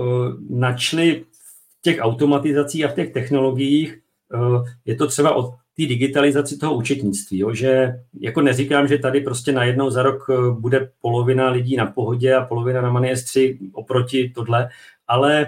načli 0.50 1.24
těch 1.84 1.98
automatizací 2.00 2.84
a 2.84 2.88
v 2.88 2.94
těch 2.94 3.12
technologiích 3.12 3.98
eh, 4.34 4.38
je 4.84 4.96
to 4.96 5.06
třeba 5.06 5.36
o 5.36 5.50
té 5.50 5.86
digitalizaci 5.86 6.58
toho 6.58 6.74
účetnictví, 6.74 7.38
jo, 7.38 7.54
že 7.54 7.92
jako 8.20 8.40
neříkám, 8.40 8.88
že 8.88 8.98
tady 8.98 9.20
prostě 9.20 9.52
najednou 9.52 9.90
za 9.90 10.02
rok 10.02 10.30
eh, 10.30 10.50
bude 10.50 10.90
polovina 11.00 11.50
lidí 11.50 11.76
na 11.76 11.86
pohodě 11.86 12.34
a 12.34 12.44
polovina 12.44 12.80
na 12.80 13.02
3 13.24 13.58
oproti 13.72 14.32
tohle, 14.34 14.68
ale 15.08 15.46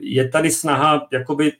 je 0.00 0.28
tady 0.28 0.50
snaha 0.50 1.08
jakoby 1.12 1.52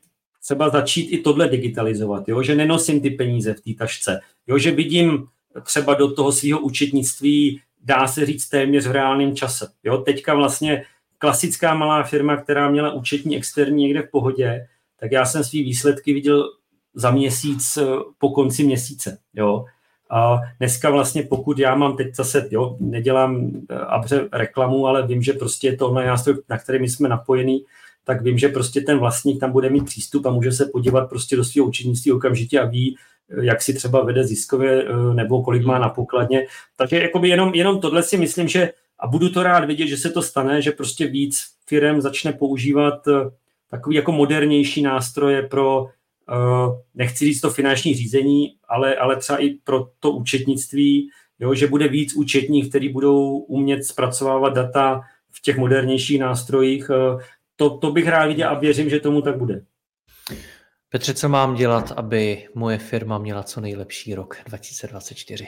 třeba 0.45 0.69
začít 0.69 1.09
i 1.09 1.19
tohle 1.19 1.49
digitalizovat, 1.49 2.29
jo, 2.29 2.43
že 2.43 2.55
nenosím 2.55 3.01
ty 3.01 3.11
peníze 3.11 3.55
v 3.55 3.61
té 3.61 3.71
tašce, 3.79 4.21
jo, 4.47 4.59
že 4.59 4.71
vidím 4.71 5.27
třeba 5.63 5.95
do 5.95 6.15
toho 6.15 6.33
svého 6.33 6.61
účetnictví, 6.61 7.61
dá 7.85 8.09
se 8.09 8.27
říct 8.27 8.49
téměř 8.49 8.87
v 8.87 8.93
reálném 8.93 9.37
čase. 9.37 9.69
Jo, 9.85 9.99
teďka 9.99 10.35
vlastně 10.35 10.85
klasická 11.19 11.75
malá 11.75 12.03
firma, 12.03 12.37
která 12.37 12.71
měla 12.71 12.93
účetní 12.93 13.37
externí 13.37 13.83
někde 13.83 14.03
v 14.03 14.11
pohodě, 14.11 14.67
tak 15.01 15.13
já 15.13 15.25
jsem 15.25 15.45
svý 15.45 15.63
výsledky 15.63 16.13
viděl 16.13 16.45
za 16.95 17.11
měsíc 17.11 17.77
eh, 17.77 17.85
po 18.19 18.31
konci 18.31 18.65
měsíce. 18.65 19.19
Jo. 19.35 19.65
A 20.11 20.41
dneska 20.59 20.91
vlastně, 20.91 21.23
pokud 21.23 21.59
já 21.59 21.75
mám 21.75 21.97
teď 21.97 22.15
zase, 22.15 22.49
jo, 22.51 22.77
nedělám 22.81 23.51
eh, 23.71 23.75
abře 23.75 24.29
reklamu, 24.33 24.87
ale 24.87 25.07
vím, 25.07 25.23
že 25.23 25.33
prostě 25.33 25.67
je 25.67 25.77
to 25.77 25.89
online 25.89 26.11
nástroj, 26.11 26.37
na 26.49 26.59
který 26.59 26.79
my 26.79 26.89
jsme 26.89 27.09
napojení, 27.09 27.65
tak 28.05 28.23
vím, 28.23 28.39
že 28.39 28.49
prostě 28.49 28.81
ten 28.81 28.99
vlastník 28.99 29.41
tam 29.41 29.53
bude 29.53 29.71
mít 29.71 29.85
přístup 29.85 30.27
a 30.27 30.31
může 30.31 30.53
se 30.53 30.67
podívat 30.67 31.09
prostě 31.09 31.37
do 31.37 31.45
svého 31.45 31.67
účetnictví 31.67 32.13
okamžitě 32.13 32.61
a 32.61 32.67
ví, 32.67 32.97
eh, 33.31 33.45
jak 33.45 33.63
si 33.63 33.75
třeba 33.75 34.05
vede 34.05 34.27
ziskově 34.27 34.85
nebo 35.15 35.43
kolik 35.43 35.65
má 35.65 35.79
na 35.79 35.89
pokladně. 35.89 36.47
Takže 36.77 37.09
jenom, 37.23 37.55
jenom 37.55 37.81
tohle 37.81 38.03
si 38.03 38.17
myslím, 38.17 38.49
že 38.49 38.73
a 39.03 39.07
budu 39.07 39.29
to 39.29 39.43
rád 39.43 39.65
vidět, 39.65 39.87
že 39.87 39.97
se 39.97 40.11
to 40.11 40.23
stane, 40.23 40.63
že 40.63 40.73
prostě 40.73 41.07
víc 41.07 41.45
firm 41.67 42.01
začne 42.01 42.33
používat 42.33 43.09
eh, 43.09 43.31
takový 43.71 43.97
jako 43.97 44.13
modernější 44.13 44.83
nástroje 44.83 45.43
pro, 45.43 45.87
nechci 46.95 47.25
říct 47.25 47.41
to 47.41 47.51
finanční 47.51 47.95
řízení, 47.95 48.55
ale, 48.69 48.97
ale 48.97 49.17
třeba 49.17 49.39
i 49.39 49.51
pro 49.51 49.89
to 50.01 50.11
účetnictví, 50.11 51.09
jo, 51.39 51.55
že 51.55 51.67
bude 51.67 51.89
víc 51.89 52.15
účetních, 52.15 52.69
který 52.69 52.89
budou 52.89 53.39
umět 53.39 53.85
zpracovávat 53.85 54.55
data 54.55 55.01
v 55.31 55.43
těch 55.43 55.59
modernějších 55.59 56.21
nástrojích. 56.21 56.91
To, 57.63 57.71
to 57.71 57.93
bych 57.93 58.09
rád 58.09 58.27
viděl 58.27 58.49
a 58.49 58.59
věřím, 58.59 58.91
že 58.91 59.01
tomu 59.01 59.23
tak 59.23 59.39
bude. 59.39 59.65
Petře, 60.89 61.15
co 61.15 61.29
mám 61.29 61.55
dělat, 61.55 61.93
aby 61.97 62.49
moje 62.55 62.79
firma 62.79 63.19
měla 63.19 63.43
co 63.43 63.61
nejlepší 63.61 64.15
rok 64.15 64.37
2024? 64.47 65.47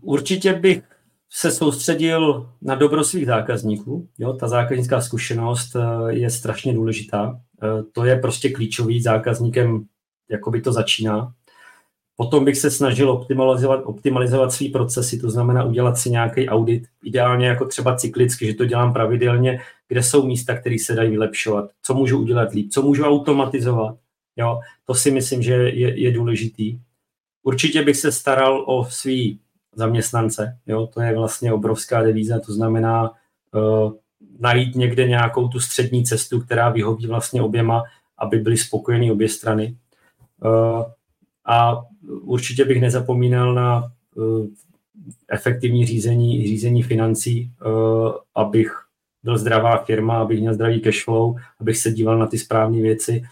Určitě 0.00 0.52
bych 0.52 0.82
se 1.30 1.50
soustředil 1.50 2.52
na 2.62 2.74
dobro 2.74 3.04
svých 3.04 3.26
zákazníků. 3.26 4.08
Jo, 4.18 4.32
ta 4.32 4.48
zákaznická 4.48 5.00
zkušenost 5.00 5.76
eh, 5.76 6.12
je 6.12 6.30
strašně 6.30 6.74
důležitá. 6.74 7.40
Eh, 7.62 7.82
to 7.92 8.04
je 8.04 8.16
prostě 8.16 8.50
klíčový 8.50 9.02
zákazníkem, 9.02 9.84
jako 10.30 10.50
by 10.50 10.60
to 10.60 10.72
začíná. 10.72 11.34
Potom 12.16 12.44
bych 12.44 12.56
se 12.56 12.70
snažil 12.70 13.10
optimalizovat, 13.10 13.80
optimalizovat 13.84 14.52
svý 14.52 14.68
procesy, 14.68 15.18
to 15.18 15.30
znamená 15.30 15.64
udělat 15.64 15.98
si 15.98 16.10
nějaký 16.10 16.48
audit, 16.48 16.82
ideálně 17.04 17.46
jako 17.46 17.64
třeba 17.64 17.96
cyklicky, 17.96 18.46
že 18.46 18.54
to 18.54 18.64
dělám 18.64 18.92
pravidelně, 18.92 19.60
kde 19.88 20.02
jsou 20.02 20.26
místa, 20.26 20.58
které 20.58 20.76
se 20.78 20.94
dají 20.94 21.10
vylepšovat, 21.10 21.70
co 21.82 21.94
můžu 21.94 22.18
udělat 22.18 22.52
líp, 22.52 22.70
co 22.72 22.82
můžu 22.82 23.04
automatizovat. 23.04 23.96
Jo, 24.36 24.60
to 24.86 24.94
si 24.94 25.10
myslím, 25.10 25.42
že 25.42 25.54
je, 25.54 26.00
je 26.00 26.12
důležitý. 26.12 26.78
Určitě 27.42 27.82
bych 27.82 27.96
se 27.96 28.12
staral 28.12 28.64
o 28.66 28.84
svý 28.84 29.40
zaměstnance. 29.74 30.58
Jo? 30.66 30.86
To 30.86 31.00
je 31.00 31.14
vlastně 31.14 31.52
obrovská 31.52 32.02
devíza, 32.02 32.40
to 32.40 32.52
znamená 32.52 33.10
uh, 33.10 33.92
najít 34.40 34.74
někde 34.74 35.08
nějakou 35.08 35.48
tu 35.48 35.60
střední 35.60 36.04
cestu, 36.04 36.40
která 36.40 36.68
vyhoví 36.68 37.06
vlastně 37.06 37.42
oběma, 37.42 37.82
aby 38.18 38.38
byly 38.38 38.56
spokojeny 38.56 39.10
obě 39.10 39.28
strany. 39.28 39.76
Uh, 40.44 40.82
a 41.46 41.82
určitě 42.22 42.64
bych 42.64 42.80
nezapomínal 42.80 43.54
na 43.54 43.92
uh, 44.14 44.46
efektivní 45.28 45.86
řízení, 45.86 46.46
řízení 46.46 46.82
financí, 46.82 47.52
uh, 47.66 48.12
abych 48.34 48.72
byl 49.22 49.38
zdravá 49.38 49.84
firma, 49.84 50.18
abych 50.18 50.40
měl 50.40 50.54
zdravý 50.54 50.80
cash 50.80 51.04
flow, 51.04 51.36
abych 51.60 51.76
se 51.76 51.90
díval 51.90 52.18
na 52.18 52.26
ty 52.26 52.38
správné 52.38 52.80
věci. 52.80 53.22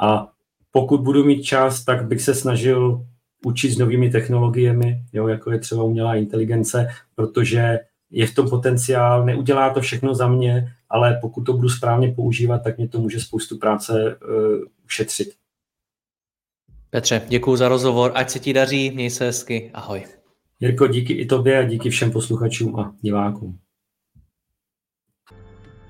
A 0.00 0.28
pokud 0.70 1.00
budu 1.00 1.24
mít 1.24 1.42
čas, 1.42 1.84
tak 1.84 2.06
bych 2.06 2.22
se 2.22 2.34
snažil 2.34 3.04
učit 3.44 3.70
s 3.70 3.78
novými 3.78 4.10
technologiemi, 4.10 5.02
jo, 5.12 5.28
jako 5.28 5.52
je 5.52 5.58
třeba 5.58 5.82
umělá 5.82 6.14
inteligence, 6.14 6.88
protože 7.14 7.78
je 8.10 8.26
v 8.26 8.34
tom 8.34 8.50
potenciál, 8.50 9.24
neudělá 9.24 9.70
to 9.70 9.80
všechno 9.80 10.14
za 10.14 10.28
mě, 10.28 10.72
ale 10.90 11.18
pokud 11.20 11.40
to 11.40 11.52
budu 11.52 11.68
správně 11.68 12.12
používat, 12.12 12.58
tak 12.58 12.78
mě 12.78 12.88
to 12.88 13.00
může 13.00 13.20
spoustu 13.20 13.58
práce 13.58 14.16
uh, 14.16 14.64
ušetřit. 14.84 15.28
Petře, 16.90 17.22
děkuji 17.28 17.56
za 17.56 17.68
rozhovor, 17.68 18.12
ať 18.14 18.30
se 18.30 18.38
ti 18.38 18.52
daří, 18.52 18.90
měj 18.90 19.10
se 19.10 19.24
hezky, 19.24 19.70
ahoj. 19.74 20.04
Jirko, 20.60 20.86
díky 20.86 21.12
i 21.12 21.26
tobě 21.26 21.58
a 21.58 21.62
díky 21.62 21.90
všem 21.90 22.12
posluchačům 22.12 22.76
a 22.80 22.94
divákům. 23.00 23.58